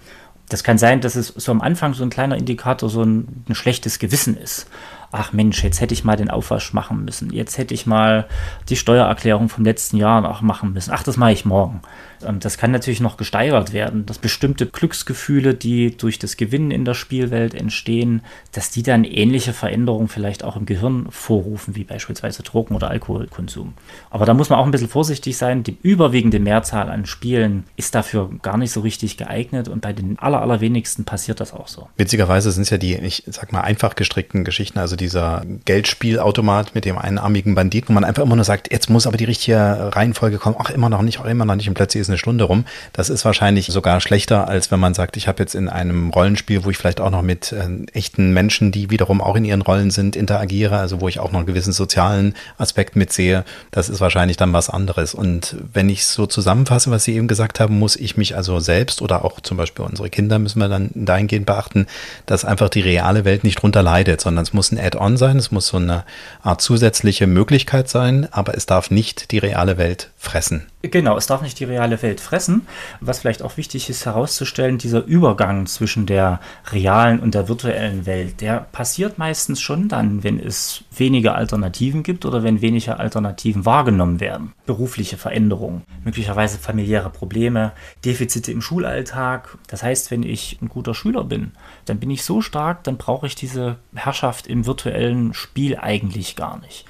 [0.49, 3.55] Das kann sein, dass es so am Anfang so ein kleiner Indikator, so ein, ein
[3.55, 4.67] schlechtes Gewissen ist
[5.11, 8.27] ach Mensch, jetzt hätte ich mal den Aufwasch machen müssen, jetzt hätte ich mal
[8.69, 11.81] die Steuererklärung vom letzten Jahr noch machen müssen, ach, das mache ich morgen.
[12.25, 16.83] Und das kann natürlich noch gesteigert werden, dass bestimmte Glücksgefühle, die durch das Gewinnen in
[16.83, 18.21] der Spielwelt entstehen,
[18.53, 23.73] dass die dann ähnliche Veränderungen vielleicht auch im Gehirn vorrufen, wie beispielsweise Drogen- oder Alkoholkonsum.
[24.09, 25.63] Aber da muss man auch ein bisschen vorsichtig sein.
[25.63, 30.17] Die überwiegende Mehrzahl an Spielen ist dafür gar nicht so richtig geeignet und bei den
[30.17, 31.87] aller, allerwenigsten passiert das auch so.
[31.97, 36.85] Witzigerweise sind es ja die, ich sag mal, einfach gestrickten Geschichten, also dieser Geldspielautomat mit
[36.85, 40.37] dem einarmigen Banditen, wo man einfach immer nur sagt, jetzt muss aber die richtige Reihenfolge
[40.37, 42.65] kommen, ach, immer noch nicht, auch immer noch nicht und plötzlich ist eine Stunde rum.
[42.93, 46.63] Das ist wahrscheinlich sogar schlechter, als wenn man sagt, ich habe jetzt in einem Rollenspiel,
[46.65, 49.91] wo ich vielleicht auch noch mit äh, echten Menschen, die wiederum auch in ihren Rollen
[49.91, 53.43] sind, interagiere, also wo ich auch noch einen gewissen sozialen Aspekt mitsehe.
[53.71, 55.13] Das ist wahrscheinlich dann was anderes.
[55.13, 59.01] Und wenn ich so zusammenfasse, was Sie eben gesagt haben, muss ich mich also selbst
[59.01, 61.87] oder auch zum Beispiel unsere Kinder müssen wir dann dahingehend beachten,
[62.25, 65.51] dass einfach die reale Welt nicht drunter leidet, sondern es muss ein Add-on sein, es
[65.51, 66.03] muss so eine
[66.41, 70.67] Art zusätzliche Möglichkeit sein, aber es darf nicht die reale Welt fressen.
[70.81, 72.67] Genau, es darf nicht die reale Welt fressen.
[72.99, 76.39] Was vielleicht auch wichtig ist herauszustellen, dieser Übergang zwischen der
[76.71, 82.25] realen und der virtuellen Welt, der passiert meistens schon dann, wenn es weniger Alternativen gibt
[82.25, 84.53] oder wenn weniger Alternativen wahrgenommen werden.
[84.65, 87.71] Berufliche Veränderungen, möglicherweise familiäre Probleme,
[88.03, 89.57] Defizite im Schulalltag.
[89.67, 91.51] Das heißt, wenn ich ein guter Schüler bin,
[91.85, 96.59] dann bin ich so stark, dann brauche ich diese Herrschaft im virtuellen Spiel eigentlich gar
[96.59, 96.85] nicht.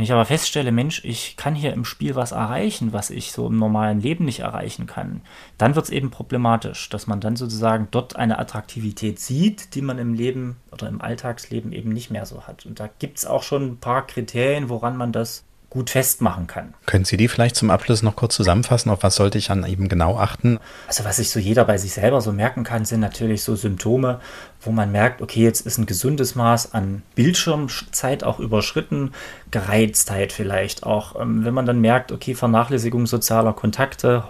[0.00, 3.46] Wenn ich aber feststelle, Mensch, ich kann hier im Spiel was erreichen, was ich so
[3.48, 5.20] im normalen Leben nicht erreichen kann,
[5.58, 9.98] dann wird es eben problematisch, dass man dann sozusagen dort eine Attraktivität sieht, die man
[9.98, 12.64] im Leben oder im Alltagsleben eben nicht mehr so hat.
[12.64, 16.74] Und da gibt es auch schon ein paar Kriterien, woran man das gut festmachen kann.
[16.84, 18.90] Können Sie die vielleicht zum Abschluss noch kurz zusammenfassen?
[18.90, 20.58] Auf was sollte ich an eben genau achten?
[20.88, 24.20] Also was sich so jeder bei sich selber so merken kann, sind natürlich so Symptome,
[24.60, 29.12] wo man merkt, okay, jetzt ist ein gesundes Maß an Bildschirmzeit auch überschritten,
[29.52, 31.18] Gereiztheit vielleicht auch.
[31.20, 34.24] Ähm, wenn man dann merkt, okay, Vernachlässigung sozialer Kontakte,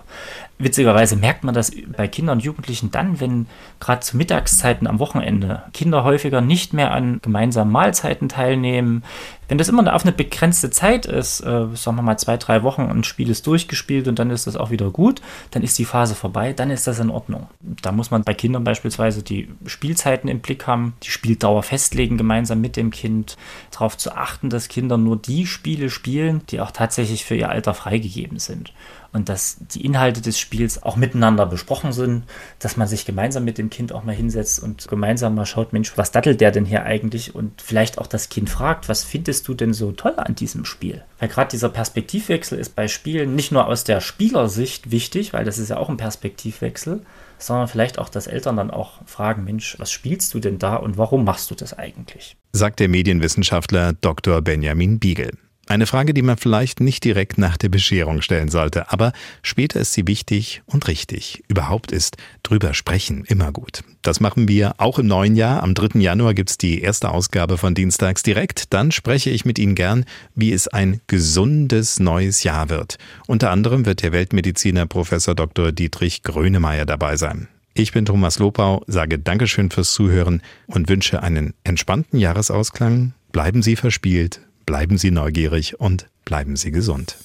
[0.61, 3.47] Witzigerweise merkt man das bei Kindern und Jugendlichen dann, wenn
[3.81, 9.03] gerade zu Mittagszeiten am Wochenende Kinder häufiger nicht mehr an gemeinsamen Mahlzeiten teilnehmen.
[9.49, 12.83] Wenn das immer auf eine begrenzte Zeit ist, äh, sagen wir mal zwei, drei Wochen,
[12.83, 16.15] ein Spiel ist durchgespielt und dann ist das auch wieder gut, dann ist die Phase
[16.15, 17.49] vorbei, dann ist das in Ordnung.
[17.81, 22.61] Da muss man bei Kindern beispielsweise die Spielzeiten im Blick haben, die Spieldauer festlegen, gemeinsam
[22.61, 23.39] mit dem Kind,
[23.73, 27.73] darauf zu achten, dass Kinder nur die Spiele spielen, die auch tatsächlich für ihr Alter
[27.73, 28.73] freigegeben sind
[29.13, 32.25] und dass die Inhalte des Spiels auch miteinander besprochen sind,
[32.59, 35.97] dass man sich gemeinsam mit dem Kind auch mal hinsetzt und gemeinsam mal schaut, Mensch,
[35.97, 37.35] was dattelt der denn hier eigentlich?
[37.35, 41.03] Und vielleicht auch das Kind fragt, was findest du denn so toll an diesem Spiel?
[41.19, 45.59] Weil gerade dieser Perspektivwechsel ist bei Spielen nicht nur aus der Spielersicht wichtig, weil das
[45.59, 47.03] ist ja auch ein Perspektivwechsel,
[47.39, 50.99] sondern vielleicht auch, dass Eltern dann auch fragen, Mensch, was spielst du denn da und
[50.99, 52.37] warum machst du das eigentlich?
[52.53, 54.43] Sagt der Medienwissenschaftler Dr.
[54.43, 55.31] Benjamin Biegel.
[55.71, 59.93] Eine Frage, die man vielleicht nicht direkt nach der Bescherung stellen sollte, aber später ist
[59.93, 61.45] sie wichtig und richtig.
[61.47, 63.85] Überhaupt ist drüber sprechen immer gut.
[64.03, 65.63] Das machen wir auch im neuen Jahr.
[65.63, 66.01] Am 3.
[66.01, 68.73] Januar gibt's die erste Ausgabe von Dienstags direkt.
[68.73, 72.99] Dann spreche ich mit Ihnen gern, wie es ein gesundes neues Jahr wird.
[73.29, 75.71] Unter anderem wird der Weltmediziner Professor Dr.
[75.71, 77.47] Dietrich Grönemeyer dabei sein.
[77.75, 83.13] Ich bin Thomas Lopau, sage Dankeschön fürs Zuhören und wünsche einen entspannten Jahresausklang.
[83.31, 84.41] Bleiben Sie verspielt
[84.71, 87.17] Bleiben Sie neugierig und bleiben Sie gesund.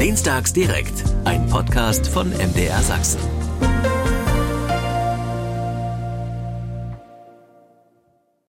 [0.00, 3.20] Dienstags direkt, ein Podcast von MDR Sachsen.